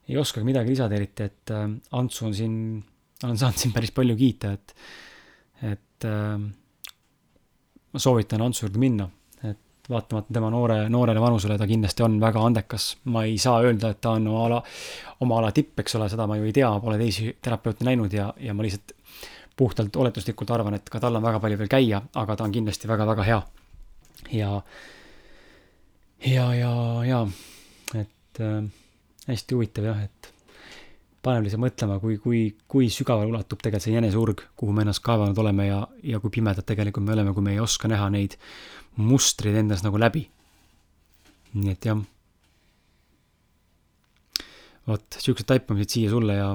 ei 0.09 0.17
oskagi 0.19 0.45
midagi 0.47 0.73
lisada 0.73 0.97
eriti, 0.97 1.29
et 1.29 1.53
äh, 1.53 1.65
Antsu 1.97 2.27
on 2.29 2.37
siin, 2.37 2.55
olen 3.23 3.39
saanud 3.39 3.61
siin 3.61 3.73
päris 3.75 3.93
palju 3.95 4.17
kiita, 4.19 4.53
et 4.57 4.77
et 5.63 6.03
ma 6.03 7.99
soovitan 8.01 8.41
Antsu 8.43 8.65
juurde 8.65 8.81
minna 8.81 9.05
vaatamata 9.89 10.33
tema 10.33 10.49
noore, 10.49 10.89
noorele 10.89 11.21
vanusele, 11.21 11.57
ta 11.57 11.67
kindlasti 11.67 12.03
on 12.03 12.19
väga 12.21 12.45
andekas. 12.45 12.97
ma 13.03 13.23
ei 13.23 13.37
saa 13.37 13.59
öelda, 13.61 13.89
et 13.89 14.01
ta 14.01 14.15
on 14.17 14.27
oma 14.27 14.45
ala, 14.45 14.63
oma 15.21 15.39
ala 15.39 15.51
tipp, 15.51 15.79
eks 15.79 15.95
ole, 15.99 16.09
seda 16.09 16.27
ma 16.27 16.37
ju 16.37 16.47
ei 16.47 16.53
tea, 16.55 16.69
pole 16.79 16.97
teisi 16.97 17.35
terapeute 17.41 17.85
näinud 17.85 18.13
ja, 18.13 18.33
ja 18.39 18.53
ma 18.53 18.63
lihtsalt 18.63 18.95
puhtalt 19.57 19.95
oletuslikult 19.95 20.51
arvan, 20.51 20.79
et 20.79 20.89
ka 20.89 20.99
tal 20.99 21.19
on 21.19 21.23
väga 21.23 21.39
palju 21.43 21.59
veel 21.59 21.71
käia, 21.71 22.01
aga 22.15 22.35
ta 22.35 22.47
on 22.47 22.55
kindlasti 22.55 22.87
väga-väga 22.87 23.27
hea. 23.27 23.41
ja, 24.31 24.51
ja, 26.25 26.45
ja, 26.55 26.75
ja, 27.05 27.25
et 27.99 28.39
äh, 28.39 28.63
hästi 29.27 29.55
huvitav 29.55 29.89
jah, 29.91 29.99
et 30.03 30.31
paneb 31.23 31.45
lihtsalt 31.45 31.63
mõtlema, 31.63 31.99
kui, 32.03 32.17
kui, 32.19 32.39
kui 32.67 32.87
sügavale 32.91 33.31
ulatub 33.31 33.59
tegelikult 33.59 33.87
see 33.87 33.95
jäneseurg, 33.95 34.45
kuhu 34.59 34.73
me 34.75 34.83
ennast 34.83 35.03
kaevanud 35.03 35.37
oleme 35.43 35.67
ja, 35.67 35.83
ja 36.03 36.19
kui 36.23 36.31
pimedad 36.33 36.65
tegelikult 36.67 37.05
me 37.05 37.13
oleme, 37.15 37.35
kui 37.35 37.43
me 37.43 37.53
ei 37.55 37.61
oska 37.63 37.91
näha 37.91 38.09
neid 38.11 38.35
mustrid 38.95 39.55
endas 39.57 39.83
nagu 39.85 39.99
läbi. 39.99 40.27
nii 41.53 41.71
et 41.71 41.85
jah. 41.85 41.99
vot, 44.87 45.17
siuksed 45.21 45.47
taipamised 45.47 45.93
siia 45.93 46.09
sulle 46.11 46.35
ja 46.35 46.47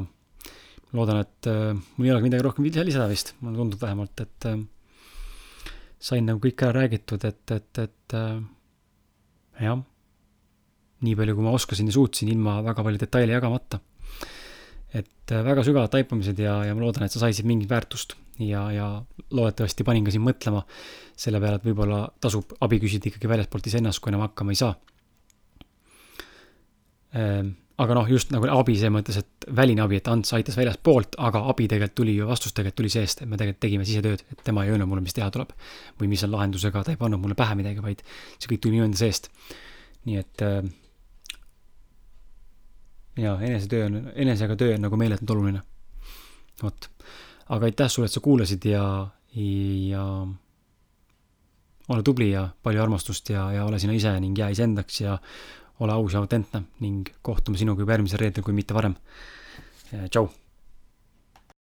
loodan, 0.93 1.23
et 1.25 1.49
äh, 1.49 1.77
mul 1.97 2.09
ei 2.09 2.13
olegi 2.13 2.29
midagi 2.29 2.45
rohkem 2.45 2.67
lisada 2.67 3.09
vist, 3.11 3.35
mulle 3.41 3.61
tundub 3.61 3.81
vähemalt, 3.83 4.21
et 4.25 4.49
äh, 4.51 4.59
sain 5.99 6.27
nagu 6.29 6.41
kõik 6.43 6.65
ära 6.65 6.83
räägitud, 6.83 7.25
et, 7.25 7.45
et, 7.55 7.83
et 7.85 8.17
äh, 8.17 8.41
jah, 9.65 9.83
nii 11.05 11.17
palju, 11.19 11.37
kui 11.39 11.47
ma 11.47 11.55
oskasin 11.57 11.91
ja 11.91 11.95
suutsin, 11.95 12.31
ilma 12.33 12.59
väga 12.67 12.85
palju 12.87 13.01
detaile 13.01 13.37
jagamata. 13.37 13.81
Et 14.97 15.35
äh, 15.35 15.45
väga 15.45 15.65
sügavad 15.67 15.93
taipamised 15.93 16.39
ja, 16.41 16.63
ja 16.69 16.75
ma 16.75 16.85
loodan, 16.85 17.05
et 17.05 17.15
sa 17.15 17.21
said 17.23 17.37
siit 17.37 17.49
mingit 17.49 17.71
väärtust 17.71 18.17
ja, 18.39 18.65
ja 18.73 18.89
loodetavasti 19.35 19.85
panin 19.85 20.07
ka 20.07 20.15
sind 20.15 20.25
mõtlema 20.25 20.65
selle 21.19 21.41
peale, 21.43 21.59
et 21.59 21.67
võib-olla 21.67 22.05
tasub 22.23 22.55
abi 22.65 22.81
küsida 22.83 23.11
ikkagi 23.11 23.31
väljastpoolt 23.31 23.69
iseennast, 23.71 24.01
kui 24.01 24.13
enam 24.13 24.23
hakkama 24.25 24.55
ei 24.55 24.61
saa. 24.61 24.77
Ehm, 27.19 27.51
aga 27.83 27.97
noh, 27.99 28.09
just 28.11 28.33
nagu 28.35 28.49
abi 28.55 28.77
selles 28.79 28.95
mõttes, 28.95 29.19
et 29.21 29.49
väline 29.59 29.83
abi, 29.85 29.99
et 29.99 30.11
Ants 30.13 30.35
aitas 30.37 30.59
väljastpoolt, 30.59 31.19
aga 31.29 31.43
abi 31.51 31.69
tegelikult 31.71 31.97
tuli 32.01 32.17
ju, 32.17 32.27
vastus 32.31 32.55
tegelikult 32.55 32.81
tuli 32.83 32.93
seest, 32.95 33.23
et 33.23 33.31
me 33.31 33.39
tegelikult 33.39 33.65
tegime 33.67 33.87
sisetööd, 33.89 34.25
et 34.33 34.45
tema 34.47 34.65
ei 34.65 34.75
öelnud 34.75 34.91
mulle, 34.91 35.05
mis 35.05 35.17
teha 35.17 35.31
tuleb. 35.35 35.55
või 36.01 36.13
mis 36.15 36.25
on 36.27 36.35
lahendusega, 36.37 36.85
ta 36.85 36.95
ei 36.95 37.01
pannud 37.01 37.23
mulle 37.23 37.39
pähe 37.39 37.59
midagi, 37.59 37.83
vaid 37.83 38.05
see 38.39 38.53
kõik 38.53 38.63
tuli 38.67 38.83
enda 38.85 38.99
seest. 38.99 39.31
nii 40.07 40.23
et 40.23 40.47
äh, 40.47 40.63
jaa, 43.19 43.41
enesetöö 43.43 43.87
on, 43.87 44.03
enesega 44.15 44.57
töö 44.57 44.75
on 44.75 44.87
nagu 44.87 44.97
meeletult 44.97 45.31
oluline. 45.37 45.63
vot 46.63 46.91
aga 47.49 47.69
aitäh 47.69 47.91
sulle, 47.91 48.09
et 48.09 48.13
sa 48.13 48.21
kuulasid 48.21 48.65
ja, 48.69 48.85
ja 49.89 50.05
ole 51.89 52.03
tubli 52.05 52.31
ja 52.31 52.49
palju 52.63 52.83
armastust 52.83 53.31
ja, 53.33 53.49
ja 53.53 53.65
ole 53.65 53.79
sina 53.79 53.97
ise 53.97 54.13
ning 54.21 54.39
jää 54.39 54.51
iseendaks 54.55 55.01
ja 55.01 55.19
ole 55.81 55.93
aus 55.93 56.13
ja 56.13 56.21
autentne 56.21 56.63
ning 56.81 57.09
kohtume 57.23 57.59
sinuga 57.59 57.83
juba 57.83 57.97
järgmisel 57.97 58.21
reedel, 58.21 58.45
kui 58.45 58.57
mitte 58.57 58.77
varem. 58.77 58.97
tšau 60.11 60.29